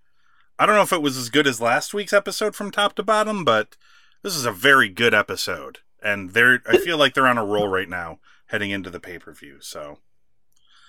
I 0.59 0.67
don't 0.67 0.75
know 0.75 0.83
if 0.83 0.93
it 0.93 1.03
was 1.03 1.17
as 1.17 1.29
good 1.29 1.47
as 1.47 1.61
last 1.61 1.95
week's 1.95 2.13
episode 2.13 2.55
from 2.55 2.71
top 2.71 2.95
to 2.95 3.03
bottom, 3.03 3.45
but 3.45 3.77
this 4.23 4.35
is 4.35 4.45
a 4.45 4.53
very 4.53 4.89
good 4.89 5.15
episode, 5.15 5.81
and 6.03 6.31
they're. 6.31 6.63
I 6.67 6.79
feel 6.79 6.97
like 6.97 7.15
they're 7.15 7.27
on 7.27 7.39
a 7.39 7.45
roll 7.45 7.69
right 7.69 7.89
now, 7.89 8.21
heading 8.47 8.71
into 8.71 8.91
the 8.91 9.01
pay 9.01 9.19
per 9.19 9.33
view. 9.33 9.59
So 9.61 9.99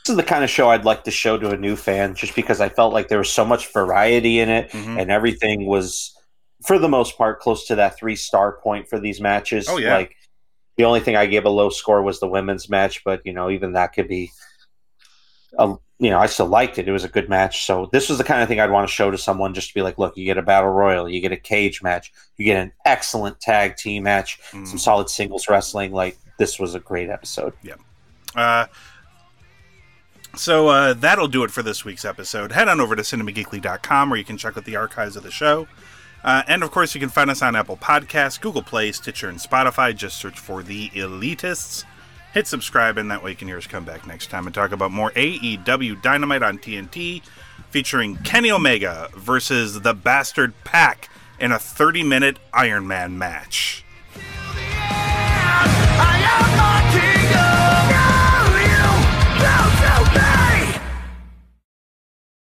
This 0.04 0.12
is 0.12 0.18
the 0.18 0.24
kind 0.24 0.44
of 0.44 0.50
show 0.50 0.70
I'd 0.70 0.84
like 0.84 1.06
to 1.06 1.12
show 1.12 1.38
to 1.38 1.52
a 1.52 1.58
new 1.58 1.76
fan, 1.78 2.14
just 2.14 2.36
because 2.36 2.60
I 2.60 2.68
felt 2.70 2.94
like 2.94 3.08
there 3.08 3.20
was 3.20 3.32
so 3.32 3.46
much 3.46 3.72
variety 3.72 4.40
in 4.40 4.50
it, 4.50 4.70
mhm. 4.72 5.02
and 5.02 5.10
everything 5.10 5.66
was, 5.66 6.14
for 6.66 6.78
the 6.78 6.90
most 6.90 7.18
part, 7.18 7.40
close 7.40 7.68
to 7.68 7.76
that 7.76 7.98
three 7.98 8.16
star 8.18 8.54
point 8.54 8.90
for 8.90 9.00
these 9.00 9.22
matches. 9.22 9.68
Oh, 9.70 9.78
yeah. 9.78 9.96
Like 9.96 10.16
the 10.76 10.84
only 10.84 11.00
thing 11.00 11.16
I 11.16 11.26
gave 11.26 11.46
a 11.46 11.50
low 11.50 11.70
score 11.70 12.02
was 12.02 12.20
the 12.20 12.28
women's 12.28 12.70
match, 12.70 13.04
but 13.06 13.22
you 13.26 13.32
know, 13.32 13.50
even 13.50 13.74
that 13.74 13.94
could 13.94 14.08
be. 14.08 14.32
A, 15.60 15.76
you 16.00 16.10
know, 16.10 16.20
I 16.20 16.26
still 16.26 16.48
liked 16.48 16.80
it. 16.80 16.88
It 16.88 16.92
was 16.92 17.04
a 17.06 17.08
good 17.08 17.30
match. 17.30 17.66
So 17.66 17.88
this 17.94 18.10
was 18.10 18.18
the 18.18 18.24
kind 18.26 18.42
of 18.42 18.50
thing 18.50 18.60
I'd 18.60 18.72
want 18.72 18.88
to 18.90 18.94
show 18.94 19.10
to 19.12 19.18
someone, 19.18 19.54
just 19.54 19.70
to 19.70 19.74
be 19.74 19.82
like, 19.84 19.98
look, 19.98 20.18
you 20.18 20.26
get 20.26 20.38
a 20.38 20.42
battle 20.42 20.72
royal, 20.72 21.08
you 21.08 21.22
get 21.22 21.32
a 21.32 21.38
cage 21.38 21.82
match, 21.82 22.12
you 22.36 22.44
get 22.44 22.58
an 22.58 22.74
excellent 22.86 23.40
tag 23.40 23.78
team 23.78 24.04
match, 24.04 24.40
Mm. 24.52 24.68
some 24.68 24.80
solid 24.80 25.10
singles 25.10 25.48
wrestling. 25.48 25.94
Like 25.94 26.18
this 26.40 26.60
was 26.60 26.76
a 26.76 26.80
great 26.80 27.10
episode. 27.10 27.54
Uh, 28.36 28.66
so 30.36 30.68
uh, 30.68 30.94
that'll 30.94 31.28
do 31.28 31.44
it 31.44 31.52
for 31.52 31.62
this 31.62 31.86
week's 31.86 32.06
episode. 32.06 32.52
Head 32.52 32.68
on 32.68 32.80
over 32.80 32.96
to 32.96 33.02
cinemageekly.com 33.02 34.10
where 34.10 34.18
you 34.18 34.26
can 34.26 34.38
check 34.38 34.58
out 34.58 34.66
the 34.66 34.76
archives 34.76 35.16
of 35.16 35.24
the 35.24 35.32
show. 35.32 35.68
Uh, 36.24 36.44
and 36.48 36.64
of 36.64 36.72
course, 36.72 36.96
you 36.96 37.02
can 37.02 37.10
find 37.10 37.30
us 37.30 37.42
on 37.42 37.56
Apple 37.56 37.78
Podcasts, 37.78 38.40
Google 38.40 38.64
Play, 38.64 38.92
Stitcher, 38.92 39.28
and 39.28 39.40
Spotify. 39.40 39.96
Just 39.96 40.18
search 40.18 40.40
for 40.40 40.64
The 40.64 40.90
Elitists. 40.90 41.84
Hit 42.34 42.48
subscribe, 42.48 42.98
and 42.98 43.12
that 43.12 43.22
way 43.22 43.32
you 43.32 43.36
can 43.36 43.48
hear 43.48 43.58
us 43.58 43.68
come 43.68 43.86
back 43.86 44.08
next 44.08 44.28
time 44.28 44.48
and 44.48 44.56
talk 44.56 44.72
about 44.72 44.92
more 44.92 45.12
AEW 45.12 46.02
Dynamite 46.02 46.42
on 46.42 46.58
TNT 46.58 47.22
featuring 47.70 48.18
Kenny 48.18 48.50
Omega 48.50 49.10
versus 49.16 49.82
the 49.82 49.94
Bastard 49.94 50.54
Pac 50.64 51.10
in 51.40 51.52
a 51.52 51.60
30 51.60 52.04
minute 52.04 52.40
Iron 52.54 52.88
Man 52.88 53.18
match. 53.18 53.84